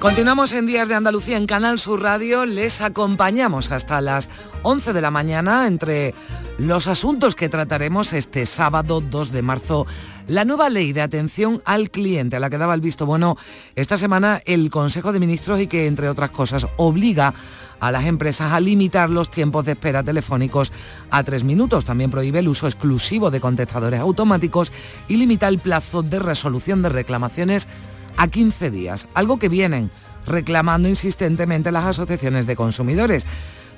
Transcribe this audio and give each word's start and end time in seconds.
Continuamos 0.00 0.54
en 0.54 0.64
Días 0.64 0.88
de 0.88 0.94
Andalucía 0.94 1.36
en 1.36 1.46
Canal 1.46 1.78
Sur 1.78 2.00
Radio. 2.00 2.46
Les 2.46 2.80
acompañamos 2.80 3.70
hasta 3.70 4.00
las 4.00 4.30
11 4.62 4.94
de 4.94 5.02
la 5.02 5.10
mañana 5.10 5.66
entre 5.66 6.14
los 6.56 6.86
asuntos 6.86 7.34
que 7.34 7.50
trataremos 7.50 8.14
este 8.14 8.46
sábado 8.46 9.02
2 9.02 9.30
de 9.30 9.42
marzo. 9.42 9.86
La 10.26 10.46
nueva 10.46 10.70
ley 10.70 10.94
de 10.94 11.02
atención 11.02 11.60
al 11.66 11.90
cliente 11.90 12.36
a 12.36 12.40
la 12.40 12.48
que 12.48 12.56
daba 12.56 12.72
el 12.72 12.80
visto 12.80 13.04
bueno 13.04 13.36
esta 13.74 13.98
semana 13.98 14.40
el 14.46 14.70
Consejo 14.70 15.12
de 15.12 15.20
Ministros 15.20 15.60
y 15.60 15.66
que, 15.66 15.86
entre 15.86 16.08
otras 16.08 16.30
cosas, 16.30 16.66
obliga 16.78 17.34
a 17.78 17.92
las 17.92 18.06
empresas 18.06 18.54
a 18.54 18.60
limitar 18.60 19.10
los 19.10 19.30
tiempos 19.30 19.66
de 19.66 19.72
espera 19.72 20.02
telefónicos 20.02 20.72
a 21.10 21.22
tres 21.24 21.44
minutos. 21.44 21.84
También 21.84 22.10
prohíbe 22.10 22.38
el 22.38 22.48
uso 22.48 22.66
exclusivo 22.66 23.30
de 23.30 23.40
contestadores 23.40 24.00
automáticos 24.00 24.72
y 25.08 25.16
limita 25.16 25.46
el 25.46 25.58
plazo 25.58 26.02
de 26.02 26.20
resolución 26.20 26.80
de 26.80 26.88
reclamaciones 26.88 27.68
a 28.16 28.28
15 28.28 28.70
días, 28.70 29.08
algo 29.14 29.38
que 29.38 29.48
vienen 29.48 29.90
reclamando 30.26 30.88
insistentemente 30.88 31.72
las 31.72 31.84
asociaciones 31.84 32.46
de 32.46 32.56
consumidores. 32.56 33.26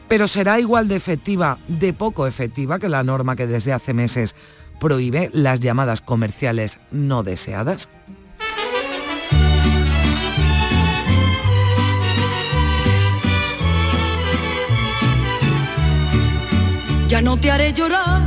Pero 0.09 0.29
será 0.29 0.61
igual 0.61 0.89
de 0.89 0.97
efectiva, 0.97 1.59
de 1.69 1.93
poco 1.93 2.27
efectiva, 2.27 2.79
que 2.79 2.89
la 2.89 3.03
norma 3.03 3.37
que 3.37 3.47
desde 3.47 3.73
hace 3.73 3.95
meses 3.95 4.35
prohíbe 4.79 5.31
las 5.33 5.61
llamadas 5.61 6.01
comerciales 6.01 6.79
no 6.91 7.23
deseadas. 7.23 7.89
Ya 17.09 17.21
no 17.21 17.39
te 17.39 17.51
haré 17.51 17.73
llorar, 17.73 18.23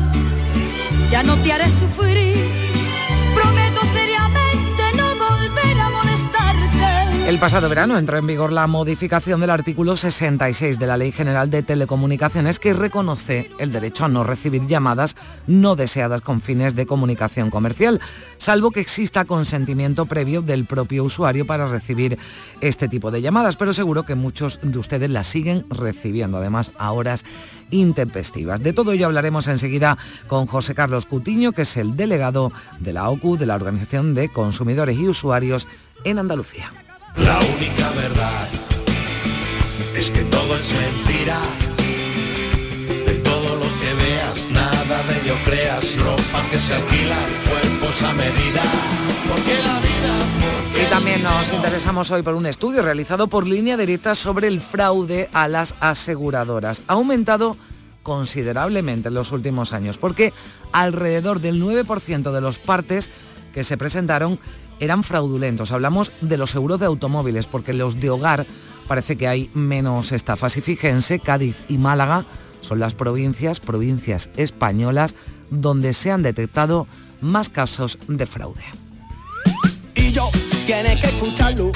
ya 1.09 1.23
no 1.23 1.41
te 1.41 1.51
haré 1.51 1.69
sufrir 1.71 2.64
El 7.25 7.39
pasado 7.39 7.67
verano 7.69 7.97
entró 7.97 8.19
en 8.19 8.27
vigor 8.27 8.51
la 8.51 8.67
modificación 8.67 9.41
del 9.41 9.49
artículo 9.49 9.97
66 9.97 10.77
de 10.77 10.85
la 10.85 10.95
Ley 10.95 11.11
General 11.11 11.49
de 11.49 11.63
Telecomunicaciones 11.63 12.59
que 12.59 12.71
reconoce 12.71 13.49
el 13.57 13.71
derecho 13.71 14.05
a 14.05 14.09
no 14.09 14.23
recibir 14.23 14.67
llamadas 14.67 15.15
no 15.47 15.75
deseadas 15.75 16.21
con 16.21 16.39
fines 16.39 16.75
de 16.75 16.85
comunicación 16.85 17.49
comercial, 17.49 17.99
salvo 18.37 18.69
que 18.69 18.79
exista 18.79 19.25
consentimiento 19.25 20.05
previo 20.05 20.43
del 20.43 20.67
propio 20.67 21.03
usuario 21.03 21.47
para 21.47 21.67
recibir 21.67 22.19
este 22.61 22.87
tipo 22.87 23.09
de 23.09 23.23
llamadas, 23.23 23.57
pero 23.57 23.73
seguro 23.73 24.03
que 24.03 24.13
muchos 24.13 24.59
de 24.61 24.77
ustedes 24.77 25.09
las 25.09 25.27
siguen 25.27 25.65
recibiendo, 25.71 26.37
además 26.37 26.73
a 26.77 26.91
horas 26.91 27.25
intempestivas. 27.71 28.61
De 28.61 28.71
todo 28.71 28.91
ello 28.91 29.07
hablaremos 29.07 29.47
enseguida 29.47 29.97
con 30.27 30.45
José 30.45 30.75
Carlos 30.75 31.07
Cutiño, 31.07 31.53
que 31.53 31.63
es 31.63 31.75
el 31.75 31.95
delegado 31.95 32.51
de 32.79 32.93
la 32.93 33.09
OCU, 33.09 33.35
de 33.35 33.47
la 33.47 33.55
Organización 33.55 34.13
de 34.13 34.29
Consumidores 34.29 34.95
y 34.95 35.07
Usuarios 35.07 35.67
en 36.03 36.19
Andalucía. 36.19 36.84
La 37.17 37.39
única 37.39 37.89
verdad 37.91 38.47
es 39.95 40.09
que 40.11 40.23
todo 40.23 40.55
es 40.55 40.71
mentira. 40.71 41.39
De 43.05 43.15
todo 43.21 43.55
lo 43.55 43.65
que 43.79 43.93
veas, 43.93 44.49
nada 44.51 45.03
de 45.03 45.21
ello 45.21 45.35
creas. 45.45 45.97
Ropa 45.97 46.43
que 46.51 46.59
se 46.59 46.73
alquila, 46.73 47.17
cuerpos 47.49 48.01
a 48.03 48.13
medida. 48.13 48.61
Porque 49.29 49.55
la 49.63 49.79
vida. 49.79 50.83
y 50.83 50.89
también 50.89 51.23
nos 51.23 51.51
interesamos 51.53 52.11
hoy 52.11 52.21
por 52.21 52.35
un 52.35 52.45
estudio 52.45 52.81
realizado 52.81 53.27
por 53.27 53.47
línea 53.47 53.77
directa 53.77 54.13
sobre 54.13 54.47
el 54.47 54.61
fraude 54.61 55.29
a 55.33 55.47
las 55.47 55.73
aseguradoras. 55.79 56.81
Ha 56.87 56.93
aumentado 56.93 57.55
considerablemente 58.03 59.07
en 59.07 59.15
los 59.15 59.31
últimos 59.31 59.73
años, 59.73 59.97
porque 59.97 60.31
alrededor 60.71 61.39
del 61.39 61.61
9% 61.61 62.31
de 62.31 62.41
los 62.41 62.59
partes 62.59 63.09
que 63.53 63.63
se 63.63 63.77
presentaron 63.77 64.37
eran 64.79 65.03
fraudulentos. 65.03 65.71
Hablamos 65.71 66.11
de 66.21 66.37
los 66.37 66.51
seguros 66.51 66.79
de 66.79 66.85
automóviles, 66.85 67.47
porque 67.47 67.73
los 67.73 67.99
de 67.99 68.09
hogar 68.09 68.45
parece 68.87 69.15
que 69.15 69.27
hay 69.27 69.49
menos 69.53 70.11
estafas. 70.11 70.57
Y 70.57 70.61
fíjense, 70.61 71.19
Cádiz 71.19 71.57
y 71.67 71.77
Málaga 71.77 72.25
son 72.61 72.79
las 72.79 72.95
provincias, 72.95 73.59
provincias 73.59 74.29
españolas, 74.37 75.15
donde 75.49 75.93
se 75.93 76.11
han 76.11 76.23
detectado 76.23 76.87
más 77.21 77.49
casos 77.49 77.97
de 78.07 78.25
fraude. 78.25 78.63
Y 79.95 80.11
yo, 80.11 80.29
tienes 80.65 80.99
que 80.99 81.07
escucharlo, 81.07 81.71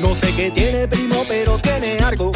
no 0.00 0.14
sé 0.14 0.34
qué 0.34 0.50
tiene 0.50 0.88
primo, 0.88 1.24
pero 1.28 1.58
tiene 1.58 1.98
algo 1.98 2.32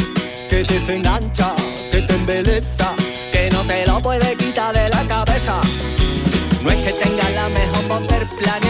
que 0.48 0.64
te 0.64 0.94
engancha, 0.94 1.52
que 1.90 2.02
te 2.02 2.14
embeleza, 2.14 2.94
que 3.32 3.50
no 3.50 3.62
te 3.64 3.86
lo 3.86 4.00
puede 4.00 4.36
quitar 4.36 4.74
de 4.74 4.88
la 4.88 5.06
cabeza. 5.06 5.60
No 6.62 6.70
es 6.70 6.78
que 6.84 6.92
tenga 6.92 7.30
la 7.30 7.48
mejor 7.48 7.88
voz 7.88 8.08
del 8.08 8.26
planeta 8.38 8.65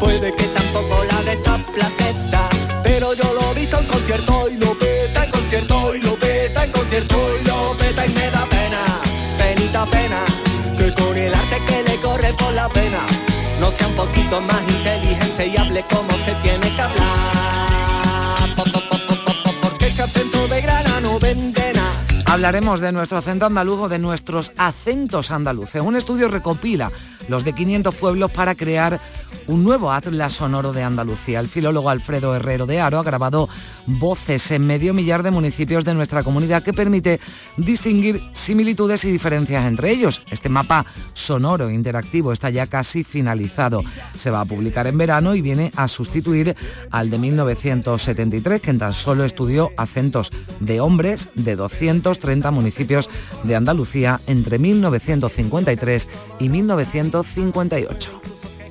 Puede 0.00 0.34
que 0.34 0.44
tampoco 0.44 1.04
la 1.04 1.22
de 1.22 1.32
esta 1.32 1.58
placeta, 1.58 2.48
pero 2.82 3.12
yo 3.12 3.34
lo 3.34 3.50
he 3.50 3.54
visto 3.54 3.78
en 3.78 3.86
concierto 3.86 4.48
y 4.50 4.56
lo 4.56 4.74
peta 4.78 5.24
en 5.24 5.30
concierto 5.30 5.94
y 5.94 6.00
lo 6.00 6.14
peta 6.16 6.64
en 6.64 6.72
concierto 6.72 7.16
y 7.38 7.46
lo 7.46 7.76
peta 7.76 8.06
y 8.06 8.12
me 8.14 8.30
da 8.30 8.46
pena, 8.46 8.78
penita 9.38 9.84
pena, 9.84 10.24
que 10.78 10.94
con 10.94 11.16
el 11.18 11.34
arte 11.34 11.58
que 11.66 11.82
le 11.82 12.00
corre 12.00 12.32
por 12.32 12.54
la 12.54 12.68
pena, 12.70 13.00
no 13.60 13.70
sea 13.70 13.88
un 13.88 13.94
poquito 13.94 14.40
más 14.40 14.62
inteligente 14.68 15.46
y 15.48 15.56
hable 15.58 15.84
como 15.90 16.10
se 16.24 16.32
tiene 16.42 16.74
que 16.74 16.80
hablar. 16.80 17.09
Hablaremos 22.30 22.78
de 22.78 22.92
nuestro 22.92 23.18
acento 23.18 23.46
andaluz 23.46 23.80
o 23.80 23.88
de 23.88 23.98
nuestros 23.98 24.52
acentos 24.56 25.32
andaluces. 25.32 25.82
Un 25.82 25.96
estudio 25.96 26.28
recopila 26.28 26.92
los 27.28 27.44
de 27.44 27.52
500 27.52 27.92
pueblos 27.96 28.30
para 28.30 28.54
crear 28.54 29.00
un 29.46 29.64
nuevo 29.64 29.90
atlas 29.90 30.32
sonoro 30.34 30.72
de 30.72 30.82
Andalucía. 30.82 31.40
El 31.40 31.48
filólogo 31.48 31.90
Alfredo 31.90 32.34
Herrero 32.34 32.66
de 32.66 32.80
Aro 32.80 33.00
ha 33.00 33.02
grabado 33.02 33.48
voces 33.86 34.50
en 34.52 34.64
medio 34.64 34.94
millar 34.94 35.24
de 35.24 35.32
municipios 35.32 35.84
de 35.84 35.94
nuestra 35.94 36.22
comunidad 36.22 36.62
que 36.62 36.72
permite 36.72 37.20
distinguir 37.56 38.22
similitudes 38.32 39.04
y 39.04 39.10
diferencias 39.10 39.66
entre 39.66 39.90
ellos. 39.90 40.22
Este 40.30 40.48
mapa 40.48 40.86
sonoro 41.14 41.68
interactivo 41.68 42.32
está 42.32 42.50
ya 42.50 42.68
casi 42.68 43.02
finalizado. 43.02 43.82
Se 44.14 44.30
va 44.30 44.42
a 44.42 44.44
publicar 44.44 44.86
en 44.86 44.98
verano 44.98 45.34
y 45.34 45.42
viene 45.42 45.72
a 45.74 45.88
sustituir 45.88 46.54
al 46.92 47.10
de 47.10 47.18
1973, 47.18 48.60
que 48.60 48.70
en 48.70 48.78
tan 48.78 48.92
solo 48.92 49.24
estudió 49.24 49.70
acentos 49.76 50.30
de 50.60 50.80
hombres 50.80 51.28
de 51.34 51.56
230 52.20 52.50
municipios 52.50 53.10
de 53.42 53.56
Andalucía 53.56 54.20
entre 54.26 54.58
1953 54.58 56.08
y 56.38 56.48
1958. 56.48 58.20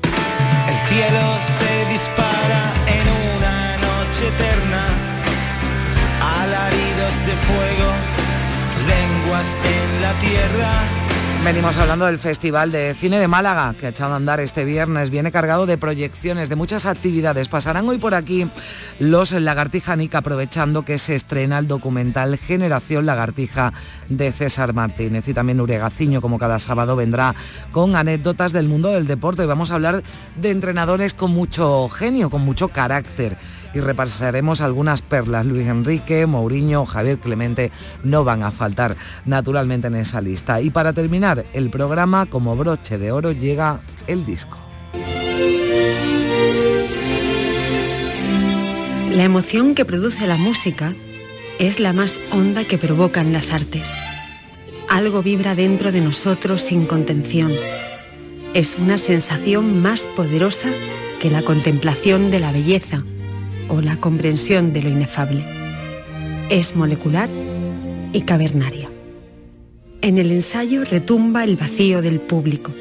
El 0.03 0.77
cielo 0.87 1.37
se 1.59 1.91
dispara 1.91 2.73
en 2.87 3.05
una 3.37 3.77
noche 3.77 4.27
eterna, 4.27 4.83
alaridos 6.41 7.13
de 7.25 7.33
fuego, 7.47 7.89
lenguas 8.87 9.55
en 9.66 10.01
la 10.01 10.13
tierra 10.19 10.98
Venimos 11.44 11.77
hablando 11.77 12.05
del 12.05 12.19
Festival 12.19 12.72
de 12.72 12.94
Cine 12.94 13.17
de 13.17 13.27
Málaga, 13.27 13.73
que 13.73 13.88
ha 13.88 13.89
echado 13.89 14.13
a 14.13 14.17
andar 14.17 14.39
este 14.39 14.66
viernes. 14.66 15.09
Viene 15.09 15.31
cargado 15.31 15.66
de 15.66 15.77
proyecciones, 15.77 16.50
de 16.50 16.55
muchas 16.55 16.85
actividades. 16.85 17.47
Pasarán 17.47 17.88
hoy 17.88 17.97
por 17.97 18.13
aquí 18.13 18.45
los 19.00 19.31
Lagartija 19.31 19.95
Nick, 19.95 20.13
aprovechando 20.13 20.83
que 20.83 20.97
se 20.97 21.16
estrena 21.16 21.57
el 21.57 21.67
documental 21.67 22.38
Generación 22.38 23.05
Lagartija 23.05 23.73
de 24.09 24.31
César 24.31 24.73
Martínez. 24.73 25.28
Y 25.28 25.34
también 25.34 25.61
Uregaciño, 25.61 26.22
como 26.22 26.37
cada 26.37 26.59
sábado, 26.59 26.96
vendrá 26.96 27.34
con 27.72 27.96
anécdotas 27.96 28.52
del 28.52 28.67
mundo 28.67 28.90
del 28.90 29.08
deporte. 29.08 29.43
Y 29.43 29.47
vamos 29.47 29.72
a 29.72 29.75
hablar 29.75 30.03
de 30.35 30.52
entrenadores 30.52 31.14
con 31.14 31.31
mucho 31.31 31.90
genio, 31.90 32.29
con 32.29 32.41
mucho 32.41 32.67
carácter 32.67 33.37
y 33.73 33.79
repasaremos 33.79 34.61
algunas 34.61 35.01
perlas. 35.01 35.45
Luis 35.45 35.67
Enrique, 35.67 36.25
Mourinho, 36.25 36.85
Javier 36.85 37.19
Clemente 37.19 37.71
no 38.03 38.23
van 38.23 38.43
a 38.43 38.51
faltar 38.51 38.95
naturalmente 39.25 39.87
en 39.87 39.95
esa 39.95 40.21
lista. 40.21 40.61
Y 40.61 40.69
para 40.69 40.93
terminar 40.93 41.45
el 41.53 41.69
programa, 41.69 42.25
como 42.25 42.55
broche 42.55 42.97
de 42.97 43.11
oro, 43.11 43.31
llega 43.31 43.79
el 44.07 44.25
disco. 44.25 44.57
La 49.11 49.23
emoción 49.23 49.75
que 49.75 49.85
produce 49.85 50.27
la 50.27 50.37
música 50.37 50.93
es 51.59 51.79
la 51.79 51.93
más 51.93 52.16
honda 52.31 52.63
que 52.63 52.77
provocan 52.77 53.33
las 53.33 53.51
artes. 53.51 53.93
Algo 54.87 55.21
vibra 55.21 55.55
dentro 55.55 55.91
de 55.91 56.01
nosotros 56.01 56.61
sin 56.61 56.85
contención. 56.85 57.51
Es 58.53 58.77
una 58.77 58.97
sensación 58.97 59.81
más 59.81 60.01
poderosa 60.16 60.69
que 61.21 61.29
la 61.29 61.43
contemplación 61.43 62.31
de 62.31 62.39
la 62.39 62.51
belleza 62.51 63.03
o 63.69 63.81
la 63.81 63.99
comprensión 63.99 64.73
de 64.73 64.81
lo 64.81 64.89
inefable. 64.89 65.43
Es 66.49 66.75
molecular 66.75 67.29
y 68.11 68.21
cavernaria. 68.21 68.89
En 70.01 70.17
el 70.17 70.31
ensayo 70.31 70.83
retumba 70.83 71.43
el 71.43 71.55
vacío 71.55 72.01
del 72.01 72.19
público. 72.19 72.71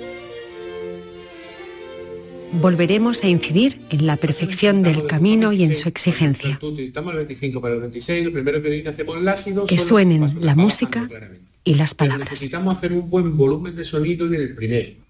Volveremos 2.52 3.22
a 3.24 3.28
incidir 3.28 3.78
en 3.90 4.06
la 4.06 4.16
perfección 4.16 4.82
del 4.82 5.06
camino 5.06 5.52
y 5.52 5.64
en 5.64 5.74
su 5.74 5.88
exigencia. 5.88 6.58
Que 9.68 9.78
suenen 9.78 10.34
la 10.40 10.54
música 10.54 11.08
y 11.62 11.74
las 11.74 11.94
palabras. 11.94 12.30
Necesitamos 12.30 12.78
hacer 12.78 12.94
un 12.94 13.10
buen 13.10 13.36
volumen 13.36 13.76
de 13.76 13.84
sonido 13.84 14.26
en 14.26 14.34
el 14.34 14.54
primero 14.54 15.07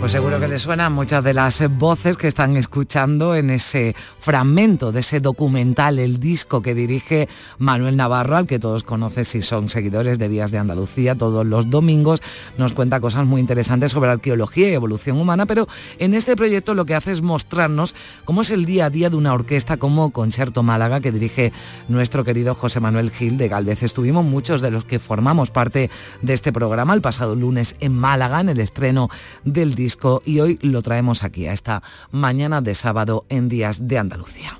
pues 0.00 0.12
seguro 0.12 0.40
que 0.40 0.48
les 0.48 0.62
suenan 0.62 0.92
muchas 0.92 1.22
de 1.22 1.34
las 1.34 1.62
voces 1.78 2.16
que 2.16 2.26
están 2.26 2.56
escuchando 2.56 3.34
en 3.34 3.50
ese 3.50 3.94
fragmento 4.18 4.92
de 4.92 5.00
ese 5.00 5.20
documental, 5.20 5.98
el 5.98 6.18
disco 6.18 6.62
que 6.62 6.74
dirige 6.74 7.28
Manuel 7.58 7.96
Navarro, 7.96 8.36
al 8.36 8.46
que 8.46 8.58
todos 8.58 8.82
conocen 8.82 9.24
si 9.24 9.42
son 9.42 9.68
seguidores 9.68 10.18
de 10.18 10.28
Días 10.28 10.50
de 10.50 10.58
Andalucía, 10.58 11.14
todos 11.14 11.46
los 11.46 11.70
domingos 11.70 12.22
nos 12.58 12.72
cuenta 12.72 13.00
cosas 13.00 13.26
muy 13.26 13.40
interesantes 13.40 13.92
sobre 13.92 14.10
arqueología 14.10 14.70
y 14.70 14.74
evolución 14.74 15.18
humana, 15.18 15.46
pero 15.46 15.68
en 15.98 16.14
este 16.14 16.36
proyecto 16.36 16.74
lo 16.74 16.84
que 16.84 16.94
hace 16.94 17.12
es 17.12 17.22
mostrarnos 17.22 17.94
cómo 18.24 18.42
es 18.42 18.50
el 18.50 18.64
día 18.64 18.86
a 18.86 18.90
día 18.90 19.10
de 19.10 19.16
una 19.16 19.32
orquesta 19.32 19.76
como 19.76 20.10
Concierto 20.10 20.62
Málaga 20.62 21.00
que 21.00 21.12
dirige 21.12 21.52
nuestro 21.88 22.24
querido 22.24 22.54
José 22.54 22.80
Manuel 22.80 23.10
Gil 23.10 23.38
de 23.38 23.48
Galvez. 23.48 23.82
Estuvimos 23.82 24.24
muchos 24.24 24.60
de 24.60 24.70
los 24.70 24.84
que 24.84 24.98
formamos 24.98 25.50
parte 25.50 25.90
de 26.22 26.32
este 26.34 26.52
programa 26.52 26.94
el 26.94 27.00
pasado 27.00 27.34
lunes 27.34 27.76
en 27.80 27.96
Málaga 27.96 28.40
en 28.40 28.48
el 28.48 28.60
estreno 28.60 29.08
del 29.44 29.74
disco 29.74 30.22
y 30.24 30.40
hoy 30.40 30.58
lo 30.62 30.82
traemos 30.82 31.24
aquí 31.24 31.46
a 31.46 31.52
esta 31.52 31.82
mañana 32.10 32.60
de 32.60 32.74
sábado 32.74 33.26
en 33.28 33.48
Días 33.48 33.86
de 33.88 33.98
Andalucía. 33.98 34.58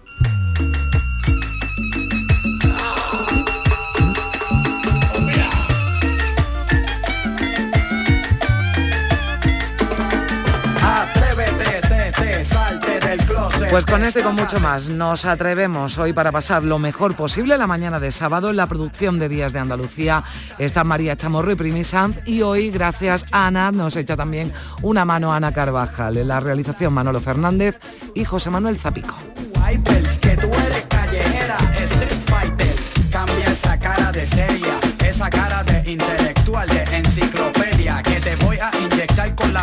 Pues 13.70 13.87
con 13.87 14.05
este 14.05 14.20
y 14.20 14.22
con 14.22 14.34
mucho 14.34 14.61
más 14.61 14.88
nos 14.88 15.25
atrevemos 15.25 15.99
hoy 15.99 16.12
para 16.12 16.31
pasar 16.31 16.64
lo 16.64 16.78
mejor 16.78 17.14
posible 17.16 17.58
la 17.58 17.66
mañana 17.66 17.99
de 17.99 18.11
sábado 18.11 18.50
en 18.50 18.56
la 18.56 18.66
producción 18.66 19.19
de 19.19 19.28
Días 19.28 19.52
de 19.52 19.58
Andalucía. 19.58 20.22
Está 20.58 20.84
María 20.84 21.16
Chamorro 21.16 21.52
y 21.52 21.56
Primi 21.56 21.84
Sanz 21.84 22.19
y 22.26 22.43
hoy 22.43 22.70
gracias 22.70 23.26
a 23.32 23.46
Ana 23.46 23.72
nos 23.72 23.96
echa 23.96 24.16
también 24.16 24.52
una 24.82 25.05
mano 25.05 25.32
Ana 25.32 25.52
Carvajal. 25.52 26.16
En 26.16 26.28
la 26.28 26.40
realización 26.40 26.93
Manolo 26.93 27.20
Fernández 27.20 27.78
y 28.14 28.25
José 28.25 28.50
Manuel 28.50 28.78
Zapico. 28.78 29.14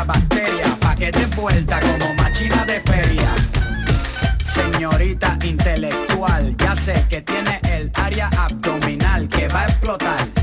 Bacteria, 0.03 0.30
señorita 4.51 5.37
intelectual. 5.43 6.55
Ya 6.57 6.75
sé 6.75 7.05
que 7.09 7.21
tiene 7.21 7.59
el 7.71 7.91
área 7.95 8.29
abdominal 8.37 9.27
que 9.29 9.47
va 9.47 9.61
a 9.61 9.65
explotar 9.65 10.40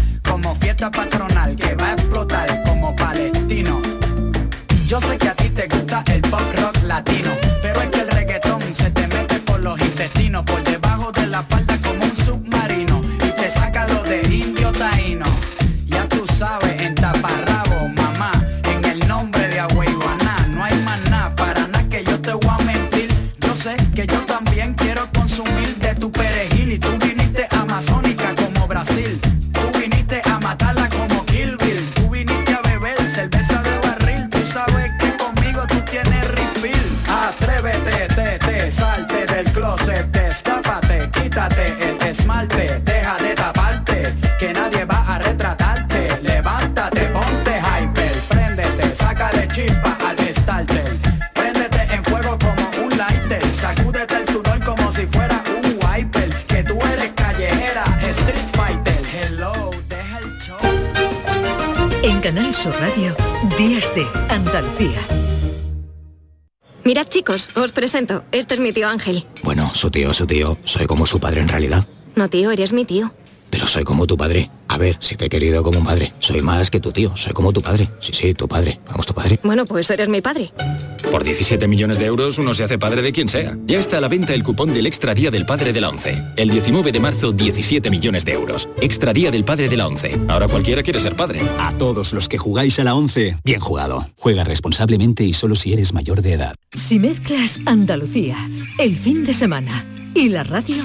quítate 41.29 41.91
el 41.91 42.09
esmalte, 42.09 42.81
deja 42.85 43.17
de 43.19 43.35
taparte, 43.35 44.15
que 44.39 44.53
nadie 44.53 44.85
va 44.87 45.15
a 45.15 45.19
retratarte. 45.19 46.19
Levántate, 46.23 47.01
ponte 47.09 47.53
hyper, 47.59 48.15
préndete, 48.29 48.95
sácale 48.95 49.47
chispa 49.49 49.97
al 50.09 50.19
starter. 50.33 50.97
Préndete 51.35 51.81
en 51.95 52.03
fuego 52.05 52.39
como 52.39 52.85
un 52.85 52.97
lighter, 52.97 53.45
sacúdete 53.55 54.17
el 54.17 54.29
sudor 54.29 54.65
como 54.65 54.91
si 54.91 55.07
fuera 55.07 55.43
un 55.63 55.79
wiper. 55.85 56.31
Que 56.47 56.63
tú 56.65 56.79
eres 56.95 57.13
callejera, 57.15 57.85
street 58.09 58.49
fighter. 58.55 59.01
Hello, 59.13 59.71
deja 59.87 60.19
el 60.21 60.41
show. 60.41 60.57
En 62.03 62.21
Canal 62.21 62.55
Sur 62.55 62.75
Radio, 62.81 63.15
Días 63.59 63.93
de 63.95 64.07
Andalucía. 64.31 65.28
Mirad 66.89 67.07
chicos, 67.07 67.51
os 67.55 67.71
presento. 67.71 68.25
Este 68.33 68.55
es 68.55 68.61
mi 68.61 68.73
tío 68.73 68.89
Ángel. 68.89 69.27
Bueno, 69.43 69.71
su 69.75 69.91
tío, 69.91 70.15
su 70.15 70.27
tío. 70.27 70.57
Soy 70.65 70.87
como 70.87 71.05
su 71.05 71.21
padre 71.21 71.43
en 71.43 71.49
realidad. 71.49 71.87
No 72.15 72.31
tío, 72.31 72.51
eres 72.51 72.73
mi 72.73 72.87
tío. 72.87 73.13
Pero 73.51 73.67
soy 73.67 73.85
como 73.85 74.07
tu 74.07 74.17
padre. 74.17 74.51
A 74.69 74.79
ver, 74.79 74.97
si 74.99 75.15
te 75.15 75.27
he 75.27 75.29
querido 75.29 75.63
como 75.63 75.81
un 75.81 75.85
padre. 75.85 76.15
Soy 76.19 76.41
más 76.41 76.71
que 76.71 76.81
tu 76.81 76.91
tío. 76.91 77.15
Soy 77.15 77.35
como 77.35 77.53
tu 77.53 77.61
padre. 77.61 77.91
Sí, 78.01 78.15
sí, 78.15 78.33
tu 78.33 78.49
padre. 78.49 78.81
Vamos, 78.89 79.07
tu 79.07 79.13
padre. 79.13 79.39
Bueno, 79.43 79.67
pues 79.67 79.91
eres 79.91 80.09
mi 80.09 80.23
padre. 80.23 80.51
Por 81.11 81.25
17 81.25 81.67
millones 81.69 81.99
de 81.99 82.05
euros 82.05 82.39
uno 82.39 82.53
se 82.53 82.65
hace 82.65 82.79
padre 82.79 83.01
de 83.01 83.13
quien 83.13 83.29
sea. 83.29 83.57
Ya 83.65 83.79
está 83.81 83.97
a 83.97 84.01
la 84.01 84.09
venta 84.09 84.35
el 84.35 84.43
cupón 84.43 84.75
del 84.75 84.87
Extra 84.87 85.15
Día 85.15 85.31
del 85.31 85.47
Padre 85.47 85.73
de 85.73 85.81
la 85.81 85.89
ONCE. 85.89 86.23
El 86.37 86.51
19 86.51 86.93
de 86.93 87.01
marzo, 87.01 87.33
17 87.33 87.91
millones 87.91 88.27
de 88.27 88.33
euros. 88.33 88.69
Extra 88.81 89.15
Día 89.15 89.31
del 89.31 89.45
Padre 89.45 89.69
de 89.69 89.77
la 89.79 89.87
ONCE. 89.87 90.21
Ahora 90.29 90.49
cualquiera 90.49 90.83
quiere 90.83 91.01
ser 91.01 91.17
padre. 91.17 91.41
A 91.59 91.73
todos 91.79 92.13
los 92.13 92.29
que 92.29 92.37
jugáis 92.37 92.79
a 92.79 92.85
la 92.85 92.95
11, 92.95 93.39
bien 93.43 93.61
jugado. 93.61 94.07
Juega 94.19 94.45
responsablemente 94.45 95.25
y 95.25 95.33
solo 95.33 95.57
si 95.57 95.73
eres 95.73 95.95
mayor 95.95 96.21
de 96.21 96.35
edad. 96.35 96.55
Si 96.75 96.99
mezclas 96.99 97.59
Andalucía, 97.65 98.37
el 98.79 98.95
fin 98.95 99.25
de 99.25 99.33
semana 99.33 99.87
y 100.15 100.29
la 100.29 100.45
radio, 100.45 100.85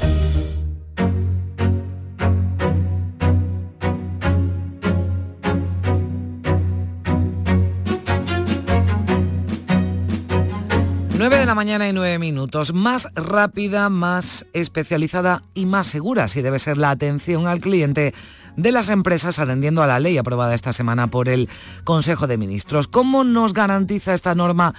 La 11.51 11.55
mañana 11.55 11.89
y 11.89 11.91
nueve 11.91 12.17
minutos. 12.17 12.73
Más 12.73 13.09
rápida, 13.13 13.89
más 13.89 14.45
especializada 14.53 15.43
y 15.53 15.65
más 15.65 15.89
segura, 15.89 16.29
si 16.29 16.41
debe 16.41 16.59
ser 16.59 16.77
la 16.77 16.91
atención 16.91 17.45
al 17.45 17.59
cliente 17.59 18.13
de 18.55 18.71
las 18.71 18.87
empresas 18.87 19.37
atendiendo 19.37 19.83
a 19.83 19.87
la 19.87 19.99
ley 19.99 20.17
aprobada 20.17 20.55
esta 20.55 20.71
semana 20.71 21.07
por 21.07 21.27
el 21.27 21.49
Consejo 21.83 22.25
de 22.25 22.37
Ministros. 22.37 22.87
¿Cómo 22.87 23.25
nos 23.25 23.53
garantiza 23.53 24.13
esta 24.13 24.33
norma 24.33 24.73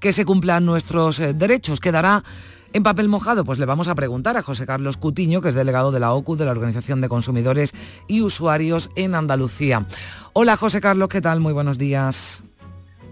que 0.00 0.12
se 0.12 0.24
cumplan 0.24 0.66
nuestros 0.66 1.20
eh, 1.20 1.32
derechos? 1.32 1.78
¿Quedará 1.78 2.24
en 2.72 2.82
papel 2.82 3.08
mojado? 3.08 3.44
Pues 3.44 3.60
le 3.60 3.66
vamos 3.66 3.86
a 3.86 3.94
preguntar 3.94 4.36
a 4.36 4.42
José 4.42 4.66
Carlos 4.66 4.96
Cutiño, 4.96 5.40
que 5.40 5.50
es 5.50 5.54
delegado 5.54 5.92
de 5.92 6.00
la 6.00 6.12
OCU, 6.12 6.34
de 6.34 6.44
la 6.44 6.50
Organización 6.50 7.00
de 7.00 7.08
Consumidores 7.08 7.70
y 8.08 8.22
Usuarios 8.22 8.90
en 8.96 9.14
Andalucía. 9.14 9.86
Hola 10.32 10.56
José 10.56 10.80
Carlos, 10.80 11.08
¿qué 11.08 11.20
tal? 11.20 11.38
Muy 11.38 11.52
buenos 11.52 11.78
días. 11.78 12.42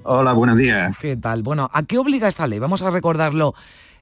Hola, 0.06 0.34
buenos 0.34 0.58
días. 0.58 0.98
¿Qué 1.00 1.16
tal? 1.16 1.42
Bueno, 1.42 1.70
¿a 1.72 1.82
qué 1.82 1.96
obliga 1.96 2.28
esta 2.28 2.46
ley? 2.46 2.58
Vamos 2.58 2.82
a 2.82 2.90
recordarlo 2.90 3.54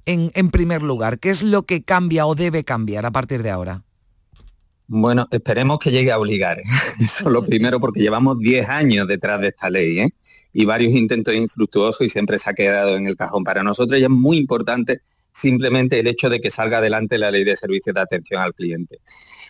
en, 0.04 0.32
en 0.34 0.50
primer 0.50 0.82
lugar. 0.82 1.20
¿Qué 1.20 1.30
es 1.30 1.44
lo 1.44 1.62
que 1.62 1.84
cambia 1.84 2.26
o 2.26 2.34
debe 2.34 2.64
cambiar 2.64 3.06
a 3.06 3.12
partir 3.12 3.44
de 3.44 3.50
ahora? 3.50 3.84
Bueno, 4.88 5.28
esperemos 5.30 5.78
que 5.78 5.92
llegue 5.92 6.10
a 6.10 6.18
obligar. 6.18 6.60
Eso 6.98 7.26
es 7.28 7.32
lo 7.32 7.44
primero, 7.44 7.78
porque 7.78 8.00
llevamos 8.00 8.40
10 8.40 8.68
años 8.68 9.06
detrás 9.06 9.40
de 9.40 9.48
esta 9.48 9.70
ley 9.70 10.00
¿eh? 10.00 10.10
y 10.52 10.64
varios 10.64 10.92
intentos 10.92 11.34
infructuosos 11.34 12.04
y 12.04 12.10
siempre 12.10 12.36
se 12.40 12.50
ha 12.50 12.54
quedado 12.54 12.96
en 12.96 13.06
el 13.06 13.14
cajón. 13.14 13.44
Para 13.44 13.62
nosotros 13.62 14.00
ya 14.00 14.06
es 14.06 14.10
muy 14.10 14.38
importante 14.38 15.02
simplemente 15.32 15.98
el 15.98 16.06
hecho 16.06 16.28
de 16.28 16.40
que 16.40 16.50
salga 16.50 16.78
adelante 16.78 17.18
la 17.18 17.30
ley 17.30 17.44
de 17.44 17.56
servicios 17.56 17.94
de 17.94 18.00
atención 18.00 18.42
al 18.42 18.54
cliente. 18.54 19.00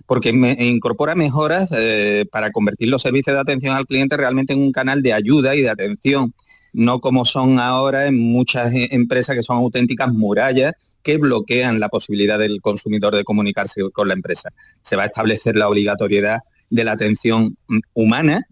Porque 0.07 0.31
incorpora 0.31 1.15
mejoras 1.15 1.71
eh, 1.73 2.25
para 2.31 2.51
convertir 2.51 2.89
los 2.89 3.03
servicios 3.03 3.35
de 3.35 3.41
atención 3.41 3.77
al 3.77 3.87
cliente 3.87 4.17
realmente 4.17 4.53
en 4.53 4.61
un 4.61 4.73
canal 4.73 5.03
de 5.03 5.13
ayuda 5.13 5.55
y 5.55 5.63
de 5.63 5.71
atención, 5.71 6.33
no 6.73 7.01
como 7.01 7.25
son 7.25 7.59
ahora 7.59 8.07
en 8.07 8.19
muchas 8.19 8.73
eh, 8.73 8.89
empresas 8.93 9.37
que 9.37 9.43
son 9.43 9.59
auténticas 9.59 10.13
murallas 10.13 10.73
que 11.03 11.19
bloquean 11.19 11.81
la 11.81 11.89
posibilidad 11.89 12.39
del 12.39 12.61
consumidor 12.61 13.15
de 13.15 13.25
comunicarse 13.25 13.83
con 13.93 14.09
la 14.09 14.15
empresa. 14.15 14.51
Se 14.83 14.97
va 14.97 15.03
a 15.03 15.07
establecer 15.07 15.57
la 15.57 15.69
obligatoriedad 15.69 16.41
de 16.71 16.85
la 16.85 16.93
atención 16.93 17.57
mm, 17.67 17.79
humana 17.95 18.47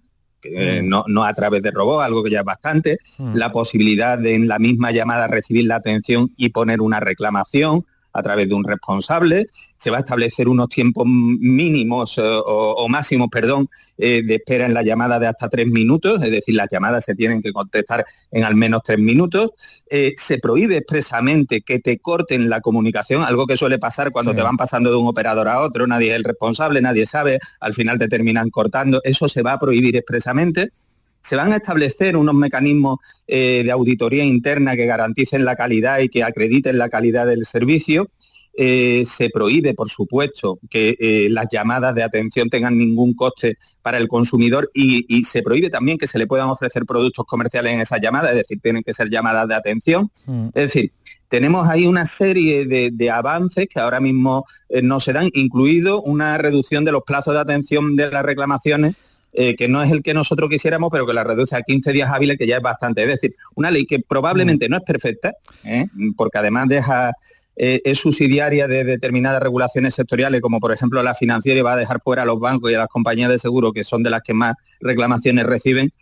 eh, 0.44 0.82
mm. 0.82 1.04
no, 1.06 1.24
a 1.24 1.34
través 1.34 1.62
de 1.62 1.70
robots, 1.70 2.04
algo 2.04 2.22
que 2.22 2.30
ya 2.30 2.40
es 2.40 2.44
bastante, 2.44 2.98
mm. 3.18 3.34
la 3.34 3.52
posibilidad 3.52 4.18
de 4.18 4.34
en 4.34 4.48
la 4.48 4.58
misma 4.58 4.90
llamada 4.90 5.28
recibir 5.28 5.66
la 5.66 5.76
atención 5.76 6.32
y 6.36 6.50
poner 6.50 6.80
una 6.80 7.00
reclamación, 7.00 7.84
a 8.12 8.22
través 8.22 8.48
de 8.48 8.54
un 8.54 8.64
responsable, 8.64 9.46
se 9.76 9.90
va 9.90 9.98
a 9.98 10.00
establecer 10.00 10.48
unos 10.48 10.68
tiempos 10.68 11.06
mínimos 11.06 12.18
eh, 12.18 12.22
o, 12.22 12.86
máximos, 12.88 13.28
perdón, 13.30 13.68
eh, 13.96 14.22
de 14.22 14.34
espera 14.34 14.66
en 14.66 14.74
la 14.74 14.82
llamada 14.82 15.18
de 15.18 15.26
hasta 15.26 15.48
tres 15.48 15.66
minutos, 15.66 16.22
es 16.22 16.30
decir, 16.30 16.54
las 16.54 16.68
llamadas 16.70 17.04
se 17.04 17.14
tienen 17.14 17.40
que 17.40 17.52
contestar 17.52 18.04
en 18.30 18.44
al 18.44 18.56
menos 18.56 18.82
tres 18.84 18.98
minutos. 18.98 19.50
Eh, 19.88 20.14
se 20.16 20.38
prohíbe 20.38 20.76
expresamente 20.76 21.62
que 21.62 21.78
te 21.78 21.98
corten 21.98 22.50
la 22.50 22.60
comunicación, 22.60 23.22
algo 23.22 23.46
que 23.46 23.56
suele 23.56 23.78
pasar 23.78 24.10
cuando 24.10 24.34
te 24.34 24.42
van 24.42 24.56
pasando 24.56 24.90
de 24.90 24.96
un 24.96 25.08
operador 25.08 25.48
a 25.48 25.60
otro, 25.60 25.86
nadie 25.86 26.10
es 26.10 26.16
el 26.16 26.24
responsable, 26.24 26.82
nadie 26.82 27.06
sabe, 27.06 27.38
al 27.60 27.74
final 27.74 27.98
te 27.98 28.08
terminan 28.08 28.50
cortando, 28.50 29.00
eso 29.04 29.28
se 29.28 29.42
va 29.42 29.54
a 29.54 29.58
prohibir 29.58 29.96
expresamente 29.96 30.70
se 31.22 31.36
van 31.36 31.52
a 31.52 31.56
establecer 31.56 32.16
unos 32.16 32.34
mecanismos 32.34 32.98
eh, 33.26 33.62
de 33.64 33.70
auditoría 33.70 34.24
interna 34.24 34.76
que 34.76 34.86
garanticen 34.86 35.44
la 35.44 35.56
calidad 35.56 35.98
y 36.00 36.08
que 36.08 36.24
acrediten 36.24 36.78
la 36.78 36.88
calidad 36.88 37.26
del 37.26 37.44
servicio. 37.44 38.08
Eh, 38.52 39.04
se 39.06 39.30
prohíbe, 39.30 39.74
por 39.74 39.88
supuesto, 39.88 40.58
que 40.68 40.96
eh, 40.98 41.28
las 41.30 41.46
llamadas 41.50 41.94
de 41.94 42.02
atención 42.02 42.50
tengan 42.50 42.76
ningún 42.76 43.14
coste 43.14 43.56
para 43.80 43.98
el 43.98 44.08
consumidor 44.08 44.70
y, 44.74 45.22
se 45.24 45.42
prohíbe 45.42 45.70
también 45.70 45.98
que 45.98 46.06
se 46.06 46.18
le 46.18 46.26
puedan 46.26 46.48
ofrecer 46.48 46.84
productos 46.84 47.24
comerciales 47.26 47.72
en 47.72 47.80
esas 47.80 48.00
llamadas, 48.00 48.30
es 48.32 48.38
decir, 48.38 48.58
tienen 48.60 48.82
que 48.82 48.92
ser 48.92 49.08
llamadas 49.08 49.46
de 49.46 49.54
atención. 49.54 50.10
Mm. 50.26 50.48
Es 50.48 50.74
decir, 50.74 50.92
tenemos 51.28 51.68
ahí 51.68 51.86
una 51.86 52.06
serie 52.06 52.66
de, 52.66 52.90
de 52.92 53.10
avances 53.10 53.68
que 53.68 53.78
ahora 53.78 54.00
mismo 54.00 54.44
no 54.82 54.98
se 54.98 55.12
dan, 55.12 55.30
incluido 55.32 56.02
una 56.02 56.36
reducción 56.36 56.84
de 56.84 56.90
los 56.90 57.04
plazos 57.04 57.34
de 57.34 57.40
atención 57.40 57.94
de 57.94 58.10
las 58.10 58.24
reclamaciones 58.24 58.96
eh, 59.32 59.54
que 59.54 59.68
no 59.68 59.82
es 59.82 59.90
el 59.92 60.02
que 60.02 60.12
nosotros 60.14 60.50
quisiéramos, 60.50 60.90
pero 60.90 61.06
que 61.06 61.12
la 61.12 61.22
reduce 61.22 61.54
a 61.54 61.62
15 61.62 61.92
días 61.92 62.10
hábiles, 62.12 62.36
que 62.36 62.46
ya 62.46 62.56
es 62.56 62.62
bastante. 62.62 63.02
Es 63.02 63.08
decir, 63.08 63.34
una 63.54 63.70
ley 63.70 63.86
que 63.86 64.00
probablemente 64.00 64.68
no 64.68 64.76
es 64.76 64.82
perfecta, 64.82 65.32
¿eh? 65.64 65.86
porque 66.16 66.38
además 66.38 66.68
deja 66.68 67.12
eh, 67.56 67.80
es 67.84 67.98
subsidiaria 67.98 68.66
de 68.66 68.84
determinadas 68.84 69.42
regulaciones 69.42 69.94
sectoriales, 69.94 70.40
como 70.40 70.58
por 70.58 70.72
ejemplo 70.72 71.02
la 71.02 71.14
financiera, 71.14 71.60
y 71.60 71.62
va 71.62 71.74
a 71.74 71.76
dejar 71.76 72.00
fuera 72.00 72.22
a 72.22 72.26
los 72.26 72.40
bancos 72.40 72.70
y 72.70 72.74
a 72.74 72.78
las 72.78 72.88
compañías 72.88 73.30
de 73.30 73.38
seguro, 73.38 73.72
que 73.72 73.84
son 73.84 74.02
de 74.02 74.10
las 74.10 74.22
que 74.22 74.34
más 74.34 74.54
reclamaciones 74.80 75.46
reciben, 75.46 75.92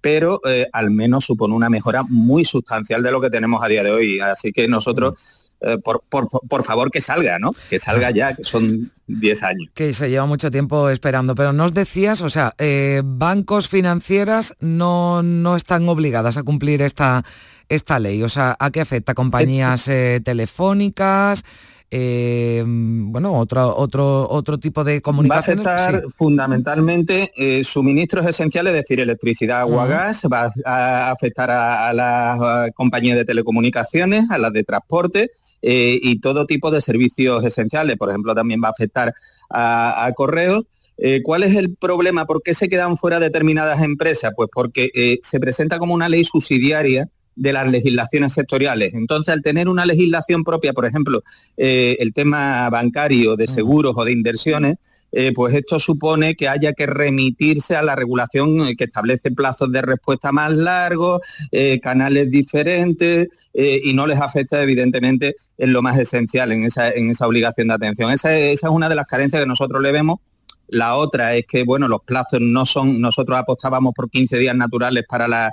pero 0.00 0.40
al 0.72 0.90
menos 0.90 1.24
supone 1.24 1.54
una 1.54 1.68
mejora 1.68 2.04
muy 2.04 2.44
sustancial 2.44 3.02
de 3.02 3.10
lo 3.10 3.20
que 3.20 3.30
tenemos 3.30 3.62
a 3.62 3.68
día 3.68 3.82
de 3.82 3.90
hoy. 3.90 4.20
Así 4.20 4.52
que 4.52 4.68
nosotros 4.68 5.47
eh, 5.60 5.76
por, 5.78 6.02
por, 6.08 6.62
favor 6.62 6.90
que 6.92 7.00
salga, 7.00 7.40
¿no? 7.40 7.50
Que 7.68 7.80
salga 7.80 8.12
ya, 8.12 8.32
que 8.32 8.44
son 8.44 8.92
10 9.08 9.42
años. 9.42 9.70
Que 9.74 9.92
se 9.92 10.08
lleva 10.08 10.24
mucho 10.24 10.52
tiempo 10.52 10.88
esperando, 10.88 11.34
pero 11.34 11.52
nos 11.52 11.74
decías, 11.74 12.22
o 12.22 12.30
sea, 12.30 12.54
eh, 12.58 13.02
bancos 13.04 13.66
financieras 13.66 14.54
no, 14.60 15.24
no 15.24 15.56
están 15.56 15.88
obligadas 15.88 16.36
a 16.36 16.44
cumplir 16.44 16.80
esta, 16.80 17.24
esta 17.68 17.98
ley, 17.98 18.22
o 18.22 18.28
sea, 18.28 18.56
¿a 18.60 18.70
qué 18.70 18.80
afecta? 18.80 19.14
¿Compañías 19.14 19.88
eh, 19.88 20.20
telefónicas? 20.24 21.44
bueno, 21.90 23.32
otro, 23.32 23.74
otro, 23.74 24.28
otro 24.28 24.58
tipo 24.58 24.84
de 24.84 25.00
comunicación. 25.00 25.64
Va 25.64 25.70
a 25.70 25.74
afectar 25.76 26.04
fundamentalmente 26.18 27.32
suministros 27.64 28.26
esenciales, 28.26 28.74
es 28.74 28.80
decir, 28.82 29.00
electricidad, 29.00 29.60
agua, 29.60 29.86
gas, 29.86 30.22
va 30.30 30.52
a 30.66 31.10
afectar 31.10 31.50
a, 31.50 31.88
a 31.88 31.94
las 31.94 32.70
compañías 32.72 33.16
de 33.16 33.24
telecomunicaciones, 33.24 34.30
a 34.30 34.36
las 34.36 34.52
de 34.52 34.64
transporte, 34.64 35.30
eh, 35.62 35.98
y 36.02 36.20
todo 36.20 36.46
tipo 36.46 36.70
de 36.70 36.80
servicios 36.80 37.44
esenciales. 37.44 37.96
Por 37.96 38.10
ejemplo, 38.10 38.34
también 38.34 38.60
va 38.62 38.68
a 38.68 38.72
afectar 38.72 39.14
a, 39.50 40.10
correos. 40.14 40.64
Eh, 40.96 41.20
¿Cuál 41.22 41.44
es 41.44 41.54
el 41.54 41.76
problema? 41.76 42.26
¿Por 42.26 42.42
qué 42.42 42.54
se 42.54 42.68
quedan 42.68 42.96
fuera 42.96 43.20
determinadas 43.20 43.82
empresas? 43.82 44.32
Pues 44.36 44.48
porque 44.52 44.90
eh, 44.94 45.18
se 45.22 45.38
presenta 45.40 45.78
como 45.78 45.94
una 45.94 46.08
ley 46.08 46.24
subsidiaria 46.24 47.08
de 47.36 47.52
las 47.52 47.70
legislaciones 47.70 48.32
sectoriales. 48.32 48.94
Entonces, 48.94 49.32
al 49.32 49.42
tener 49.42 49.68
una 49.68 49.86
legislación 49.86 50.42
propia, 50.42 50.72
por 50.72 50.86
ejemplo, 50.86 51.22
el 51.56 52.12
tema 52.12 52.68
bancario, 52.68 53.36
de 53.36 53.46
seguros 53.46 53.94
o 53.96 54.04
de 54.04 54.10
inversiones, 54.10 54.76
eh, 55.10 55.32
pues 55.34 55.54
esto 55.54 55.80
supone 55.80 56.34
que 56.34 56.48
haya 56.48 56.74
que 56.74 56.86
remitirse 56.86 57.74
a 57.76 57.82
la 57.82 57.96
regulación 57.96 58.66
eh, 58.66 58.76
que 58.76 58.84
establece 58.84 59.30
plazos 59.30 59.72
de 59.72 59.80
respuesta 59.80 60.32
más 60.32 60.52
largos, 60.52 61.22
eh, 61.50 61.80
canales 61.80 62.30
diferentes 62.30 63.28
y 63.54 63.92
no 63.92 64.06
les 64.06 64.20
afecta 64.20 64.62
evidentemente 64.62 65.34
en 65.56 65.72
lo 65.72 65.82
más 65.82 65.98
esencial, 65.98 66.52
en 66.52 66.64
esa, 66.64 66.90
en 66.90 67.10
esa 67.10 67.26
obligación 67.26 67.68
de 67.68 67.74
atención. 67.74 68.12
Esa, 68.12 68.36
esa 68.36 68.68
es 68.68 68.72
una 68.72 68.88
de 68.88 68.94
las 68.94 69.06
carencias 69.06 69.42
que 69.42 69.48
nosotros 69.48 69.82
le 69.82 69.90
vemos. 69.90 70.20
La 70.68 70.94
otra 70.94 71.34
es 71.34 71.44
que, 71.46 71.64
bueno, 71.64 71.88
los 71.88 72.02
plazos 72.02 72.40
no 72.40 72.66
son, 72.66 73.00
nosotros 73.00 73.36
apostábamos 73.36 73.94
por 73.94 74.10
15 74.10 74.38
días 74.38 74.54
naturales 74.54 75.04
para 75.08 75.26
la 75.26 75.52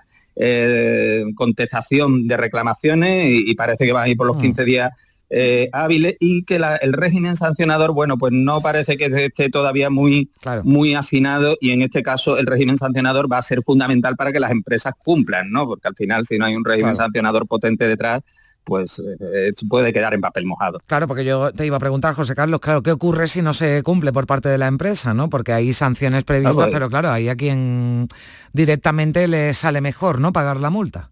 contestación 1.35 2.27
de 2.27 2.35
reclamaciones 2.37 3.31
y, 3.31 3.55
parece 3.55 3.85
que 3.85 3.93
van 3.93 4.03
a 4.03 4.09
ir 4.09 4.17
por 4.17 4.27
los 4.27 4.37
15 4.37 4.61
mm. 4.61 4.65
días 4.65 4.91
eh, 5.29 5.69
hábiles 5.73 6.15
y 6.19 6.43
que 6.43 6.55
el 6.81 6.93
régimen 6.93 7.35
sancionador, 7.35 7.93
bueno, 7.93 8.17
pues 8.17 8.31
no 8.33 8.61
parece 8.61 8.97
que 8.97 9.05
esté 9.05 9.49
todavía 9.49 9.89
muy, 9.89 10.29
muy 10.63 10.93
afinado 10.93 11.57
y 11.59 11.71
en 11.71 11.81
este 11.81 12.03
caso 12.03 12.37
el 12.37 12.45
régimen 12.45 12.77
sancionador 12.77 13.31
va 13.31 13.39
a 13.39 13.43
ser 13.43 13.63
fundamental 13.63 14.15
para 14.15 14.31
que 14.31 14.39
las 14.39 14.51
empresas 14.51 14.93
cumplan, 15.03 15.51
¿no? 15.51 15.65
Porque 15.67 15.87
al 15.87 15.95
final 15.95 16.25
si 16.25 16.37
no 16.37 16.45
hay 16.45 16.55
un 16.55 16.65
régimen 16.65 16.95
sancionador 16.95 17.47
potente 17.47 17.87
detrás, 17.87 18.21
pues 18.65 19.01
eh, 19.21 19.53
puede 19.69 19.93
quedar 19.93 20.13
en 20.13 20.21
papel 20.21 20.45
mojado. 20.45 20.79
Claro, 20.87 21.07
porque 21.07 21.23
yo 21.23 21.53
te 21.53 21.65
iba 21.65 21.77
a 21.77 21.79
preguntar, 21.79 22.15
José 22.15 22.35
Carlos, 22.35 22.59
claro, 22.59 22.83
¿qué 22.83 22.91
ocurre 22.91 23.27
si 23.27 23.41
no 23.41 23.53
se 23.53 23.83
cumple 23.83 24.11
por 24.11 24.27
parte 24.27 24.49
de 24.49 24.57
la 24.57 24.67
empresa, 24.67 25.13
no? 25.13 25.29
Porque 25.29 25.53
hay 25.53 25.71
sanciones 25.71 26.23
previstas, 26.23 26.55
pues 26.55 26.69
pero 26.71 26.89
claro, 26.89 27.11
hay 27.11 27.29
a 27.29 27.35
quien 27.35 28.09
directamente 28.51 29.27
le 29.27 29.53
sale 29.53 29.81
mejor, 29.81 30.19
¿no? 30.19 30.33
Pagar 30.33 30.57
la 30.57 30.69
multa. 30.69 31.11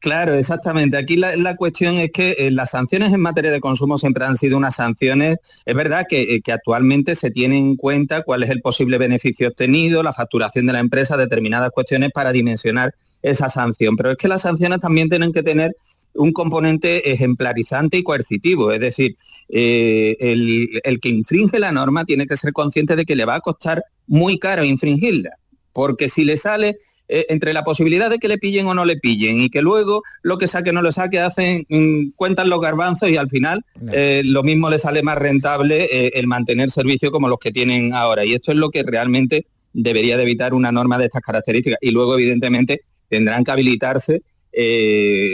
Claro, 0.00 0.34
exactamente. 0.34 0.96
Aquí 0.96 1.16
la, 1.16 1.56
cuestión 1.56 1.94
es 1.94 2.10
que 2.12 2.36
eh, 2.38 2.50
las 2.50 2.70
sanciones 2.70 3.12
en 3.12 3.20
materia 3.20 3.50
de 3.50 3.60
consumo 3.60 3.98
siempre 3.98 4.24
han 4.24 4.36
sido 4.36 4.56
unas 4.56 4.76
sanciones, 4.76 5.38
es 5.64 5.74
verdad 5.74 6.06
eh, 6.10 6.40
que, 6.42 6.52
actualmente 6.52 7.14
se 7.14 7.30
tiene 7.30 7.58
en 7.58 7.76
cuenta 7.76 8.22
cuál 8.22 8.42
es 8.42 8.50
el 8.50 8.60
posible 8.60 8.98
beneficio 8.98 9.48
obtenido, 9.48 10.02
la 10.02 10.12
facturación 10.12 10.66
de 10.66 10.74
la 10.74 10.80
empresa, 10.80 11.16
determinadas 11.16 11.70
cuestiones 11.70 12.10
para 12.12 12.32
dimensionar 12.32 12.94
esa 13.22 13.48
sanción. 13.48 13.96
Pero 13.96 14.10
es 14.12 14.16
que 14.16 14.28
las 14.28 14.42
sanciones 14.42 14.80
también 14.80 15.08
tienen 15.08 15.32
que 15.32 15.42
tener 15.42 15.74
un 16.14 16.32
componente 16.32 17.10
ejemplarizante 17.10 17.96
y 17.96 18.02
coercitivo, 18.02 18.72
es 18.72 18.80
decir, 18.80 19.16
eh, 19.48 20.16
el, 20.20 20.80
el 20.84 21.00
que 21.00 21.08
infringe 21.08 21.58
la 21.58 21.72
norma 21.72 22.04
tiene 22.04 22.26
que 22.26 22.36
ser 22.36 22.52
consciente 22.52 22.96
de 22.96 23.04
que 23.04 23.16
le 23.16 23.24
va 23.24 23.36
a 23.36 23.40
costar 23.40 23.82
muy 24.06 24.38
caro 24.38 24.64
infringirla, 24.64 25.30
porque 25.72 26.08
si 26.08 26.24
le 26.24 26.36
sale 26.36 26.76
eh, 27.08 27.26
entre 27.28 27.52
la 27.52 27.62
posibilidad 27.62 28.10
de 28.10 28.18
que 28.18 28.26
le 28.26 28.36
pillen 28.36 28.66
o 28.66 28.74
no 28.74 28.84
le 28.84 28.96
pillen 28.96 29.40
y 29.40 29.48
que 29.48 29.62
luego 29.62 30.02
lo 30.22 30.38
que 30.38 30.48
saque 30.48 30.70
o 30.70 30.72
no 30.72 30.82
lo 30.82 30.90
saque 30.90 31.20
hacen, 31.20 31.64
mm, 31.68 32.10
cuentan 32.16 32.50
los 32.50 32.60
garbanzos 32.60 33.10
y 33.10 33.16
al 33.16 33.28
final 33.28 33.64
eh, 33.92 34.22
lo 34.24 34.42
mismo 34.42 34.68
le 34.70 34.80
sale 34.80 35.02
más 35.02 35.16
rentable 35.16 35.84
eh, 35.84 36.12
el 36.14 36.26
mantener 36.26 36.70
servicios 36.70 37.12
como 37.12 37.28
los 37.28 37.38
que 37.38 37.52
tienen 37.52 37.94
ahora. 37.94 38.24
Y 38.24 38.34
esto 38.34 38.50
es 38.50 38.58
lo 38.58 38.70
que 38.70 38.82
realmente 38.82 39.46
debería 39.72 40.16
de 40.16 40.24
evitar 40.24 40.52
una 40.52 40.72
norma 40.72 40.98
de 40.98 41.04
estas 41.04 41.22
características. 41.22 41.78
Y 41.80 41.92
luego, 41.92 42.14
evidentemente, 42.18 42.80
tendrán 43.08 43.44
que 43.44 43.52
habilitarse 43.52 44.22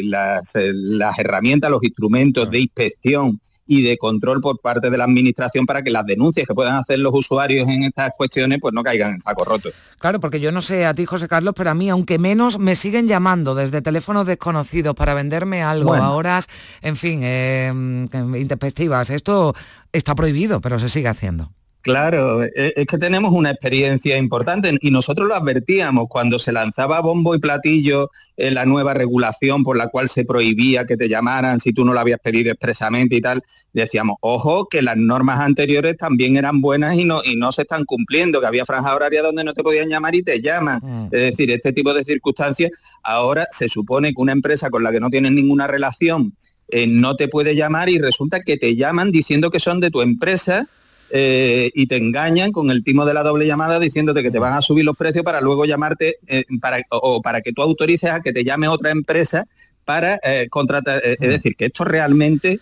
las, 0.03 0.53
las, 0.55 1.19
herramientas, 1.19 1.71
los 1.71 1.83
instrumentos 1.85 2.51
de 2.51 2.59
inspección 2.59 3.41
y 3.67 3.83
de 3.83 3.97
control 3.97 4.41
por 4.41 4.61
parte 4.61 4.91
de 4.91 4.99
la 4.99 5.05
administración 5.05 5.67
para 5.67 5.83
que 5.83 5.91
las 5.91 6.05
denuncias 6.05 6.47
que 6.47 6.55
puedan 6.55 6.77
hacer 6.77 6.99
los 6.99 7.13
usuarios 7.15 7.69
en 7.69 7.85
estas 7.85 8.13
cuestiones 8.17 8.59
pues 8.61 8.75
no 8.75 8.83
caigan 8.83 9.13
en 9.13 9.21
saco 9.21 9.45
roto. 9.45 9.71
Claro, 9.99 10.21
porque 10.21 10.41
yo 10.41 10.53
no 10.53 10.61
sé 10.61 10.85
a 10.85 10.95
ti, 10.95 11.05
José 11.05 11.29
Carlos, 11.29 11.55
pero 11.57 11.71
a 11.71 11.75
mí, 11.75 11.89
aunque 11.89 12.19
menos, 12.19 12.59
me 12.59 12.75
siguen 12.75 13.07
llamando 13.07 13.55
desde 13.55 13.83
teléfonos 13.83 14.27
desconocidos 14.27 14.95
para 14.95 15.15
venderme 15.15 15.63
algo 15.63 15.95
a 15.95 16.11
horas, 16.11 16.49
en 16.81 16.97
fin, 16.97 17.21
eh, 17.23 17.73
intempestivas. 18.39 19.11
Esto 19.11 19.55
está 19.93 20.15
prohibido, 20.15 20.61
pero 20.61 20.79
se 20.79 20.89
sigue 20.89 21.09
haciendo. 21.09 21.53
Claro, 21.83 22.45
e, 22.45 22.73
es 22.77 22.87
que 22.87 22.97
tenemos 22.97 23.33
una 23.33 23.51
experiencia 23.51 24.17
importante 24.17 24.79
y 24.81 24.91
nosotros 24.93 25.27
lo 25.27 25.35
advertíamos 25.35 26.07
cuando 26.09 26.39
se 26.39 26.53
lanzaba 26.53 27.01
bombo 27.01 27.35
y 27.35 27.41
platillo 27.41 28.11
en 28.37 28.55
la 28.55 28.65
nueva 28.65 28.95
regulación 28.95 29.65
por 29.65 29.77
la 29.77 29.89
cual 29.89 30.09
se 30.09 30.25
prohibía 30.25 30.87
que 30.87 30.97
te 30.97 31.09
llamaran 31.09 31.59
si 31.59 31.73
tú 31.73 31.85
no 31.85 31.93
lo 31.93 31.99
habías 31.99 32.21
pedido 32.21 32.53
expresamente 32.53 33.17
y 33.17 33.21
tal. 33.21 33.43
Decíamos, 33.73 34.17
ojo, 34.21 34.69
que 34.69 34.81
las 34.81 34.97
normas 34.97 35.41
anteriores 35.41 35.97
también 35.97 36.37
eran 36.37 36.61
buenas 36.61 36.95
y 36.97 37.05
no, 37.05 37.21
y 37.25 37.35
no 37.35 37.51
se 37.51 37.63
están 37.63 37.85
cumpliendo, 37.85 38.41
que 38.41 38.47
había 38.47 38.65
franja 38.65 38.95
horaria 38.95 39.21
donde 39.21 39.43
no 39.43 39.53
te 39.53 39.65
podían 39.65 39.89
llamar 39.89 40.15
y 40.15 40.23
te 40.23 40.41
llaman. 40.41 40.81
Mm. 40.83 41.05
Es 41.07 41.21
decir, 41.31 41.51
este 41.51 41.73
tipo 41.73 41.93
de 41.93 42.05
circunstancias, 42.05 42.71
ahora 43.03 43.49
se 43.51 43.69
supone 43.69 44.15
que 44.15 44.21
una 44.21 44.33
empresa 44.33 44.71
con 44.71 44.85
la 44.85 44.93
que 44.93 45.01
no 45.01 45.11
tienes 45.11 45.33
ninguna 45.33 45.67
relación 45.67 46.35
eh, 46.69 46.87
no 46.87 47.17
te 47.17 47.27
puede 47.27 47.57
llamar 47.57 47.89
y 47.89 47.99
resulta 47.99 48.41
que 48.41 48.57
te 48.57 48.77
llaman 48.77 49.11
diciendo 49.11 49.51
que 49.51 49.59
son 49.59 49.81
de 49.81 49.91
tu 49.91 50.01
empresa 50.01 50.69
eh, 51.15 51.71
y 51.75 51.87
te 51.89 51.99
engañan 51.99 52.53
con 52.53 52.71
el 52.71 52.83
timo 52.83 53.05
de 53.05 53.13
la 53.13 53.23
doble 53.23 53.47
llamada 53.47 53.79
diciéndote 53.79 54.23
que 54.23 54.31
te 54.31 54.39
van 54.39 54.55
a 54.55 54.63
subir 54.63 54.87
los 54.87 54.97
precios 54.97 55.23
para 55.23 55.43
luego 55.43 55.67
llamarte 55.67 56.17
eh, 56.27 56.45
para, 56.59 56.79
o, 56.89 57.21
para 57.21 57.43
que 57.43 57.53
tú 57.53 57.61
autorices 57.61 58.09
a 58.09 58.21
que 58.21 58.33
te 58.33 58.45
llame 58.45 58.67
otra 58.67 58.91
empresa 58.91 59.47
para 59.85 60.19
eh, 60.23 60.47
contratar. 60.49 61.03
es 61.05 61.19
decir, 61.19 61.55
que 61.55 61.67
esto 61.67 61.85
realmente 61.85 62.61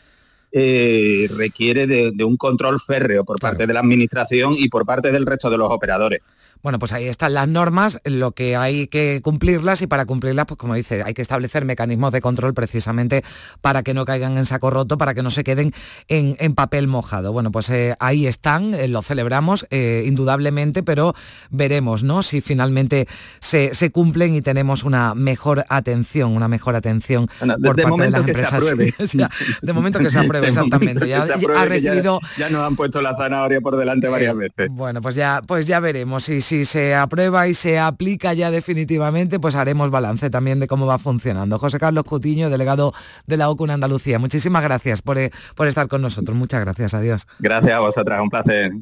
requiere 0.53 1.87
de, 1.87 2.25
un 2.25 2.37
control 2.37 2.81
férreo 2.81 3.25
por 3.25 3.39
parte 3.39 3.69
de 3.69 3.73
la 3.73 3.81
administración 3.81 4.57
y 4.59 4.69
por 4.69 4.85
parte 4.85 5.13
del 5.13 5.27
resto 5.27 5.49
de 5.49 5.57
los 5.59 5.71
operadores. 5.71 6.19
Bueno, 6.63 6.79
pues 6.79 6.93
ahí 6.93 7.07
están 7.07 7.33
las 7.33 7.49
normas, 7.49 8.01
lo 8.05 8.33
que 8.33 8.55
hay 8.55 8.87
que 8.87 9.21
cumplirlas 9.23 9.81
y 9.81 9.87
para 9.87 10.05
cumplirlas, 10.05 10.45
pues 10.47 10.59
como 10.59 10.75
dice, 10.75 11.03
hay 11.05 11.15
que 11.15 11.23
establecer 11.23 11.65
mecanismos 11.65 12.13
de 12.13 12.21
control 12.21 12.53
precisamente 12.53 13.25
para 13.63 13.83
que 13.83 13.95
no 13.95 14.05
caigan 14.05 14.37
en 14.37 14.45
saco 14.45 14.69
roto, 14.69 14.99
para 14.99 15.15
que 15.15 15.23
no 15.23 15.31
se 15.31 15.43
queden 15.43 15.73
en, 16.09 16.55
papel 16.55 16.87
mojado. 16.87 17.33
Bueno, 17.33 17.51
pues 17.51 17.71
eh, 17.71 17.97
ahí 17.99 18.27
están, 18.27 18.75
eh, 18.75 18.89
lo 18.89 19.01
celebramos 19.01 19.67
eh, 19.71 20.05
indudablemente, 20.07 20.83
pero 20.83 21.15
veremos, 21.49 22.03
¿no? 22.03 22.23
Si 22.23 22.43
finalmente 22.43 23.09
se, 23.39 23.71
cumplen 23.91 24.35
y 24.35 24.43
tenemos 24.43 24.85
una 24.85 25.15
mejor 25.15 25.65
atención, 25.69 26.33
una 26.33 26.49
mejor 26.49 26.77
atención 26.77 27.29
por 27.39 27.81
parte 27.81 28.03
de 28.03 28.11
las 28.11 28.21
empresas. 28.21 28.65
de 29.63 29.73
momento 29.73 29.99
que 29.99 30.11
se 30.11 30.19
apruebe, 30.19 30.49
exactamente. 30.49 31.09
Ya, 31.09 31.23
ha 31.23 31.65
recibido... 31.65 32.21
ya, 32.37 32.51
nos 32.51 32.67
han 32.67 32.77
puesto 32.77 33.01
la 33.01 33.17
zanahoria 33.17 33.61
por 33.61 33.77
delante 33.77 34.09
varias 34.09 34.37
veces. 34.37 34.69
Bueno, 34.71 35.01
pues 35.01 35.15
ya, 35.15 35.41
pues 35.47 35.67
ya 35.67 35.81
veremos 35.81 36.25
si 36.25 36.50
si 36.51 36.65
se 36.65 36.97
aprueba 36.97 37.47
y 37.47 37.55
se 37.55 37.79
aplica 37.79 38.35
ya 38.35 38.51
definitivamente, 38.51 39.39
pues 39.39 39.55
haremos 39.55 39.93
balance 39.93 40.31
también 40.31 40.59
de 40.59 40.67
cómo 40.67 40.85
va 40.85 40.99
funcionando. 40.99 41.61
José 41.61 41.79
Carlos 41.79 42.03
Cutiño, 42.03 42.51
delegado 42.51 42.93
de 43.29 43.37
la 43.37 43.49
OCU 43.51 43.67
en 43.67 43.71
Andalucía, 43.71 44.19
muchísimas 44.19 44.65
gracias 44.65 45.01
por, 45.01 45.17
eh, 45.17 45.31
por 45.55 45.69
estar 45.69 45.87
con 45.87 46.03
nosotros. 46.03 46.37
Muchas 46.37 46.65
gracias, 46.65 46.93
adiós. 46.93 47.29
Gracias 47.39 47.73
a 47.73 47.79
vosotras, 47.79 48.21
un 48.21 48.31
placer. 48.31 48.73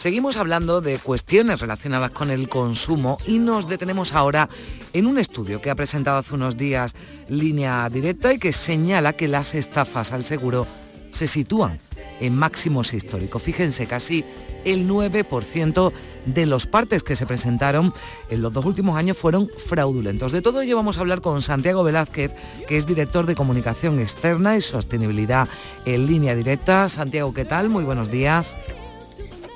Seguimos 0.00 0.38
hablando 0.38 0.80
de 0.80 0.98
cuestiones 0.98 1.60
relacionadas 1.60 2.10
con 2.12 2.30
el 2.30 2.48
consumo 2.48 3.18
y 3.26 3.38
nos 3.38 3.68
detenemos 3.68 4.14
ahora 4.14 4.48
en 4.94 5.04
un 5.04 5.18
estudio 5.18 5.60
que 5.60 5.68
ha 5.68 5.74
presentado 5.74 6.16
hace 6.16 6.34
unos 6.34 6.56
días 6.56 6.94
Línea 7.28 7.86
Directa 7.90 8.32
y 8.32 8.38
que 8.38 8.54
señala 8.54 9.12
que 9.12 9.28
las 9.28 9.54
estafas 9.54 10.12
al 10.12 10.24
seguro 10.24 10.66
se 11.10 11.26
sitúan 11.26 11.78
en 12.18 12.34
máximos 12.34 12.94
históricos. 12.94 13.42
Fíjense, 13.42 13.86
casi 13.86 14.24
el 14.64 14.88
9% 14.88 15.92
de 16.24 16.46
los 16.46 16.66
partes 16.66 17.02
que 17.02 17.14
se 17.14 17.26
presentaron 17.26 17.92
en 18.30 18.40
los 18.40 18.54
dos 18.54 18.64
últimos 18.64 18.96
años 18.96 19.18
fueron 19.18 19.50
fraudulentos. 19.66 20.32
De 20.32 20.40
todo 20.40 20.62
ello 20.62 20.76
vamos 20.76 20.96
a 20.96 21.00
hablar 21.00 21.20
con 21.20 21.42
Santiago 21.42 21.84
Velázquez, 21.84 22.32
que 22.66 22.78
es 22.78 22.86
director 22.86 23.26
de 23.26 23.34
comunicación 23.34 24.00
externa 24.00 24.56
y 24.56 24.62
sostenibilidad 24.62 25.46
en 25.84 26.06
línea 26.06 26.34
directa. 26.34 26.88
Santiago, 26.88 27.34
¿qué 27.34 27.44
tal? 27.44 27.68
Muy 27.68 27.84
buenos 27.84 28.10
días. 28.10 28.54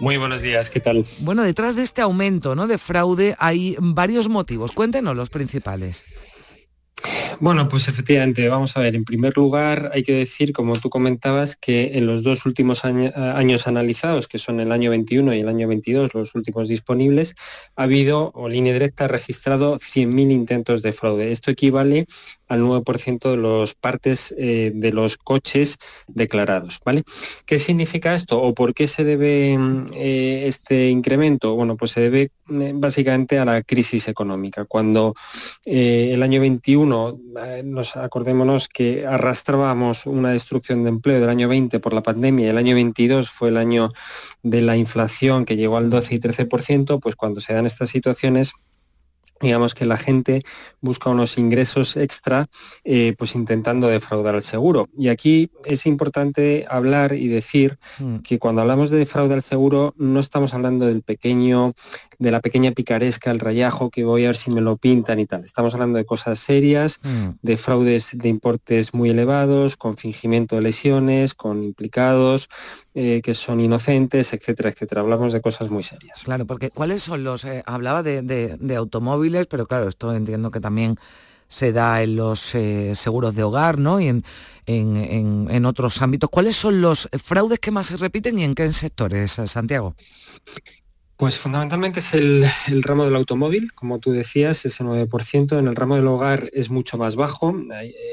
Muy 0.04 0.18
buenos 0.18 0.42
días, 0.42 0.68
¿qué 0.68 0.80
tal? 0.80 1.02
Bueno, 1.20 1.44
detrás 1.44 1.76
de 1.76 1.82
este 1.82 2.02
aumento 2.02 2.54
¿no? 2.54 2.66
de 2.66 2.76
fraude 2.76 3.36
hay 3.38 3.74
varios 3.78 4.28
motivos. 4.28 4.70
Cuéntenos 4.72 5.16
los 5.16 5.30
principales. 5.30 6.04
Bueno, 7.40 7.68
pues 7.68 7.88
efectivamente, 7.88 8.48
vamos 8.48 8.76
a 8.76 8.80
ver, 8.80 8.94
en 8.94 9.04
primer 9.04 9.36
lugar 9.36 9.90
hay 9.92 10.02
que 10.02 10.12
decir, 10.12 10.52
como 10.52 10.76
tú 10.76 10.90
comentabas, 10.90 11.56
que 11.56 11.92
en 11.94 12.06
los 12.06 12.22
dos 12.22 12.46
últimos 12.46 12.84
años 12.84 13.66
analizados, 13.66 14.28
que 14.28 14.38
son 14.38 14.60
el 14.60 14.72
año 14.72 14.90
21 14.90 15.34
y 15.34 15.40
el 15.40 15.48
año 15.48 15.66
22, 15.68 16.14
los 16.14 16.34
últimos 16.34 16.68
disponibles, 16.68 17.34
ha 17.76 17.84
habido, 17.84 18.30
o 18.34 18.48
línea 18.48 18.72
directa, 18.72 19.06
ha 19.06 19.08
registrado 19.08 19.78
100.000 19.78 20.32
intentos 20.32 20.82
de 20.82 20.92
fraude. 20.92 21.32
Esto 21.32 21.50
equivale 21.50 22.06
al 22.48 22.62
9% 22.62 23.30
de 23.30 23.36
los 23.36 23.74
partes 23.74 24.34
eh, 24.36 24.72
de 24.74 24.92
los 24.92 25.16
coches 25.16 25.78
declarados. 26.06 26.80
¿vale? 26.84 27.02
¿Qué 27.46 27.58
significa 27.58 28.14
esto 28.14 28.40
o 28.40 28.54
por 28.54 28.74
qué 28.74 28.86
se 28.86 29.04
debe 29.04 29.58
eh, 29.94 30.44
este 30.46 30.88
incremento? 30.88 31.54
Bueno, 31.54 31.76
pues 31.76 31.92
se 31.92 32.00
debe 32.00 32.22
eh, 32.22 32.30
básicamente 32.46 33.38
a 33.38 33.44
la 33.44 33.62
crisis 33.62 34.08
económica. 34.08 34.64
Cuando 34.64 35.14
el 35.64 36.22
año 36.22 36.40
21, 36.40 37.18
nos 37.64 37.96
acordémonos 37.96 38.68
que 38.68 39.06
arrastrábamos 39.06 40.06
una 40.06 40.30
destrucción 40.30 40.84
de 40.84 40.90
empleo 40.90 41.20
del 41.20 41.28
año 41.28 41.48
20 41.48 41.80
por 41.80 41.92
la 41.92 42.02
pandemia, 42.02 42.50
el 42.50 42.58
año 42.58 42.74
22 42.74 43.30
fue 43.30 43.48
el 43.48 43.56
año 43.56 43.92
de 44.42 44.60
la 44.62 44.76
inflación 44.76 45.44
que 45.44 45.56
llegó 45.56 45.76
al 45.76 45.90
12 45.90 46.14
y 46.14 46.18
13%, 46.18 47.00
pues 47.00 47.16
cuando 47.16 47.40
se 47.40 47.54
dan 47.54 47.66
estas 47.66 47.90
situaciones 47.90 48.52
digamos 49.40 49.74
que 49.74 49.84
la 49.84 49.96
gente 49.96 50.42
busca 50.80 51.10
unos 51.10 51.38
ingresos 51.38 51.96
extra 51.96 52.46
eh, 52.84 53.14
pues 53.18 53.34
intentando 53.34 53.88
defraudar 53.88 54.34
al 54.34 54.42
seguro. 54.42 54.88
Y 54.96 55.08
aquí 55.08 55.50
es 55.64 55.86
importante 55.86 56.66
hablar 56.68 57.12
y 57.14 57.28
decir 57.28 57.78
mm. 57.98 58.18
que 58.18 58.38
cuando 58.38 58.62
hablamos 58.62 58.90
de 58.90 59.06
fraude 59.06 59.34
al 59.34 59.42
seguro 59.42 59.94
no 59.96 60.20
estamos 60.20 60.54
hablando 60.54 60.86
del 60.86 61.02
pequeño, 61.02 61.72
de 62.18 62.30
la 62.30 62.40
pequeña 62.40 62.72
picaresca, 62.72 63.30
el 63.30 63.40
rayajo 63.40 63.90
que 63.90 64.04
voy 64.04 64.24
a 64.24 64.28
ver 64.28 64.36
si 64.36 64.50
me 64.50 64.60
lo 64.60 64.76
pintan 64.76 65.18
y 65.18 65.26
tal. 65.26 65.44
Estamos 65.44 65.74
hablando 65.74 65.98
de 65.98 66.04
cosas 66.04 66.38
serias, 66.38 67.00
mm. 67.02 67.28
de 67.42 67.56
fraudes 67.56 68.10
de 68.12 68.28
importes 68.28 68.94
muy 68.94 69.10
elevados, 69.10 69.76
con 69.76 69.96
fingimiento 69.96 70.56
de 70.56 70.62
lesiones, 70.62 71.34
con 71.34 71.62
implicados, 71.62 72.48
eh, 72.94 73.20
que 73.22 73.34
son 73.34 73.60
inocentes, 73.60 74.32
etcétera, 74.32 74.70
etcétera. 74.70 75.00
Hablamos 75.00 75.32
de 75.32 75.40
cosas 75.40 75.70
muy 75.70 75.82
serias. 75.82 76.22
Claro, 76.24 76.46
porque 76.46 76.70
¿cuáles 76.70 77.02
son 77.02 77.24
los... 77.24 77.44
Eh, 77.44 77.62
hablaba 77.66 78.02
de, 78.02 78.74
automóviles, 78.76 79.46
pero 79.46 79.66
claro, 79.66 79.88
esto 79.88 80.14
entiendo 80.14 80.50
que 80.50 80.60
también 80.60 80.96
se 81.48 81.72
da 81.72 82.02
en 82.02 82.16
los 82.16 82.54
eh, 82.54 82.92
seguros 82.94 83.34
de 83.34 83.42
hogar, 83.42 83.78
¿no? 83.78 84.00
Y 84.00 84.08
en, 84.08 84.24
en, 84.66 85.64
otros 85.66 86.00
ámbitos. 86.02 86.30
¿Cuáles 86.30 86.56
son 86.56 86.80
los 86.80 87.08
fraudes 87.22 87.58
que 87.58 87.70
más 87.70 87.86
se 87.86 87.96
repiten 87.96 88.38
y 88.38 88.44
en 88.44 88.54
qué 88.54 88.72
sectores, 88.72 89.38
Santiago? 89.44 89.94
Pues 91.16 91.38
fundamentalmente 91.38 92.00
es 92.00 92.12
el, 92.12 92.44
ramo 92.82 93.04
del 93.04 93.14
automóvil, 93.14 93.72
como 93.72 94.00
tú 94.00 94.10
decías, 94.10 94.64
ese 94.64 94.82
9%. 94.82 95.58
En 95.60 95.68
el 95.68 95.76
ramo 95.76 95.94
del 95.94 96.08
hogar 96.08 96.50
es 96.52 96.70
mucho 96.70 96.98
más 96.98 97.14
bajo, 97.14 97.54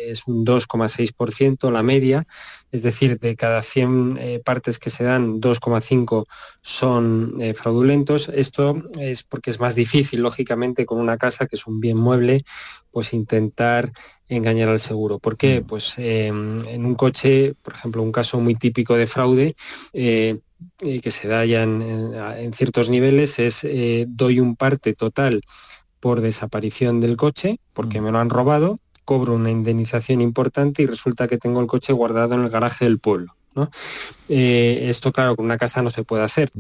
es 0.06 0.28
un 0.28 0.46
2,6% 0.46 1.72
la 1.72 1.82
media, 1.82 2.28
es 2.72 2.84
decir, 2.84 3.18
de 3.18 3.36
cada 3.36 3.64
100 3.64 4.18
eh, 4.20 4.42
partes 4.46 4.78
que 4.78 4.92
se 4.92 5.04
dan, 5.04 5.42
2,5 5.42 6.28
son 6.62 7.38
eh, 7.42 7.56
fraudulentos. 7.56 8.30
Esto 8.30 8.84
es 9.00 9.24
porque 9.24 9.50
es 9.50 9.60
más 9.60 9.74
difícil, 9.74 10.22
lógicamente, 10.22 10.86
con 10.86 11.00
una 11.00 11.18
casa 11.18 11.48
que 11.48 11.56
es 11.56 11.66
un 11.66 11.80
bien 11.80 11.98
mueble, 11.98 12.44
pues 12.92 13.14
intentar 13.14 13.92
engañar 14.28 14.70
al 14.70 14.80
seguro. 14.80 15.18
¿Por 15.18 15.38
qué? 15.38 15.62
Mm. 15.62 15.64
Pues 15.66 15.96
em, 15.98 16.60
en 16.68 16.86
un 16.86 16.94
coche, 16.94 17.56
por 17.64 17.74
ejemplo, 17.74 18.04
un 18.04 18.12
caso 18.12 18.40
muy 18.40 18.54
típico 18.54 18.96
de 18.96 19.08
fraude, 19.08 19.56
eh, 20.82 21.00
que 21.02 21.12
se 21.12 21.28
da 21.28 21.46
ya 21.46 21.64
en, 21.64 22.54
ciertos 22.54 22.90
niveles 22.90 23.40
es 23.40 23.66
doy 24.08 24.40
un 24.40 24.56
parte 24.56 24.94
total 24.94 25.42
por 26.00 26.22
desaparición 26.22 27.00
del 27.00 27.16
coche, 27.16 27.60
porque 27.74 28.02
me 28.02 28.12
lo 28.12 28.20
han 28.20 28.30
robado, 28.30 28.80
cobro 29.06 29.36
una 29.36 29.52
indemnización 29.52 30.22
importante 30.22 30.82
y 30.82 30.88
resulta 30.88 31.28
que 31.28 31.38
tengo 31.38 31.62
el 31.62 31.68
coche 31.68 31.94
guardado 31.94 32.34
en 32.34 32.42
el 32.42 32.50
garaje 32.50 32.86
del 32.86 33.00
pueblo. 33.00 33.36
¿no? 33.56 33.70
Eh, 34.30 34.88
esto, 34.90 35.12
claro, 35.12 35.36
con 35.36 35.46
una 35.46 35.58
casa 35.58 35.82
no 35.82 35.92
se 35.92 36.04
puede 36.04 36.24
hacer 36.24 36.52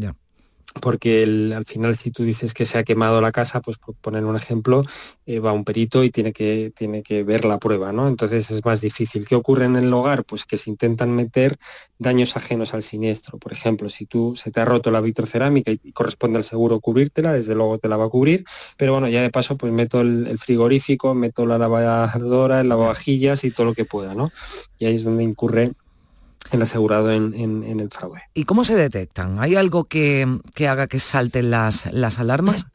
porque 0.79 1.23
al 1.55 1.65
final 1.65 1.95
si 1.95 2.11
tú 2.11 2.23
dices 2.23 2.53
que 2.53 2.65
se 2.65 2.77
ha 2.77 2.83
quemado 2.83 3.19
la 3.19 3.31
casa, 3.31 3.61
pues 3.61 3.77
por 3.77 3.95
poner 3.95 4.23
un 4.23 4.35
ejemplo, 4.35 4.83
eh, 5.25 5.39
va 5.39 5.51
un 5.51 5.65
perito 5.65 6.03
y 6.03 6.11
tiene 6.11 6.31
que, 6.31 6.71
tiene 6.75 7.03
que 7.03 7.23
ver 7.23 7.45
la 7.45 7.59
prueba, 7.59 7.91
¿no? 7.91 8.07
Entonces 8.07 8.49
es 8.51 8.63
más 8.63 8.79
difícil. 8.79 9.27
¿Qué 9.27 9.35
ocurre 9.35 9.65
en 9.65 9.75
el 9.75 9.93
hogar? 9.93 10.23
Pues 10.23 10.45
que 10.45 10.57
se 10.57 10.69
intentan 10.69 11.11
meter 11.11 11.57
daños 11.99 12.37
ajenos 12.37 12.73
al 12.73 12.83
siniestro. 12.83 13.37
Por 13.37 13.51
ejemplo, 13.51 13.89
si 13.89 14.05
tú 14.05 14.35
se 14.35 14.51
te 14.51 14.61
ha 14.61 14.65
roto 14.65 14.91
la 14.91 15.01
vitrocerámica 15.01 15.71
y, 15.71 15.91
corresponde 15.91 16.37
al 16.37 16.43
seguro 16.43 16.79
cubrírtela, 16.79 17.33
desde 17.33 17.55
luego 17.55 17.77
te 17.77 17.89
la 17.89 17.97
va 17.97 18.05
a 18.05 18.09
cubrir, 18.09 18.45
pero 18.77 18.93
bueno, 18.93 19.09
ya 19.09 19.21
de 19.21 19.29
paso 19.29 19.57
pues 19.57 19.73
meto 19.73 20.01
el, 20.01 20.27
el 20.27 20.39
frigorífico, 20.39 21.13
meto 21.13 21.45
la 21.45 21.57
lavadora, 21.57 22.61
el 22.61 22.69
lavavajillas 22.69 23.43
y 23.43 23.51
todo 23.51 23.67
lo 23.67 23.73
que 23.73 23.85
pueda, 23.85 24.15
¿no? 24.15 24.31
Y 24.79 24.85
ahí 24.85 24.95
es 24.95 25.03
donde 25.03 25.23
incurre 25.23 25.71
el 26.51 26.61
asegurado 26.61 27.11
en, 27.11 27.33
el 27.63 27.89
fraude. 27.89 28.21
¿Y 28.33 28.45
cómo 28.45 28.63
se 28.63 28.75
detectan? 28.75 29.39
¿Hay 29.39 29.55
algo 29.55 29.85
que, 29.85 30.27
haga 30.67 30.87
que 30.87 30.99
salten 30.99 31.51
las, 31.51 31.91
las 31.93 32.19
alarmas? 32.19 32.65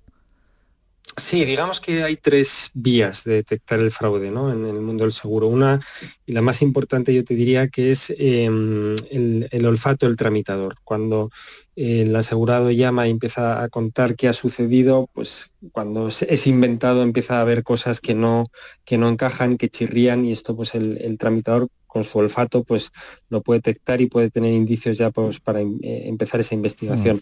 Sí, 1.18 1.44
digamos 1.46 1.80
que 1.80 2.02
hay 2.02 2.16
tres 2.16 2.70
vías 2.74 3.24
de 3.24 3.34
detectar 3.34 3.78
el 3.80 3.90
fraude 3.90 4.30
¿no? 4.30 4.52
en 4.52 4.66
el 4.66 4.80
mundo 4.82 5.04
del 5.04 5.14
seguro. 5.14 5.46
Una, 5.46 5.80
y 6.26 6.32
la 6.32 6.42
más 6.42 6.60
importante 6.60 7.14
yo 7.14 7.24
te 7.24 7.34
diría 7.34 7.68
que 7.68 7.90
es 7.90 8.12
em, 8.18 8.94
el, 9.10 9.66
olfato 9.66 10.06
del 10.06 10.16
tramitador. 10.16 10.76
Cuando 10.84 11.30
el 11.74 12.14
asegurado 12.16 12.70
llama 12.70 13.06
y 13.06 13.12
empieza 13.12 13.62
a 13.62 13.68
contar 13.70 14.14
qué 14.14 14.28
ha 14.28 14.32
sucedido, 14.34 15.08
pues 15.14 15.50
cuando 15.72 16.08
es 16.08 16.46
inventado 16.46 17.02
empieza 17.02 17.38
a 17.38 17.42
haber 17.42 17.62
cosas 17.62 18.00
que 18.00 18.14
no, 18.14 18.50
que 18.84 18.98
no 18.98 19.08
encajan, 19.08 19.56
que 19.56 19.70
chirrían 19.70 20.24
y 20.24 20.32
esto 20.32 20.54
pues 20.54 20.74
el 20.74 21.16
tramitador 21.18 21.68
con 21.96 22.04
su 22.04 22.18
olfato 22.18 22.62
pues 22.62 22.92
lo 23.30 23.40
puede 23.40 23.60
detectar 23.60 24.02
y 24.02 24.06
puede 24.06 24.28
tener 24.28 24.52
indicios 24.52 24.98
ya 24.98 25.10
pues, 25.10 25.40
para 25.40 25.62
eh, 25.62 25.68
empezar 25.80 26.40
esa 26.40 26.54
investigación. 26.54 27.16
Mm. 27.16 27.20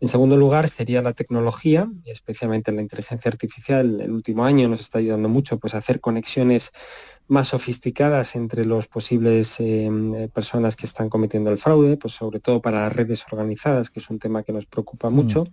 En 0.00 0.08
segundo 0.08 0.36
lugar 0.36 0.66
sería 0.66 1.00
la 1.00 1.12
tecnología, 1.12 1.88
especialmente 2.04 2.72
la 2.72 2.82
inteligencia 2.82 3.30
artificial. 3.30 4.00
El 4.00 4.10
último 4.10 4.44
año 4.44 4.68
nos 4.68 4.80
está 4.80 4.98
ayudando 4.98 5.28
mucho 5.28 5.60
pues, 5.60 5.74
a 5.74 5.78
hacer 5.78 6.00
conexiones 6.00 6.72
más 7.28 7.48
sofisticadas 7.48 8.34
entre 8.34 8.64
los 8.64 8.88
posibles 8.88 9.60
eh, 9.60 10.28
personas 10.34 10.74
que 10.74 10.86
están 10.86 11.08
cometiendo 11.08 11.50
el 11.52 11.58
fraude, 11.58 11.96
pues 11.96 12.14
sobre 12.14 12.40
todo 12.40 12.60
para 12.60 12.80
las 12.80 12.92
redes 12.92 13.24
organizadas, 13.30 13.90
que 13.90 14.00
es 14.00 14.10
un 14.10 14.18
tema 14.18 14.42
que 14.42 14.52
nos 14.52 14.66
preocupa 14.66 15.08
mucho. 15.08 15.44
Mm. 15.44 15.48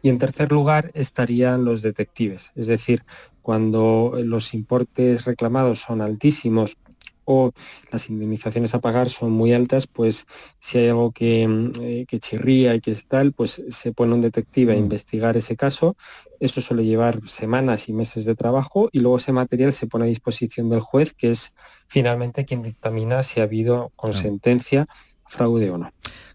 Y 0.00 0.08
en 0.08 0.18
tercer 0.18 0.50
lugar 0.50 0.90
estarían 0.94 1.66
los 1.66 1.82
detectives, 1.82 2.52
es 2.54 2.68
decir, 2.68 3.04
cuando 3.42 4.14
los 4.24 4.54
importes 4.54 5.26
reclamados 5.26 5.80
son 5.80 6.00
altísimos 6.00 6.78
o 7.24 7.52
las 7.90 8.08
indemnizaciones 8.08 8.74
a 8.74 8.80
pagar 8.80 9.10
son 9.10 9.32
muy 9.32 9.52
altas, 9.52 9.86
pues 9.86 10.26
si 10.58 10.78
hay 10.78 10.88
algo 10.88 11.12
que, 11.12 11.46
mm, 11.46 11.72
eh, 11.80 12.06
chirría 12.18 12.74
y 12.74 12.80
que 12.80 12.90
es 12.90 13.06
tal, 13.06 13.32
pues 13.32 13.62
se 13.68 13.92
pone 13.92 14.14
un 14.14 14.20
detective 14.20 14.72
a 14.72 14.76
mm. 14.76 14.78
investigar 14.78 15.36
ese 15.36 15.56
caso. 15.56 15.96
Eso 16.40 16.60
suele 16.60 16.84
llevar 16.84 17.20
semanas 17.28 17.88
y 17.88 17.92
meses 17.92 18.24
de 18.24 18.34
trabajo 18.34 18.88
y 18.92 19.00
luego 19.00 19.18
ese 19.18 19.32
material 19.32 19.72
se 19.72 19.86
pone 19.86 20.04
a 20.04 20.08
disposición 20.08 20.68
del 20.68 20.80
juez, 20.80 21.12
que 21.14 21.30
es 21.30 21.54
finalmente 21.86 22.44
quien 22.44 22.62
dictamina 22.62 23.22
si 23.22 23.40
ha 23.40 23.44
habido 23.44 23.92
con 23.96 24.14
sentencia 24.14 24.86
fraude 25.26 25.70
o 25.70 25.78
no. 25.78 25.90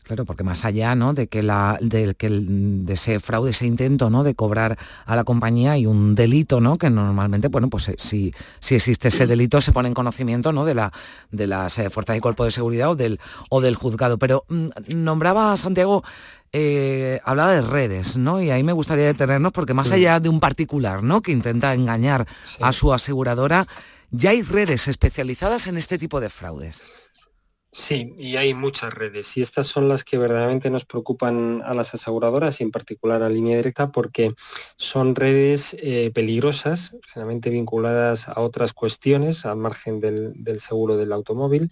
Claro, 0.09 0.25
porque 0.25 0.43
más 0.43 0.65
allá 0.65 0.95
¿no? 0.95 1.13
de 1.13 1.27
que 1.27 1.43
la, 1.43 1.77
de, 1.81 2.15
que 2.15 2.29
de 2.31 2.93
ese 2.93 3.19
fraude, 3.19 3.51
ese 3.51 3.67
intento 3.67 4.09
¿no? 4.09 4.23
de 4.23 4.33
cobrar 4.33 4.75
a 5.05 5.15
la 5.15 5.23
compañía 5.23 5.73
hay 5.73 5.85
un 5.85 6.15
delito, 6.15 6.59
¿no? 6.59 6.79
Que 6.79 6.89
normalmente, 6.89 7.47
bueno, 7.47 7.69
pues 7.69 7.89
eh, 7.89 7.95
si, 7.99 8.33
si 8.59 8.73
existe 8.73 9.09
ese 9.09 9.27
delito 9.27 9.61
se 9.61 9.71
pone 9.71 9.87
en 9.87 9.93
conocimiento 9.93 10.51
¿no? 10.51 10.65
de, 10.65 10.73
la, 10.73 10.91
de 11.29 11.45
las 11.45 11.77
eh, 11.77 11.91
fuerzas 11.91 12.17
y 12.17 12.21
cuerpo 12.21 12.43
de 12.43 12.49
seguridad 12.49 12.89
o 12.89 12.95
del, 12.95 13.19
o 13.51 13.61
del 13.61 13.75
juzgado. 13.75 14.17
Pero 14.17 14.45
mm, 14.47 14.95
nombraba 14.95 15.53
a 15.53 15.57
Santiago 15.57 16.03
eh, 16.53 17.19
hablaba 17.23 17.53
de 17.53 17.61
redes, 17.61 18.17
¿no? 18.17 18.41
Y 18.41 18.49
ahí 18.49 18.63
me 18.63 18.73
gustaría 18.73 19.05
detenernos 19.05 19.51
porque 19.51 19.75
más 19.75 19.91
allá 19.91 20.19
de 20.19 20.29
un 20.29 20.39
particular, 20.39 21.03
¿no? 21.03 21.21
Que 21.21 21.31
intenta 21.31 21.71
engañar 21.75 22.25
a 22.59 22.71
su 22.71 22.91
aseguradora, 22.91 23.67
ya 24.09 24.31
hay 24.31 24.41
redes 24.41 24.87
especializadas 24.87 25.67
en 25.67 25.77
este 25.77 25.99
tipo 25.99 26.19
de 26.19 26.31
fraudes. 26.31 26.98
Sí, 27.71 28.15
y 28.17 28.35
hay 28.37 28.55
muchas 28.55 28.91
redes 28.91 29.37
y 29.37 29.41
estas 29.41 29.67
son 29.67 29.87
las 29.87 30.03
que 30.03 30.17
verdaderamente 30.17 30.71
nos 30.71 30.85
preocupan 30.85 31.61
a 31.63 31.75
las 31.75 31.93
aseguradoras 31.93 32.59
y 32.59 32.63
en 32.63 32.71
particular 32.71 33.21
a 33.21 33.29
línea 33.29 33.57
directa 33.57 33.91
porque 33.91 34.33
son 34.75 35.13
redes 35.13 35.77
eh, 35.79 36.09
peligrosas, 36.11 36.95
generalmente 37.05 37.51
vinculadas 37.51 38.27
a 38.27 38.41
otras 38.41 38.73
cuestiones 38.73 39.45
al 39.45 39.57
margen 39.57 39.99
del, 39.99 40.33
del 40.43 40.59
seguro 40.59 40.97
del 40.97 41.11
automóvil, 41.11 41.69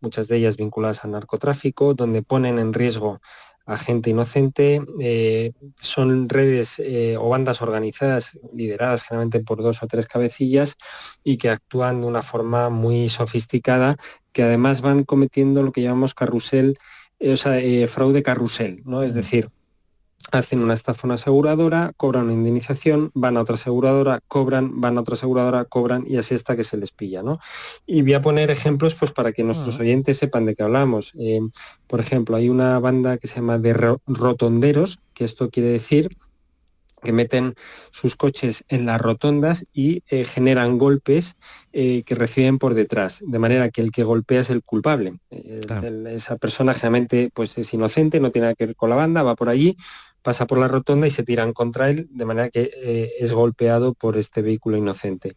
muchas 0.00 0.26
de 0.26 0.38
ellas 0.38 0.56
vinculadas 0.56 1.04
al 1.04 1.12
narcotráfico, 1.12 1.94
donde 1.94 2.22
ponen 2.22 2.58
en 2.58 2.72
riesgo 2.72 3.20
a 3.66 3.76
gente 3.76 4.10
inocente. 4.10 4.80
Eh, 5.00 5.52
son 5.80 6.28
redes 6.28 6.78
eh, 6.78 7.16
o 7.18 7.28
bandas 7.28 7.60
organizadas, 7.60 8.38
lideradas 8.54 9.02
generalmente 9.02 9.40
por 9.40 9.62
dos 9.62 9.82
o 9.82 9.86
tres 9.88 10.06
cabecillas 10.06 10.76
y 11.24 11.36
que 11.36 11.50
actúan 11.50 12.00
de 12.00 12.06
una 12.06 12.22
forma 12.22 12.70
muy 12.70 13.08
sofisticada, 13.08 13.96
que 14.36 14.42
además 14.42 14.82
van 14.82 15.04
cometiendo 15.04 15.62
lo 15.62 15.72
que 15.72 15.80
llamamos 15.80 16.12
carrusel, 16.12 16.76
eh, 17.20 17.32
o 17.32 17.38
sea, 17.38 17.58
fraude 17.88 18.22
carrusel, 18.22 18.82
¿no? 18.84 19.02
Es 19.02 19.14
decir, 19.14 19.48
hacen 20.30 20.60
una 20.60 20.74
estafa 20.74 21.06
una 21.06 21.14
aseguradora, 21.14 21.94
cobran 21.96 22.24
una 22.24 22.34
indemnización, 22.34 23.10
van 23.14 23.38
a 23.38 23.40
otra 23.40 23.54
aseguradora, 23.54 24.20
cobran, 24.28 24.78
van 24.78 24.98
a 24.98 25.00
otra 25.00 25.14
aseguradora, 25.14 25.64
cobran 25.64 26.04
y 26.06 26.18
así 26.18 26.34
hasta 26.34 26.54
que 26.54 26.64
se 26.64 26.76
les 26.76 26.90
pilla, 26.90 27.22
¿no? 27.22 27.38
Y 27.86 28.02
voy 28.02 28.12
a 28.12 28.20
poner 28.20 28.50
ejemplos 28.50 28.94
pues 28.94 29.10
para 29.10 29.32
que 29.32 29.42
nuestros 29.42 29.80
oyentes 29.80 30.18
sepan 30.18 30.44
de 30.44 30.54
qué 30.54 30.64
hablamos. 30.64 31.14
Eh, 31.18 31.40
por 31.86 32.00
ejemplo, 32.00 32.36
hay 32.36 32.50
una 32.50 32.78
banda 32.78 33.16
que 33.16 33.28
se 33.28 33.36
llama 33.36 33.56
de 33.56 33.72
rotonderos, 34.06 34.98
que 35.14 35.24
esto 35.24 35.48
quiere 35.48 35.70
decir 35.70 36.14
que 37.06 37.12
meten 37.12 37.54
sus 37.92 38.16
coches 38.16 38.64
en 38.66 38.84
las 38.84 39.00
rotondas 39.00 39.64
y 39.72 40.02
eh, 40.08 40.24
generan 40.24 40.76
golpes 40.76 41.38
eh, 41.72 42.02
que 42.04 42.16
reciben 42.16 42.58
por 42.58 42.74
detrás, 42.74 43.22
de 43.24 43.38
manera 43.38 43.70
que 43.70 43.80
el 43.80 43.92
que 43.92 44.02
golpea 44.02 44.40
es 44.40 44.50
el 44.50 44.64
culpable. 44.64 45.20
esa 45.30 46.36
persona 46.36 46.74
generalmente 46.74 47.30
pues, 47.32 47.56
es 47.58 47.72
inocente, 47.72 48.18
no 48.18 48.32
tiene 48.32 48.46
nada 48.46 48.54
que 48.56 48.66
ver 48.66 48.74
con 48.74 48.90
la 48.90 48.96
banda, 48.96 49.22
va 49.22 49.36
por 49.36 49.48
allí, 49.48 49.76
pasa 50.22 50.48
por 50.48 50.58
la 50.58 50.66
rotonda 50.66 51.06
y 51.06 51.10
se 51.10 51.22
tiran 51.22 51.52
contra 51.52 51.88
él, 51.88 52.08
de 52.10 52.24
manera 52.24 52.50
que 52.50 52.72
eh, 52.74 53.12
es 53.20 53.30
golpeado 53.30 53.94
por 53.94 54.16
este 54.16 54.42
vehículo 54.42 54.76
inocente. 54.76 55.36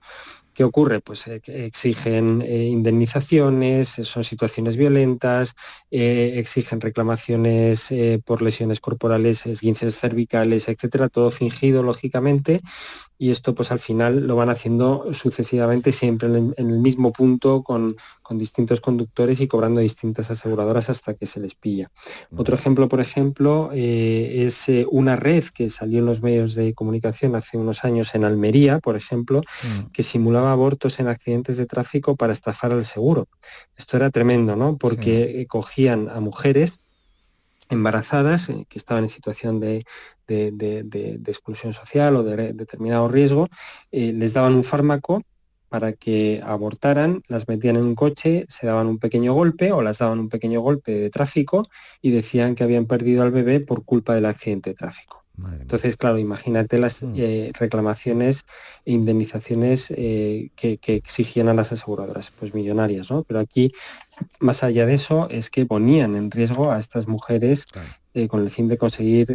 ¿Qué 0.60 0.66
ocurre? 0.66 1.00
Pues 1.00 1.26
eh, 1.28 1.42
exigen 1.46 2.42
eh, 2.42 2.66
indemnizaciones, 2.66 3.88
son 4.04 4.26
situaciones 4.26 4.76
violentas, 4.76 5.56
exigen 5.90 6.82
reclamaciones 6.82 7.88
por 8.26 8.42
lesiones 8.42 8.82
corporales, 8.82 9.46
esguinces 9.46 9.98
cervicales, 9.98 10.68
etcétera, 10.68 11.08
todo 11.08 11.32
fingido 11.32 11.82
lógicamente, 11.82 12.60
y 13.22 13.32
esto 13.32 13.54
pues 13.54 13.70
al 13.72 13.80
final 13.80 14.26
lo 14.26 14.38
van 14.38 14.50
haciendo 14.50 15.14
sucesivamente 15.14 15.92
siempre 15.92 16.30
en 16.30 16.54
el, 16.56 16.80
mismo 16.80 17.12
punto 17.12 17.62
con, 17.64 17.98
distintos 18.32 18.80
conductores 18.80 19.42
y 19.42 19.48
cobrando 19.48 19.82
distintas 19.82 20.32
aseguradoras 20.32 20.90
hasta 20.90 21.16
que 21.16 21.26
se 21.26 21.42
les 21.42 21.56
pilla. 21.56 21.92
Otro 22.38 22.56
ejemplo, 22.56 22.88
por 22.88 23.02
ejemplo, 23.02 23.72
eh, 23.74 24.46
es 24.46 24.70
eh, 24.70 24.86
una 24.90 25.16
red 25.16 25.44
que 25.46 25.70
salió 25.70 26.00
en 26.00 26.06
los 26.06 26.22
medios 26.22 26.56
de 26.56 26.74
comunicación 26.74 27.36
hace 27.36 27.58
unos 27.58 27.84
años 27.84 28.14
en 28.16 28.24
Almería, 28.24 28.80
por 28.80 28.96
ejemplo, 28.96 29.42
mm. 29.42 29.92
que 29.92 30.04
simulaba 30.04 30.49
abortos 30.50 31.00
en 31.00 31.08
accidentes 31.08 31.58
de 31.58 31.66
tráfico 31.66 32.16
para 32.16 32.34
estafar 32.34 32.72
al 32.72 32.86
seguro. 32.86 33.28
Esto 33.78 33.98
era 33.98 34.10
tremendo, 34.10 34.56
¿no? 34.56 34.78
Porque 34.78 35.46
cogían 35.48 36.10
a 36.10 36.20
mujeres 36.20 36.82
embarazadas 37.70 38.50
eh, 38.50 38.66
que 38.68 38.78
estaban 38.78 39.04
en 39.04 39.10
situación 39.10 39.60
de, 39.60 39.86
exclusión 40.28 41.74
social 41.74 42.16
o 42.16 42.24
de 42.24 42.54
determinado 42.54 43.08
riesgo, 43.08 43.48
eh, 43.92 44.12
les 44.14 44.34
daban 44.34 44.54
un 44.54 44.64
fármaco 44.64 45.24
para 45.70 45.94
que 45.94 46.42
abortaran, 46.44 47.22
las 47.28 47.48
metían 47.48 47.76
en 47.76 47.84
un 47.84 47.96
coche, 47.96 48.46
se 48.50 48.66
daban 48.66 48.88
un 48.88 48.98
pequeño 48.98 49.34
golpe 49.34 49.72
o 49.72 49.84
las 49.84 50.00
daban 50.00 50.20
un 50.20 50.30
pequeño 50.30 50.62
golpe 50.62 50.92
de 50.94 51.12
tráfico 51.12 51.68
y 52.02 52.10
decían 52.10 52.56
que 52.56 52.64
habían 52.64 52.88
perdido 52.88 53.22
al 53.22 53.32
bebé 53.32 53.60
por 53.60 53.86
culpa 53.86 54.16
del 54.16 54.26
accidente 54.26 54.72
de 54.72 54.76
tráfico. 54.76 55.19
Entonces, 55.60 55.96
claro, 55.98 56.18
imagínate 56.18 56.80
las 56.80 57.04
mm. 57.04 57.14
eh, 57.16 57.52
reclamaciones 57.60 58.46
e 58.86 58.92
indemnizaciones 58.92 59.88
que, 59.88 60.80
exigían 60.86 61.48
a 61.48 61.54
las 61.54 61.72
aseguradoras, 61.72 62.32
pues 62.40 62.54
millonarias, 62.54 63.12
¿no? 63.12 63.24
Pero 63.24 63.40
aquí 63.40 63.72
más 64.40 64.64
allá 64.64 64.86
de 64.86 64.96
eso, 64.96 65.30
es 65.30 65.50
que 65.50 65.66
ponían 65.66 66.16
en 66.16 66.32
riesgo 66.32 66.72
a 66.72 66.80
estas 66.80 67.08
mujeres 67.08 67.68
eh, 68.24 68.28
con 68.28 68.42
el 68.42 68.50
fin 68.50 68.68
de 68.68 68.78
conseguir 68.78 69.28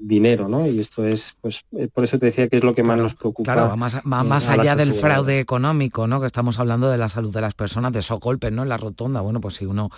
dinero, 0.00 0.48
¿no? 0.48 0.66
Y 0.66 0.80
esto 0.80 1.04
es, 1.04 1.34
pues, 1.40 1.64
por 1.92 2.04
eso 2.04 2.18
te 2.18 2.26
decía 2.26 2.48
que 2.48 2.56
es 2.56 2.64
lo 2.64 2.74
que 2.74 2.82
más 2.82 2.98
nos 2.98 3.14
preocupa. 3.14 3.52
Claro, 3.52 3.76
más, 3.76 4.04
más 4.04 4.48
allá 4.48 4.76
del 4.76 4.94
fraude 4.94 5.40
económico, 5.40 6.06
¿no? 6.06 6.20
Que 6.20 6.26
estamos 6.26 6.58
hablando 6.58 6.90
de 6.90 6.98
la 6.98 7.08
salud 7.08 7.32
de 7.32 7.40
las 7.40 7.54
personas, 7.54 7.92
de 7.92 8.00
esos 8.00 8.20
golpes, 8.20 8.52
¿no? 8.52 8.62
En 8.62 8.68
la 8.68 8.76
rotonda, 8.76 9.20
bueno, 9.20 9.40
pues 9.40 9.54
si 9.54 9.66
uno 9.66 9.90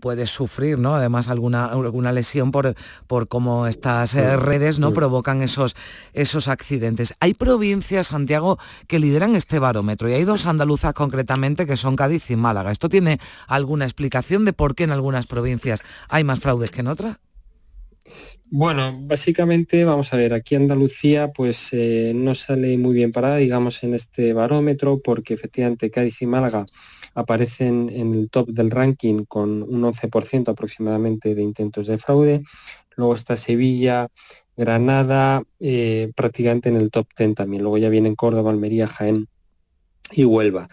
puede 0.00 0.26
sufrir, 0.26 0.78
¿no? 0.78 0.94
Además 0.94 1.28
alguna, 1.28 1.66
alguna 1.66 2.12
lesión 2.12 2.50
por, 2.50 2.74
por 3.06 3.28
cómo 3.28 3.66
estas 3.66 4.14
redes, 4.14 4.78
¿no? 4.78 4.92
Provocan 4.92 5.42
esos, 5.42 5.76
esos 6.12 6.48
accidentes. 6.48 7.14
Hay 7.20 7.34
provincias, 7.34 8.08
Santiago, 8.08 8.58
que 8.86 8.98
lideran 8.98 9.36
este 9.36 9.58
barómetro 9.58 10.08
y 10.08 10.14
hay 10.14 10.24
dos 10.24 10.46
andaluzas 10.46 10.94
concretamente 10.94 11.66
que 11.66 11.76
son 11.76 11.96
Cádiz 11.96 12.30
y 12.30 12.36
Málaga. 12.36 12.70
¿Esto 12.70 12.88
tiene 12.88 13.18
alguna 13.46 13.84
explicación 13.84 14.44
de 14.44 14.52
por 14.52 14.74
qué 14.74 14.84
en 14.84 14.92
algunas 14.92 15.26
provincias 15.26 15.82
hay 16.08 16.24
más 16.24 16.40
que 16.70 16.80
en 16.80 16.88
otras? 16.88 17.18
Bueno, 18.50 18.94
básicamente, 19.02 19.84
vamos 19.84 20.12
a 20.12 20.16
ver, 20.16 20.32
aquí 20.32 20.54
Andalucía 20.54 21.32
pues 21.32 21.68
eh, 21.72 22.12
no 22.14 22.34
sale 22.34 22.78
muy 22.78 22.94
bien 22.94 23.12
parada, 23.12 23.36
digamos, 23.36 23.82
en 23.82 23.92
este 23.92 24.32
barómetro, 24.32 25.00
porque 25.04 25.34
efectivamente 25.34 25.90
Cádiz 25.90 26.22
y 26.22 26.26
Málaga 26.26 26.64
aparecen 27.14 27.90
en 27.92 28.14
el 28.14 28.30
top 28.30 28.48
del 28.48 28.70
ranking 28.70 29.24
con 29.26 29.62
un 29.62 29.82
11% 29.82 30.48
aproximadamente 30.48 31.34
de 31.34 31.42
intentos 31.42 31.86
de 31.88 31.98
fraude. 31.98 32.42
Luego 32.96 33.14
está 33.14 33.36
Sevilla, 33.36 34.08
Granada, 34.56 35.42
eh, 35.60 36.10
prácticamente 36.16 36.70
en 36.70 36.76
el 36.76 36.90
top 36.90 37.06
10 37.16 37.34
también. 37.34 37.62
Luego 37.62 37.76
ya 37.76 37.90
vienen 37.90 38.16
Córdoba, 38.16 38.50
Almería, 38.50 38.88
Jaén 38.88 39.28
y 40.12 40.24
Huelva, 40.24 40.68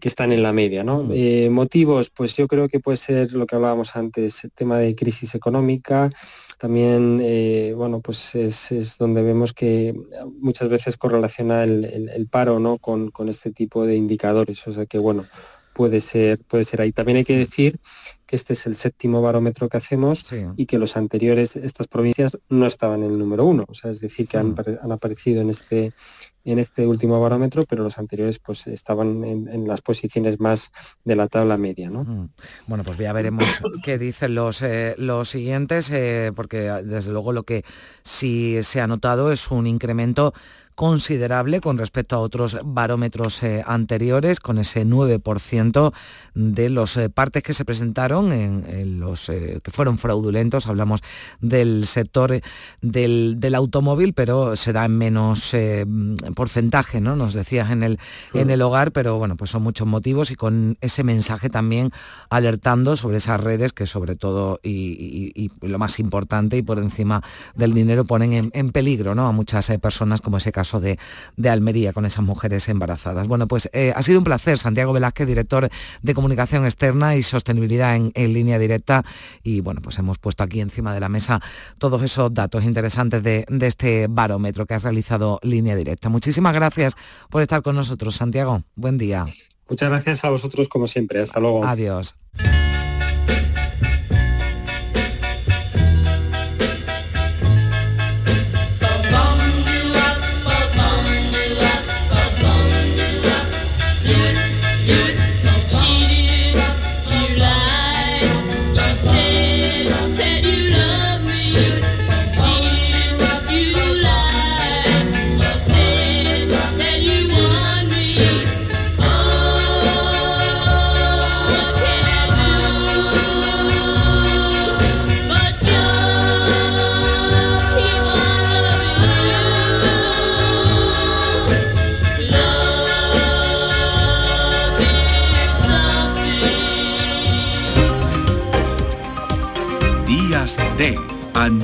que 0.00 0.08
están 0.08 0.32
en 0.32 0.42
la 0.42 0.52
media. 0.52 0.84
¿no? 0.84 1.08
Eh, 1.12 1.48
motivos, 1.50 2.10
pues 2.10 2.36
yo 2.36 2.46
creo 2.48 2.68
que 2.68 2.80
puede 2.80 2.96
ser 2.96 3.32
lo 3.32 3.46
que 3.46 3.56
hablábamos 3.56 3.96
antes, 3.96 4.44
el 4.44 4.52
tema 4.52 4.78
de 4.78 4.94
crisis 4.94 5.34
económica. 5.34 6.10
También, 6.58 7.20
eh, 7.22 7.72
bueno, 7.74 8.00
pues 8.00 8.34
es, 8.34 8.96
donde 8.98 9.22
vemos 9.22 9.52
que 9.52 9.94
muchas 10.40 10.68
veces 10.68 10.96
correlaciona 10.96 11.64
el, 11.64 12.28
paro 12.30 12.60
¿no? 12.60 12.78
Con, 12.78 13.10
con, 13.10 13.28
este 13.28 13.50
tipo 13.50 13.86
de 13.86 13.96
indicadores. 13.96 14.66
O 14.66 14.72
sea 14.72 14.84
que, 14.84 14.98
bueno, 14.98 15.24
puede 15.72 16.00
ser, 16.00 16.44
puede 16.46 16.64
ser 16.64 16.82
ahí. 16.82 16.92
También 16.92 17.16
hay 17.16 17.24
que 17.24 17.36
decir 17.38 17.78
que 18.26 18.36
este 18.36 18.52
es 18.52 18.66
el 18.66 18.76
séptimo 18.76 19.22
barómetro 19.22 19.68
que 19.68 19.76
hacemos 19.76 20.24
y 20.56 20.66
que 20.66 20.78
los 20.78 20.96
anteriores, 20.96 21.56
estas 21.56 21.88
provincias, 21.88 22.38
no 22.48 22.66
estaban 22.66 23.02
en 23.02 23.12
el 23.12 23.18
número 23.18 23.44
uno. 23.44 23.64
O 23.66 23.74
sea, 23.74 23.90
es 23.90 24.00
decir, 24.00 24.28
que 24.28 24.36
han, 24.36 24.50
mm. 24.50 24.92
aparecido 24.92 25.40
en 25.40 25.50
este, 25.50 25.92
en 26.52 26.58
este 26.58 26.86
último 26.86 27.20
barómetro, 27.20 27.64
pero 27.64 27.82
los 27.82 27.98
anteriores 27.98 28.38
pues 28.38 28.66
estaban 28.66 29.24
en, 29.24 29.68
las 29.68 29.80
posiciones 29.80 30.40
más 30.40 30.72
de 31.04 31.16
la 31.16 31.28
tabla 31.28 31.56
media. 31.56 31.90
¿no? 31.90 32.04
Mm. 32.04 32.30
Bueno, 32.66 32.84
pues 32.84 32.98
ya 32.98 33.12
veremos 33.12 33.44
qué 33.84 33.98
dicen 33.98 34.34
los, 34.34 34.62
eh, 34.62 34.94
los 34.98 35.28
siguientes, 35.28 35.90
eh, 35.90 36.32
porque 36.34 36.60
desde 36.84 37.12
luego 37.12 37.32
lo 37.32 37.44
que 37.44 37.64
sí 38.02 38.58
se 38.62 38.80
ha 38.80 38.86
notado 38.86 39.32
es 39.32 39.50
un 39.50 39.66
incremento 39.66 40.34
considerable 40.80 41.60
con 41.60 41.76
respecto 41.76 42.16
a 42.16 42.20
otros 42.20 42.56
barómetros 42.64 43.42
eh, 43.42 43.62
anteriores, 43.66 44.40
con 44.40 44.56
ese 44.56 44.86
9% 44.86 45.92
de 46.32 46.70
los 46.70 46.96
eh, 46.96 47.10
partes 47.10 47.42
que 47.42 47.52
se 47.52 47.66
presentaron 47.66 48.32
en, 48.32 48.98
los 48.98 49.28
eh, 49.28 49.60
que 49.62 49.70
fueron 49.70 49.98
fraudulentos. 49.98 50.68
Hablamos 50.68 51.02
del 51.38 51.84
sector 51.84 52.40
del, 52.80 53.54
automóvil, 53.54 54.14
pero 54.14 54.56
se 54.56 54.72
da 54.72 54.86
en 54.86 54.96
menos 54.96 55.54
porcentaje, 56.34 57.02
¿no? 57.02 57.14
Nos 57.14 57.34
decías 57.34 57.70
en 57.70 57.82
el, 57.82 57.98
en 58.32 58.48
el 58.48 58.62
hogar, 58.62 58.92
pero 58.92 59.18
bueno, 59.18 59.36
pues 59.36 59.50
son 59.50 59.62
muchos 59.62 59.86
motivos 59.86 60.30
y 60.30 60.34
con 60.34 60.78
ese 60.80 61.04
mensaje 61.04 61.50
también 61.50 61.90
alertando 62.30 62.96
sobre 62.96 63.18
esas 63.18 63.38
redes 63.38 63.74
que 63.74 63.86
sobre 63.86 64.16
todo 64.16 64.60
y, 64.62 65.50
lo 65.60 65.78
más 65.78 65.98
importante 65.98 66.56
y 66.56 66.62
por 66.62 66.78
encima 66.78 67.22
del 67.54 67.74
dinero 67.74 68.06
ponen 68.06 68.32
en, 68.32 68.50
en 68.54 68.72
peligro 68.72 69.14
¿no? 69.14 69.26
a 69.26 69.32
muchas 69.32 69.70
personas 69.82 70.22
como 70.22 70.38
ese 70.38 70.52
caso 70.52 70.69
de, 70.78 70.98
Almería 71.48 71.92
con 71.92 72.04
esas 72.06 72.24
mujeres 72.24 72.68
embarazadas. 72.68 73.26
Bueno, 73.26 73.48
pues 73.48 73.68
eh, 73.72 73.92
ha 73.96 74.02
sido 74.02 74.18
un 74.18 74.24
placer, 74.24 74.58
Santiago 74.58 74.92
Velázquez, 74.92 75.26
director 75.26 75.68
de 76.02 76.14
comunicación 76.14 76.64
externa 76.64 77.16
y 77.16 77.22
sostenibilidad 77.24 77.96
en, 77.96 78.12
línea 78.32 78.58
directa. 78.58 79.04
Y 79.42 79.62
bueno, 79.62 79.80
pues 79.82 79.98
hemos 79.98 80.18
puesto 80.18 80.44
aquí 80.44 80.60
encima 80.60 80.94
de 80.94 81.00
la 81.00 81.08
mesa 81.08 81.40
todos 81.78 82.02
esos 82.02 82.32
datos 82.32 82.62
interesantes 82.62 83.22
de, 83.22 83.44
de 83.48 83.66
este 83.66 84.06
barómetro 84.08 84.66
que 84.66 84.74
ha 84.74 84.78
realizado 84.78 85.40
línea 85.42 85.74
directa. 85.74 86.08
Muchísimas 86.08 86.54
gracias 86.54 86.94
por 87.30 87.42
estar 87.42 87.62
con 87.62 87.74
nosotros, 87.74 88.14
Santiago. 88.14 88.62
Buen 88.76 88.98
día. 88.98 89.24
Muchas 89.68 89.88
gracias 89.88 90.24
a 90.24 90.30
vosotros 90.30 90.68
como 90.68 90.86
siempre. 90.86 91.20
Hasta 91.20 91.40
luego. 91.40 91.64
Adiós. 91.64 92.14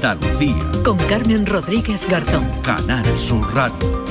Andalucía. 0.06 0.54
Con 0.84 0.98
Carmen 1.08 1.44
Rodríguez 1.44 2.06
Garzón. 2.08 2.48
Canal 2.62 3.04
Sur 3.18 3.52
Radio. 3.54 4.06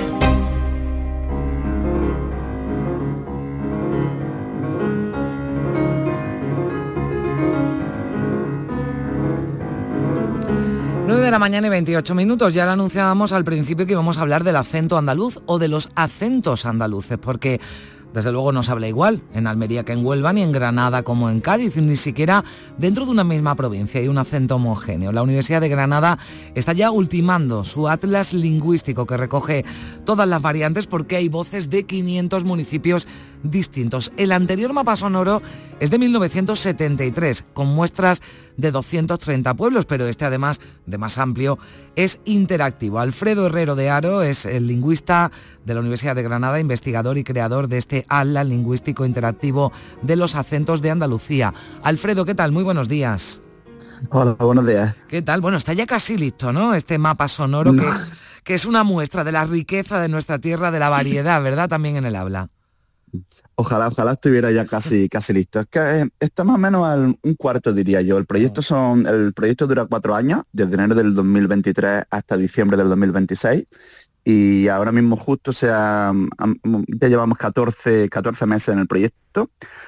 de 11.26 11.32
la 11.32 11.40
mañana 11.40 11.66
y 11.66 11.70
28 11.72 12.14
minutos. 12.14 12.54
Ya 12.54 12.66
lo 12.66 12.72
anunciábamos 12.72 13.32
al 13.32 13.44
principio 13.44 13.88
que 13.88 13.94
íbamos 13.94 14.20
a 14.20 14.22
hablar 14.22 14.44
del 14.44 14.58
acento 14.58 14.96
andaluz 14.96 15.40
o 15.48 15.58
de 15.58 15.70
los 15.70 15.90
acentos 15.96 16.68
andaluces, 16.68 17.18
porque 17.18 17.60
desde 18.16 18.32
luego 18.32 18.54
no 18.54 18.64
se 18.64 18.72
habla 18.72 18.88
igual 18.88 19.24
en 19.34 19.46
Almería 19.46 19.84
que 19.84 19.92
en 19.92 20.06
Huelva, 20.06 20.32
ni 20.32 20.42
en 20.42 20.54
Granada 20.54 21.04
como 21.04 21.30
en 21.30 21.42
Cádiz, 21.42 21.76
ni 21.76 21.98
siquiera 21.98 22.46
dentro 22.78 23.04
de 23.06 23.12
una 23.12 23.26
misma 23.26 23.56
provincia 23.56 24.00
hay 24.00 24.08
un 24.08 24.18
acento 24.18 24.56
homogéneo. 24.56 25.12
La 25.12 25.22
Universidad 25.22 25.60
de 25.60 25.68
Granada 25.68 26.18
está 26.56 26.72
ya 26.72 26.92
ultimando 26.92 27.66
su 27.66 27.90
atlas 27.90 28.34
lingüístico 28.34 29.06
que 29.06 29.18
recoge 29.18 29.66
todas 30.06 30.30
las 30.30 30.42
variantes 30.42 30.88
porque 30.88 31.18
hay 31.18 31.28
voces 31.28 31.70
de 31.70 31.84
500 31.84 32.46
municipios 32.46 33.06
distintos. 33.44 34.12
El 34.18 34.32
anterior 34.32 34.72
mapa 34.72 34.96
sonoro 34.96 35.42
es 35.80 35.92
de 35.92 36.00
1973, 36.00 37.46
con 37.54 37.68
muestras 37.68 38.22
de 38.58 38.72
230 38.72 39.54
pueblos, 39.56 39.86
pero 39.86 40.08
este 40.08 40.26
además 40.26 40.62
de 40.86 40.98
más 40.98 41.18
amplio 41.18 41.60
es 41.96 42.20
interactivo. 42.26 43.00
Alfredo 43.00 43.48
Herrero 43.48 43.76
de 43.76 43.90
Aro 43.90 44.22
es 44.22 44.46
el 44.46 44.68
lingüista 44.68 45.32
de 45.66 45.74
la 45.74 45.82
Universidad 45.82 46.16
de 46.16 46.24
Granada, 46.24 46.60
investigador 46.60 47.18
y 47.18 47.24
creador 47.24 47.68
de 47.68 47.78
este 47.78 48.05
ALA 48.08 48.44
lingüístico 48.44 49.06
interactivo 49.06 49.72
de 50.02 50.16
los 50.16 50.36
acentos 50.36 50.82
de 50.82 50.92
Andalucía. 50.92 51.54
Alfredo, 51.84 52.26
¿qué 52.26 52.36
tal? 52.36 52.52
Muy 52.52 52.64
buenos 52.64 52.90
días. 52.90 53.42
Hola, 54.10 54.34
buenos 54.34 54.68
días. 54.68 54.96
¿Qué 55.08 55.22
tal? 55.22 55.42
Bueno, 55.42 55.58
está 55.58 55.74
ya 55.74 55.86
casi 55.86 56.18
listo, 56.18 56.54
¿no? 56.54 56.74
Este 56.74 56.98
mapa 56.98 57.28
sonoro 57.28 57.74
que, 57.74 57.88
que 58.44 58.54
es 58.54 58.66
una 58.66 58.84
muestra 58.84 59.24
de 59.24 59.32
la 59.32 59.46
riqueza 59.46 60.00
de 60.00 60.08
nuestra 60.08 60.40
tierra, 60.40 60.72
de 60.72 60.80
la 60.80 60.90
variedad, 60.90 61.42
¿verdad? 61.42 61.70
También 61.70 61.96
en 61.96 62.06
el 62.06 62.16
habla. 62.16 62.50
Ojalá, 63.56 63.88
ojalá 63.88 64.14
estuviera 64.14 64.52
ya 64.52 64.66
casi, 64.66 65.08
casi 65.08 65.34
listo. 65.34 65.62
Es 65.62 65.68
que 65.68 65.80
eh, 65.80 66.10
está 66.20 66.44
más 66.44 66.56
o 66.56 66.60
menos 66.60 66.86
al 66.86 67.18
un 67.22 67.36
cuarto, 67.36 67.72
diría 67.72 68.02
yo. 68.02 68.18
El 68.18 68.26
proyecto 68.26 68.62
son, 68.62 69.08
el 69.08 69.34
proyecto 69.34 69.66
dura 69.68 69.86
cuatro 69.86 70.14
años, 70.14 70.44
desde 70.52 70.74
enero 70.74 70.96
del 70.96 71.16
2023 71.16 72.04
hasta 72.10 72.38
diciembre 72.38 72.78
del 72.78 72.90
2026. 72.90 73.66
Y 74.26 74.68
ahora 74.68 74.92
mismo 74.92 75.16
justo 75.16 75.54
sea, 75.54 76.12
ya 77.00 77.08
llevamos 77.08 77.38
14, 77.38 78.10
14 78.10 78.46
meses 78.48 78.70
en 78.70 78.80
el 78.80 78.88
proyecto 78.88 79.25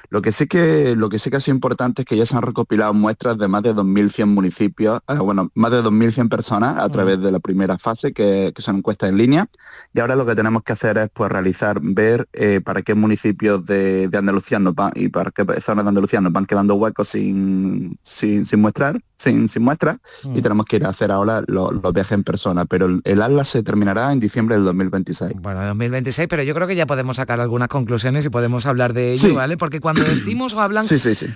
Lo 0.09 0.21
que 0.21 0.31
sí 0.31 0.47
que, 0.47 0.95
lo 0.95 1.09
que 1.09 1.19
sí 1.19 1.29
que 1.29 1.37
ha 1.37 1.39
sido 1.39 1.55
importante 1.55 2.01
es 2.01 2.05
que 2.05 2.17
ya 2.17 2.25
se 2.25 2.35
han 2.35 2.43
recopilado 2.43 2.93
muestras 2.93 3.37
de 3.37 3.47
más 3.47 3.63
de 3.63 3.73
2.100 3.73 4.25
municipios, 4.27 5.01
eh, 5.07 5.15
bueno, 5.15 5.49
más 5.55 5.71
de 5.71 5.83
2.100 5.83 6.29
personas 6.29 6.77
a 6.77 6.89
través 6.89 7.21
de 7.21 7.31
la 7.31 7.39
primera 7.39 7.77
fase, 7.77 8.13
que, 8.13 8.53
son 8.57 8.77
encuestas 8.77 9.09
en 9.09 9.17
línea. 9.17 9.47
Y 9.93 9.99
ahora 9.99 10.15
lo 10.15 10.25
que 10.25 10.35
tenemos 10.35 10.63
que 10.63 10.73
hacer 10.73 10.97
es 10.97 11.09
pues 11.13 11.31
realizar, 11.31 11.79
ver 11.81 12.27
eh, 12.33 12.61
para 12.63 12.81
qué 12.81 12.95
municipios 12.95 13.65
de, 13.65 14.09
Andalucía 14.17 14.57
nos 14.57 14.73
van 14.73 14.91
y 14.95 15.09
para 15.09 15.29
qué 15.29 15.45
zonas 15.61 15.85
de 15.85 15.89
Andalucía 15.89 16.19
nos 16.21 16.33
van 16.33 16.45
quedando 16.45 16.73
huecos 16.75 17.09
sin, 17.09 17.99
sin, 18.01 18.45
sin 18.45 18.61
mostrar, 18.61 18.99
sin, 19.15 19.47
sin 19.47 19.61
muestras, 19.61 19.97
y 20.23 20.41
tenemos 20.41 20.65
que 20.65 20.77
ir 20.77 20.85
a 20.85 20.89
hacer 20.89 21.11
ahora 21.11 21.43
los, 21.47 21.81
viajes 21.93 22.13
en 22.13 22.23
persona. 22.23 22.65
Pero 22.65 22.87
el, 22.87 23.01
el 23.03 23.21
Atlas 23.21 23.49
se 23.49 23.61
terminará 23.61 24.11
en 24.11 24.19
diciembre 24.19 24.55
del 24.55 24.65
2026. 24.65 25.33
Bueno, 25.39 25.63
2026, 25.65 26.27
pero 26.27 26.43
yo 26.43 26.55
creo 26.55 26.67
que 26.67 26.75
ya 26.75 26.87
podemos 26.87 27.17
sacar 27.17 27.39
algunas 27.39 27.67
conclusiones 27.67 28.25
y 28.25 28.29
podemos 28.29 28.65
hablar 28.65 28.93
de 28.93 29.13
ello, 29.13 29.36
¿vale? 29.37 29.57
Porque 29.57 29.79
cuando 29.79 30.03
decimos 30.15 30.53
o 30.53 30.59
hablan 30.59 30.85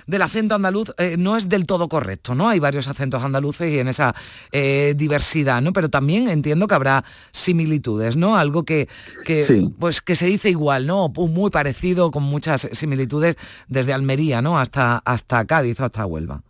del 0.06 0.22
acento 0.22 0.54
andaluz, 0.54 0.92
eh, 0.98 1.16
no 1.18 1.36
es 1.36 1.48
del 1.48 1.66
todo 1.66 1.88
correcto, 1.88 2.34
¿no? 2.34 2.48
Hay 2.48 2.58
varios 2.58 2.88
acentos 2.88 3.24
andaluces 3.24 3.72
y 3.72 3.78
en 3.78 3.88
esa 3.88 4.14
eh, 4.52 4.94
diversidad, 4.96 5.62
¿no? 5.62 5.72
Pero 5.72 5.88
también 5.88 6.28
entiendo 6.28 6.66
que 6.66 6.74
habrá 6.74 7.04
similitudes, 7.30 8.16
¿no? 8.16 8.36
Algo 8.36 8.64
que, 8.64 8.88
pues, 9.78 10.02
que 10.02 10.14
se 10.14 10.26
dice 10.26 10.50
igual, 10.50 10.86
¿no? 10.86 11.08
Muy 11.08 11.50
parecido, 11.50 12.10
con 12.10 12.22
muchas 12.24 12.68
similitudes 12.72 13.36
desde 13.68 13.92
Almería, 13.92 14.42
¿no? 14.42 14.58
Hasta, 14.58 14.98
hasta 15.04 15.44
Cádiz 15.44 15.80
o 15.80 15.84
hasta 15.84 16.04
Huelva. 16.04 16.42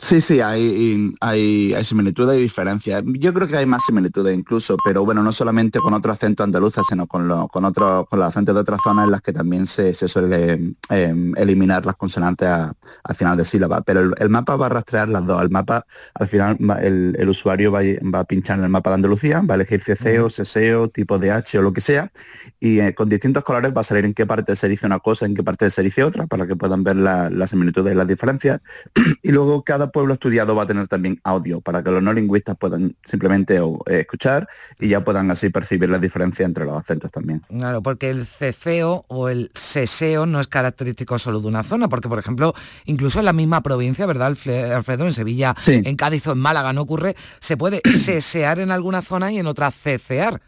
Sí, 0.00 0.20
sí, 0.20 0.40
hay, 0.40 1.12
hay, 1.20 1.74
hay 1.74 1.84
similitudes 1.84 2.38
y 2.38 2.42
diferencias. 2.42 3.02
Yo 3.04 3.34
creo 3.34 3.48
que 3.48 3.56
hay 3.56 3.66
más 3.66 3.84
similitudes 3.84 4.38
incluso, 4.38 4.76
pero 4.84 5.04
bueno, 5.04 5.24
no 5.24 5.32
solamente 5.32 5.80
con 5.80 5.92
otro 5.92 6.12
acento 6.12 6.44
andaluza, 6.44 6.82
sino 6.88 7.08
con, 7.08 7.48
con, 7.48 7.64
otros 7.64 8.06
con 8.06 8.20
los 8.20 8.28
acentos 8.28 8.54
de 8.54 8.60
otras 8.60 8.78
zonas 8.84 9.06
en 9.06 9.10
las 9.10 9.22
que 9.22 9.32
también 9.32 9.66
se, 9.66 9.92
suele 9.94 10.76
em, 10.90 11.32
eliminar 11.36 11.84
las 11.84 11.96
consonantes 11.96 12.48
al 12.48 13.14
final 13.16 13.36
de 13.36 13.44
sílaba. 13.44 13.80
Pero 13.82 14.12
el, 14.16 14.28
mapa 14.28 14.54
va 14.54 14.66
a 14.66 14.68
rastrear 14.68 15.08
las 15.08 15.26
dos. 15.26 15.42
El 15.42 15.50
mapa, 15.50 15.84
al 16.14 16.28
final, 16.28 16.56
el, 16.80 17.28
usuario 17.28 17.72
va, 17.72 17.80
a 18.20 18.24
pinchar 18.24 18.58
en 18.58 18.64
el 18.64 18.70
mapa 18.70 18.90
de 18.90 18.94
Andalucía, 18.94 19.40
va 19.40 19.54
a 19.54 19.56
elegir 19.56 19.82
CCO, 19.82 20.30
SSEO, 20.30 20.90
tipo 20.90 21.18
de 21.18 21.32
H 21.32 21.58
o 21.58 21.62
lo 21.62 21.72
que 21.72 21.80
sea, 21.80 22.12
y 22.60 22.78
eh, 22.78 22.94
con 22.94 23.08
distintos 23.08 23.42
colores 23.42 23.72
va 23.76 23.80
a 23.80 23.84
salir 23.84 24.04
en 24.04 24.14
qué 24.14 24.26
parte 24.26 24.54
se 24.54 24.68
dice 24.68 24.86
una 24.86 25.00
cosa, 25.00 25.26
en 25.26 25.34
qué 25.34 25.42
parte 25.42 25.68
se 25.72 25.82
dice 25.82 26.04
otra, 26.04 26.28
para 26.28 26.46
que 26.46 26.54
puedan 26.54 26.84
ver 26.84 26.94
las 26.94 27.50
similitudes 27.50 27.94
y 27.94 27.96
las 27.96 28.06
diferencias. 28.06 28.60
y 29.22 29.32
luego 29.32 29.64
cada 29.64 29.87
pueblo 29.90 30.14
estudiado 30.14 30.54
va 30.54 30.64
a 30.64 30.66
tener 30.66 30.88
también 30.88 31.20
audio 31.24 31.60
para 31.60 31.82
que 31.82 31.90
los 31.90 32.02
no 32.02 32.12
lingüistas 32.12 32.56
puedan 32.56 32.96
simplemente 33.04 33.56
eh, 33.56 34.00
escuchar 34.00 34.48
y 34.78 34.88
ya 34.88 35.04
puedan 35.04 35.30
así 35.30 35.50
percibir 35.50 35.90
la 35.90 35.98
diferencia 35.98 36.44
entre 36.46 36.64
los 36.64 36.76
acentos 36.76 37.10
también. 37.10 37.42
Claro, 37.48 37.82
porque 37.82 38.10
el 38.10 38.26
ceceo 38.26 39.04
o 39.08 39.28
el 39.28 39.50
seseo 39.54 40.26
no 40.26 40.40
es 40.40 40.48
característico 40.48 41.18
solo 41.18 41.40
de 41.40 41.48
una 41.48 41.62
zona, 41.62 41.88
porque 41.88 42.08
por 42.08 42.18
ejemplo, 42.18 42.54
incluso 42.84 43.18
en 43.18 43.24
la 43.24 43.32
misma 43.32 43.62
provincia, 43.62 44.06
¿verdad, 44.06 44.28
Alfredo? 44.28 45.06
En 45.06 45.12
Sevilla, 45.12 45.54
en 45.66 45.96
Cádiz 45.96 46.26
o 46.26 46.32
en 46.32 46.38
Málaga 46.38 46.72
no 46.72 46.82
ocurre, 46.82 47.16
se 47.40 47.56
puede 47.56 47.80
sesear 47.92 48.58
en 48.58 48.70
alguna 48.70 49.02
zona 49.02 49.32
y 49.32 49.38
en 49.38 49.46
otra 49.46 49.70
cecear. 49.70 50.40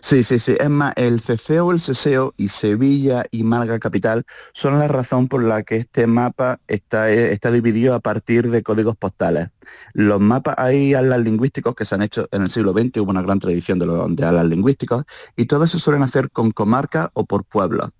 Sí, 0.00 0.22
sí, 0.22 0.38
sí. 0.38 0.56
Es 0.58 0.70
más, 0.70 0.92
el 0.96 1.20
ceceo, 1.20 1.72
el 1.72 1.80
ceseo 1.80 2.34
y 2.36 2.48
Sevilla 2.48 3.24
y 3.30 3.42
Málaga 3.44 3.78
Capital 3.78 4.24
son 4.52 4.78
la 4.78 4.88
razón 4.88 5.28
por 5.28 5.42
la 5.44 5.62
que 5.62 5.76
este 5.76 6.06
mapa 6.06 6.60
está, 6.66 7.10
eh, 7.10 7.32
está 7.32 7.50
dividido 7.50 7.94
a 7.94 8.00
partir 8.00 8.50
de 8.50 8.62
códigos 8.62 8.96
postales. 8.96 9.48
Los 9.92 10.20
mapas, 10.20 10.54
hay 10.58 10.94
alas 10.94 11.20
lingüísticos 11.20 11.74
que 11.74 11.84
se 11.84 11.94
han 11.94 12.02
hecho 12.02 12.28
en 12.32 12.42
el 12.42 12.50
siglo 12.50 12.72
XX, 12.72 12.98
hubo 12.98 13.10
una 13.10 13.22
gran 13.22 13.38
tradición 13.38 13.78
de, 13.78 13.86
los, 13.86 14.14
de 14.14 14.24
alas 14.24 14.46
lingüísticos, 14.46 15.04
y 15.36 15.46
todo 15.46 15.64
eso 15.64 15.78
suelen 15.78 16.02
hacer 16.02 16.30
con 16.30 16.50
comarca 16.50 17.10
o 17.14 17.24
por 17.24 17.44
pueblos. 17.44 17.90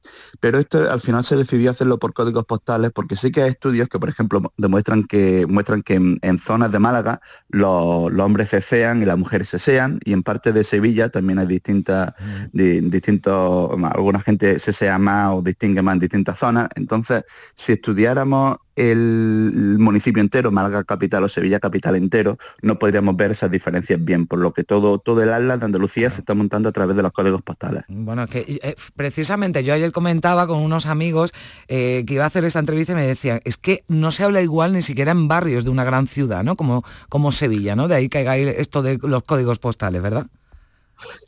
Pero 0.40 0.58
esto 0.58 0.90
al 0.90 1.00
final 1.00 1.24
se 1.24 1.36
decidió 1.36 1.70
hacerlo 1.70 1.98
por 1.98 2.12
códigos 2.12 2.44
postales 2.44 2.90
porque 2.92 3.16
sí 3.16 3.30
que 3.30 3.42
hay 3.42 3.50
estudios 3.50 3.88
que, 3.88 3.98
por 3.98 4.08
ejemplo, 4.08 4.52
demuestran 4.56 5.04
que, 5.04 5.46
muestran 5.48 5.82
que 5.82 5.94
en, 5.94 6.38
zonas 6.38 6.72
de 6.72 6.78
Málaga 6.78 7.20
los, 7.48 8.12
hombres 8.18 8.50
cecean 8.50 9.02
y 9.02 9.04
las 9.04 9.18
mujeres 9.18 9.50
cesean, 9.50 9.98
y 10.04 10.12
en 10.12 10.22
parte 10.22 10.52
de 10.52 10.64
Sevilla 10.64 11.08
también 11.08 11.38
hay 11.38 11.46
distintas, 11.46 12.14
distintos, 12.52 13.70
alguna 13.92 14.20
gente 14.20 14.58
cesea 14.58 14.98
más 14.98 15.34
o 15.34 15.42
distingue 15.42 15.82
más 15.82 15.94
en 15.94 16.00
distintas 16.00 16.38
zonas. 16.38 16.68
Entonces, 16.74 17.24
si 17.54 17.72
estudiáramos 17.72 18.58
el 18.76 19.76
municipio 19.78 20.20
entero, 20.20 20.50
Málaga 20.50 20.84
capital 20.84 21.24
o 21.24 21.28
Sevilla 21.28 21.60
capital 21.60 21.96
entero, 21.96 22.38
no 22.62 22.78
podríamos 22.78 23.16
ver 23.16 23.30
esas 23.30 23.50
diferencias 23.50 24.02
bien, 24.02 24.26
por 24.26 24.38
lo 24.38 24.52
que 24.52 24.64
todo, 24.64 24.98
todo 24.98 25.22
el 25.22 25.32
atlas 25.32 25.60
de 25.60 25.66
Andalucía 25.66 26.10
se 26.10 26.20
está 26.20 26.34
montando 26.34 26.68
a 26.68 26.72
través 26.72 26.96
de 26.96 27.02
los 27.02 27.12
códigos 27.12 27.42
postales. 27.42 27.84
Bueno, 27.88 28.26
que 28.26 28.60
eh, 28.62 28.74
precisamente 28.96 29.64
yo 29.64 29.74
ayer 29.74 29.92
comentaba 29.92 30.46
con 30.46 30.58
unos 30.58 30.86
amigos 30.86 31.32
eh, 31.68 32.04
que 32.06 32.14
iba 32.14 32.24
a 32.24 32.28
hacer 32.28 32.44
esta 32.44 32.58
entrevista 32.58 32.92
y 32.92 32.96
me 32.96 33.06
decían, 33.06 33.40
es 33.44 33.56
que 33.56 33.84
no 33.88 34.10
se 34.10 34.24
habla 34.24 34.42
igual 34.42 34.72
ni 34.72 34.82
siquiera 34.82 35.12
en 35.12 35.28
barrios 35.28 35.64
de 35.64 35.70
una 35.70 35.84
gran 35.84 36.06
ciudad, 36.06 36.44
¿no? 36.44 36.56
Como, 36.56 36.84
como 37.08 37.32
Sevilla, 37.32 37.76
¿no? 37.76 37.88
De 37.88 37.94
ahí 37.94 38.08
caiga 38.08 38.36
esto 38.36 38.82
de 38.82 38.98
los 39.02 39.22
códigos 39.24 39.58
postales, 39.58 40.02
¿verdad? 40.02 40.26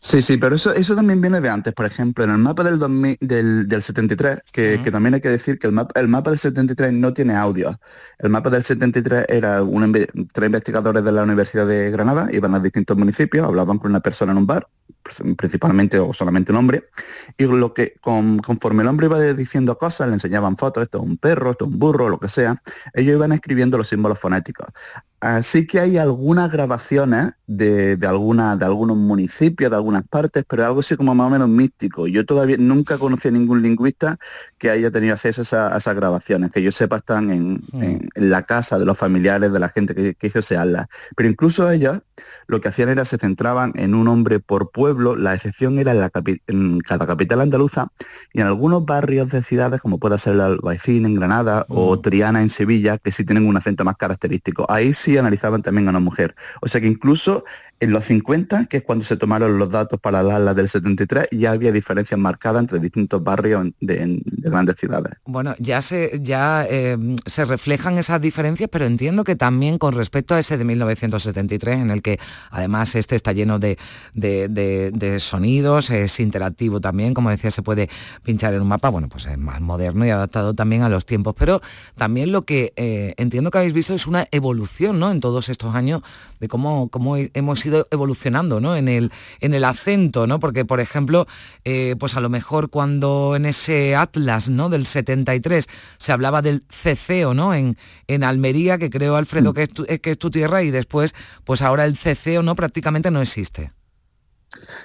Sí, 0.00 0.22
sí, 0.22 0.36
pero 0.36 0.56
eso, 0.56 0.72
eso 0.72 0.94
también 0.94 1.20
viene 1.20 1.40
de 1.40 1.48
antes. 1.48 1.72
Por 1.72 1.86
ejemplo, 1.86 2.24
en 2.24 2.30
el 2.30 2.38
mapa 2.38 2.62
del, 2.62 2.78
del, 3.20 3.82
73, 3.82 4.40
que, 4.52 4.78
también 4.90 5.14
hay 5.14 5.20
que 5.20 5.28
decir 5.28 5.58
que 5.58 5.66
el 5.66 5.72
mapa, 5.72 5.98
el 6.00 6.08
mapa 6.08 6.30
del 6.30 6.38
73 6.38 6.92
no 6.92 7.12
tiene 7.12 7.34
audio. 7.34 7.78
El 8.18 8.30
mapa 8.30 8.50
del 8.50 8.62
73 8.62 9.26
era 9.28 9.62
un, 9.62 9.92
tres 9.92 10.46
investigadores 10.46 11.04
de 11.04 11.12
la 11.12 11.22
Universidad 11.22 11.66
de 11.66 11.90
Granada, 11.90 12.28
iban 12.32 12.54
a 12.54 12.60
distintos 12.60 12.96
municipios, 12.96 13.46
hablaban 13.46 13.78
con 13.78 13.90
una 13.90 14.00
persona 14.00 14.32
en 14.32 14.38
un 14.38 14.46
bar, 14.46 14.68
principalmente 15.36 15.98
o 15.98 16.12
solamente 16.12 16.52
un 16.52 16.58
hombre, 16.58 16.84
y 17.36 17.44
lo 17.44 17.74
que 17.74 17.94
conforme 18.00 18.82
el 18.82 18.88
hombre 18.88 19.06
iba 19.06 19.20
diciendo 19.20 19.76
cosas, 19.76 20.08
le 20.08 20.14
enseñaban 20.14 20.56
fotos, 20.56 20.84
esto 20.84 20.98
es 20.98 21.04
un 21.04 21.16
perro, 21.16 21.52
esto 21.52 21.66
es 21.66 21.72
un 21.72 21.78
burro, 21.78 22.08
lo 22.08 22.18
que 22.18 22.28
sea, 22.28 22.56
ellos 22.92 23.16
iban 23.16 23.32
escribiendo 23.32 23.76
los 23.78 23.88
símbolos 23.88 24.18
fonéticos. 24.18 24.68
Así 25.24 25.66
que 25.66 25.80
hay 25.80 25.96
algunas 25.96 26.52
grabaciones 26.52 27.32
de, 27.46 27.98
alguna, 28.06 28.56
de 28.56 28.66
algunos 28.66 28.98
municipios, 28.98 29.70
de 29.70 29.76
algunas 29.76 30.06
partes, 30.06 30.44
pero 30.46 30.66
algo 30.66 30.80
así 30.80 30.96
como 30.96 31.14
más 31.14 31.28
o 31.28 31.30
menos 31.30 31.48
místico. 31.48 32.06
Yo 32.06 32.26
todavía 32.26 32.56
nunca 32.58 32.98
conocí 32.98 33.28
a 33.28 33.30
ningún 33.30 33.62
lingüista 33.62 34.18
que 34.58 34.68
haya 34.68 34.90
tenido 34.90 35.14
acceso 35.14 35.40
a, 35.56 35.78
esas 35.78 35.94
grabaciones, 35.94 36.52
que 36.52 36.62
yo 36.62 36.70
sepa 36.70 36.98
están 36.98 37.30
en, 37.30 37.54
mm. 37.72 38.08
la 38.16 38.42
casa 38.42 38.78
de 38.78 38.84
los 38.84 38.98
familiares 38.98 39.50
de 39.50 39.58
la 39.58 39.70
gente 39.70 39.94
que, 39.94 40.26
hizo 40.26 40.40
ese 40.40 40.58
ala. 40.58 40.88
Pero 41.16 41.30
incluso 41.30 41.70
ellos 41.70 42.00
lo 42.46 42.60
que 42.60 42.68
hacían 42.68 42.90
era 42.90 43.06
se 43.06 43.16
centraban 43.16 43.72
en 43.76 43.94
un 43.94 44.08
hombre 44.08 44.40
por 44.40 44.72
pueblo, 44.72 45.16
la 45.16 45.34
excepción 45.34 45.78
era 45.78 45.92
en, 45.92 46.00
la 46.00 46.10
en 46.48 46.80
cada 46.80 47.06
capital 47.06 47.40
andaluza 47.40 47.88
y 48.34 48.42
en 48.42 48.46
algunos 48.46 48.84
barrios 48.84 49.30
de 49.30 49.42
ciudades, 49.42 49.80
como 49.80 49.98
pueda 49.98 50.18
ser 50.18 50.34
el 50.34 50.40
Albaicín 50.42 51.06
en 51.06 51.14
Granada 51.14 51.64
o 51.70 51.96
mm. 51.96 52.02
Triana 52.02 52.42
en 52.42 52.50
Sevilla, 52.50 52.98
que 52.98 53.10
sí 53.10 53.24
tienen 53.24 53.46
un 53.46 53.56
acento 53.56 53.84
más 53.84 53.96
característico. 53.96 54.66
Ahí 54.68 54.92
sí 54.92 55.13
analizaban 55.20 55.62
también 55.62 55.86
a 55.88 55.90
una 55.90 56.00
mujer. 56.00 56.34
O 56.60 56.68
sea 56.68 56.80
que 56.80 56.86
incluso 56.86 57.44
en 57.80 57.90
los 57.90 58.04
50, 58.04 58.66
que 58.66 58.78
es 58.78 58.82
cuando 58.82 59.04
se 59.04 59.16
tomaron 59.16 59.58
los 59.58 59.70
datos 59.70 60.00
para 60.00 60.22
la 60.22 60.36
ala 60.36 60.54
del 60.54 60.68
73, 60.68 61.28
ya 61.32 61.52
había 61.52 61.72
diferencias 61.72 62.18
marcadas 62.18 62.62
entre 62.62 62.78
distintos 62.78 63.22
barrios 63.22 63.68
de, 63.80 64.22
grandes 64.24 64.76
ciudades. 64.76 65.14
Bueno, 65.26 65.54
ya 65.58 65.82
se, 65.82 66.18
ya, 66.22 66.66
eh, 66.68 66.96
se 67.26 67.44
reflejan 67.44 67.98
esas 67.98 68.20
diferencias, 68.20 68.68
pero 68.70 68.84
entiendo 68.84 69.24
que 69.24 69.36
también 69.36 69.78
con 69.78 69.94
respecto 69.94 70.34
a 70.34 70.38
ese 70.38 70.56
de 70.56 70.64
1973, 70.64 71.80
en 71.80 71.90
el 71.90 72.00
que 72.00 72.18
además 72.50 72.94
este 72.94 73.16
está 73.16 73.32
lleno 73.32 73.58
de, 73.58 73.76
sonidos, 75.18 75.90
es 75.90 76.20
interactivo 76.20 76.80
también, 76.80 77.12
como 77.12 77.30
decía, 77.30 77.50
se 77.50 77.62
puede 77.62 77.90
pinchar 78.22 78.54
en 78.54 78.62
un 78.62 78.68
mapa, 78.68 78.88
bueno, 78.88 79.08
pues 79.08 79.26
es 79.26 79.36
más 79.36 79.60
moderno 79.60 80.06
y 80.06 80.10
adaptado 80.10 80.54
también 80.54 80.82
a 80.82 80.88
los 80.88 81.06
tiempos, 81.06 81.34
pero 81.38 81.60
también 81.96 82.32
lo 82.32 82.42
que 82.42 82.72
eh, 82.76 83.14
entiendo 83.16 83.50
que 83.50 83.58
habéis 83.58 83.74
visto 83.74 83.94
es 83.94 84.06
una 84.06 84.26
evolución, 84.30 84.93
¿no? 84.98 85.10
En 85.10 85.20
todos 85.20 85.48
estos 85.48 85.74
años 85.74 86.02
de 86.40 86.48
cómo, 86.48 86.88
cómo 86.88 87.16
hemos 87.16 87.64
ido 87.66 87.86
evolucionando 87.90 88.60
¿no? 88.60 88.76
en, 88.76 88.88
el, 88.88 89.12
en 89.40 89.54
el 89.54 89.64
acento, 89.64 90.26
¿no? 90.26 90.40
porque 90.40 90.64
por 90.64 90.80
ejemplo, 90.80 91.26
eh, 91.64 91.96
pues 91.98 92.16
a 92.16 92.20
lo 92.20 92.28
mejor 92.28 92.70
cuando 92.70 93.34
en 93.36 93.46
ese 93.46 93.96
Atlas 93.96 94.48
¿no? 94.48 94.68
del 94.68 94.86
73 94.86 95.66
se 95.98 96.12
hablaba 96.12 96.42
del 96.42 96.64
ceceo 96.70 97.34
¿no? 97.34 97.54
en, 97.54 97.76
en 98.06 98.24
Almería, 98.24 98.78
que 98.78 98.90
creo 98.90 99.16
Alfredo 99.16 99.52
mm. 99.52 99.54
que, 99.54 99.62
es 99.62 99.70
tu, 99.70 99.84
que 99.84 100.10
es 100.10 100.18
tu 100.18 100.30
tierra, 100.30 100.62
y 100.62 100.70
después, 100.70 101.14
pues 101.44 101.62
ahora 101.62 101.84
el 101.84 101.96
ceceo 101.96 102.42
¿no? 102.42 102.54
prácticamente 102.54 103.10
no 103.10 103.20
existe. 103.20 103.72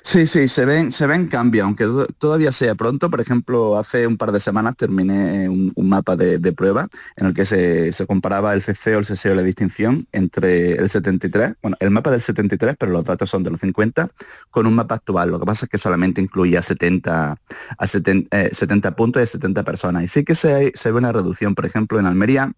Sí, 0.02 0.28
sí, 0.28 0.48
se 0.48 0.66
ven, 0.66 0.92
se 0.92 1.08
ven 1.08 1.28
cambios, 1.28 1.66
aunque 1.66 1.88
todavía 2.18 2.52
sea 2.52 2.76
pronto. 2.76 3.10
Por 3.10 3.22
ejemplo, 3.22 3.78
hace 3.78 4.08
un 4.08 4.18
par 4.18 4.32
de 4.32 4.40
semanas 4.40 4.76
terminé 4.76 5.50
un, 5.50 5.74
mapa 5.78 6.16
de, 6.16 6.40
prueba 6.54 6.88
en 7.16 7.28
el 7.28 7.34
que 7.34 7.46
se, 7.46 7.92
comparaba 8.08 8.54
el 8.54 8.64
CCO, 8.64 9.00
el 9.00 9.06
CSEO, 9.06 9.36
la 9.36 9.44
distinción 9.44 10.08
entre 10.12 10.74
el 10.74 10.90
73, 10.90 11.54
bueno, 11.62 11.78
el 11.80 11.92
mapa 11.92 12.12
del 12.12 12.22
73, 12.22 12.76
pero 12.80 12.92
los 12.92 13.04
datos 13.04 13.30
son 13.30 13.44
de 13.44 13.52
los 13.52 13.60
50, 13.60 14.10
con 14.50 14.68
un 14.68 14.76
mapa 14.76 14.96
actual. 14.96 15.32
Lo 15.32 15.40
que 15.40 15.46
pasa 15.46 15.66
es 15.66 15.70
que 15.70 15.78
solamente 15.78 16.22
incluía 16.22 16.62
70, 16.62 17.38
a 17.78 17.88
70, 17.88 18.50
70 18.52 18.88
eh, 18.88 18.92
puntos 18.94 19.24
y 19.24 19.28
70 19.28 19.64
personas. 19.64 20.04
Y 20.04 20.08
sí 20.08 20.24
que 20.24 20.36
se, 20.36 20.72
se 20.76 20.92
ve 20.92 20.98
una 20.98 21.12
reducción, 21.12 21.56
por 21.56 21.66
ejemplo, 21.66 22.00
en 22.00 22.06
Almería 22.06 22.52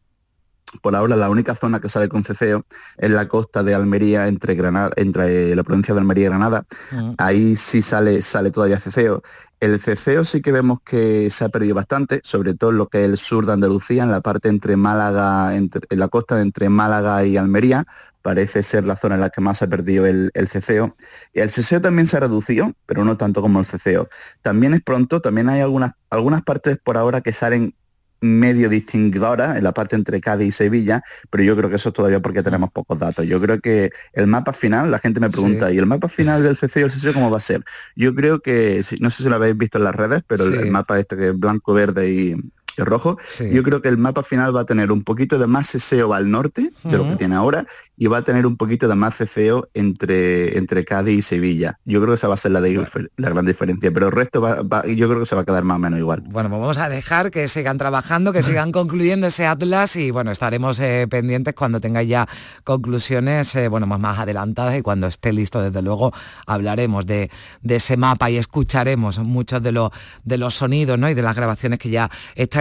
por 0.81 0.95
ahora 0.95 1.15
la 1.15 1.29
única 1.29 1.55
zona 1.55 1.79
que 1.79 1.89
sale 1.89 2.07
con 2.09 2.23
ceceo 2.23 2.65
es 2.97 3.11
la 3.11 3.27
costa 3.27 3.63
de 3.63 3.73
Almería 3.73 4.27
entre 4.27 4.55
Granada, 4.55 4.91
entre 4.95 5.55
la 5.55 5.63
provincia 5.63 5.93
de 5.93 5.99
Almería 5.99 6.25
y 6.25 6.29
Granada. 6.29 6.65
Mm. 6.91 7.13
Ahí 7.17 7.55
sí 7.55 7.81
sale, 7.81 8.21
sale 8.21 8.51
todavía 8.51 8.79
ceceo. 8.79 9.21
El 9.59 9.79
ceceo 9.79 10.25
sí 10.25 10.41
que 10.41 10.51
vemos 10.51 10.79
que 10.83 11.29
se 11.29 11.45
ha 11.45 11.49
perdido 11.49 11.75
bastante, 11.75 12.21
sobre 12.23 12.55
todo 12.55 12.71
en 12.71 12.77
lo 12.77 12.87
que 12.87 13.03
es 13.03 13.09
el 13.09 13.17
sur 13.17 13.45
de 13.45 13.53
Andalucía, 13.53 14.03
en 14.03 14.11
la 14.11 14.21
parte 14.21 14.49
entre 14.49 14.75
Málaga, 14.75 15.55
en 15.55 15.69
la 15.91 16.07
costa 16.07 16.41
entre 16.41 16.69
Málaga 16.69 17.23
y 17.25 17.37
Almería, 17.37 17.85
parece 18.21 18.63
ser 18.63 18.85
la 18.85 18.95
zona 18.95 19.15
en 19.15 19.21
la 19.21 19.29
que 19.29 19.41
más 19.41 19.59
se 19.59 19.65
ha 19.65 19.67
perdido 19.67 20.05
el, 20.05 20.31
el 20.33 20.47
ceceo. 20.47 20.95
Y 21.33 21.41
el 21.41 21.49
ceceo 21.49 21.81
también 21.81 22.07
se 22.07 22.17
ha 22.17 22.21
reducido, 22.21 22.73
pero 22.85 23.03
no 23.05 23.17
tanto 23.17 23.41
como 23.41 23.59
el 23.59 23.65
ceceo. 23.65 24.09
También 24.41 24.73
es 24.73 24.81
pronto, 24.81 25.21
también 25.21 25.49
hay 25.49 25.61
algunas, 25.61 25.93
algunas 26.09 26.41
partes 26.41 26.77
por 26.83 26.97
ahora 26.97 27.21
que 27.21 27.33
salen 27.33 27.75
medio 28.21 28.69
distinguidora 28.69 29.57
en 29.57 29.63
la 29.63 29.73
parte 29.73 29.95
entre 29.95 30.21
Cádiz 30.21 30.47
y 30.47 30.51
Sevilla, 30.51 31.03
pero 31.29 31.43
yo 31.43 31.57
creo 31.57 31.69
que 31.69 31.75
eso 31.75 31.89
es 31.89 31.95
todavía 31.95 32.19
porque 32.19 32.43
tenemos 32.43 32.71
pocos 32.71 32.97
datos. 32.97 33.25
Yo 33.25 33.41
creo 33.41 33.59
que 33.59 33.89
el 34.13 34.27
mapa 34.27 34.53
final, 34.53 34.91
la 34.91 34.99
gente 34.99 35.19
me 35.19 35.29
pregunta, 35.29 35.71
¿y 35.71 35.77
el 35.79 35.87
mapa 35.87 36.07
final 36.07 36.43
del 36.43 36.55
CC 36.55 36.81
y 36.81 36.83
el 36.83 36.91
CC 36.91 37.13
cómo 37.13 37.31
va 37.31 37.37
a 37.37 37.41
ser? 37.41 37.63
Yo 37.95 38.13
creo 38.13 38.39
que, 38.39 38.83
no 38.99 39.09
sé 39.09 39.23
si 39.23 39.29
lo 39.29 39.35
habéis 39.35 39.57
visto 39.57 39.79
en 39.79 39.83
las 39.85 39.95
redes, 39.95 40.21
pero 40.25 40.45
el, 40.45 40.69
mapa 40.71 40.99
este 40.99 41.17
que 41.17 41.29
es 41.29 41.39
blanco, 41.39 41.73
verde 41.73 42.09
y, 42.09 42.35
rojo, 42.77 43.17
yo 43.51 43.63
creo 43.63 43.81
que 43.81 43.89
el 43.89 43.97
mapa 43.97 44.23
final 44.23 44.55
va 44.55 44.61
a 44.61 44.65
tener 44.65 44.91
un 44.91 45.03
poquito 45.03 45.37
de 45.37 45.47
más 45.47 45.67
seseo 45.67 46.13
al 46.13 46.29
norte 46.31 46.71
de 46.83 46.97
lo 46.97 47.07
que 47.09 47.15
tiene 47.15 47.35
ahora 47.35 47.65
y 47.97 48.07
va 48.07 48.17
a 48.17 48.21
tener 48.23 48.47
un 48.47 48.57
poquito 48.57 48.87
de 48.87 48.95
más 48.95 49.15
ceceo 49.15 49.69
entre, 49.75 50.57
entre 50.57 50.83
Cádiz 50.83 51.19
y 51.19 51.21
Sevilla. 51.21 51.77
Yo 51.85 51.99
creo 51.99 52.13
que 52.13 52.15
esa 52.15 52.27
va 52.27 52.33
a 52.33 52.37
ser 52.37 52.51
la, 52.51 52.59
la 52.61 53.29
gran 53.29 53.45
diferencia, 53.45 53.91
pero 53.91 54.07
el 54.07 54.11
resto 54.11 54.41
va, 54.41 54.85
yo 54.87 55.07
creo 55.07 55.19
que 55.19 55.25
se 55.27 55.35
va 55.35 55.41
a 55.41 55.45
quedar 55.45 55.63
más 55.63 55.75
o 55.75 55.79
menos 55.79 55.99
igual. 55.99 56.21
Bueno, 56.21 56.49
pues 56.49 56.61
vamos 56.61 56.77
a 56.79 56.89
dejar 56.89 57.29
que 57.29 57.47
sigan 57.47 57.77
trabajando, 57.77 58.33
que 58.33 58.41
sigan 58.41 58.71
concluyendo 58.71 59.27
ese 59.27 59.45
atlas 59.45 59.95
y 59.97 60.09
bueno, 60.09 60.31
estaremos 60.31 60.79
eh, 60.79 61.05
pendientes 61.09 61.53
cuando 61.53 61.79
tenga 61.79 62.01
ya 62.01 62.27
conclusiones 62.63 63.55
eh, 63.55 63.67
bueno, 63.67 63.85
más, 63.85 63.99
más 63.99 64.17
adelantadas 64.17 64.77
y 64.77 64.81
cuando 64.81 65.05
esté 65.05 65.31
listo, 65.31 65.61
desde 65.61 65.83
luego, 65.83 66.11
hablaremos 66.47 67.05
de, 67.05 67.29
ese 67.67 67.97
mapa 67.97 68.31
y 68.31 68.37
escucharemos 68.37 69.19
muchos 69.19 69.61
de, 69.61 69.71
los 69.71 69.91
de 70.23 70.37
los 70.37 70.55
sonidos 70.55 70.97
¿no? 70.97 71.09
y 71.09 71.13
de 71.13 71.21
las 71.21 71.35
grabaciones 71.35 71.77
que 71.77 71.89
ya 71.89 72.09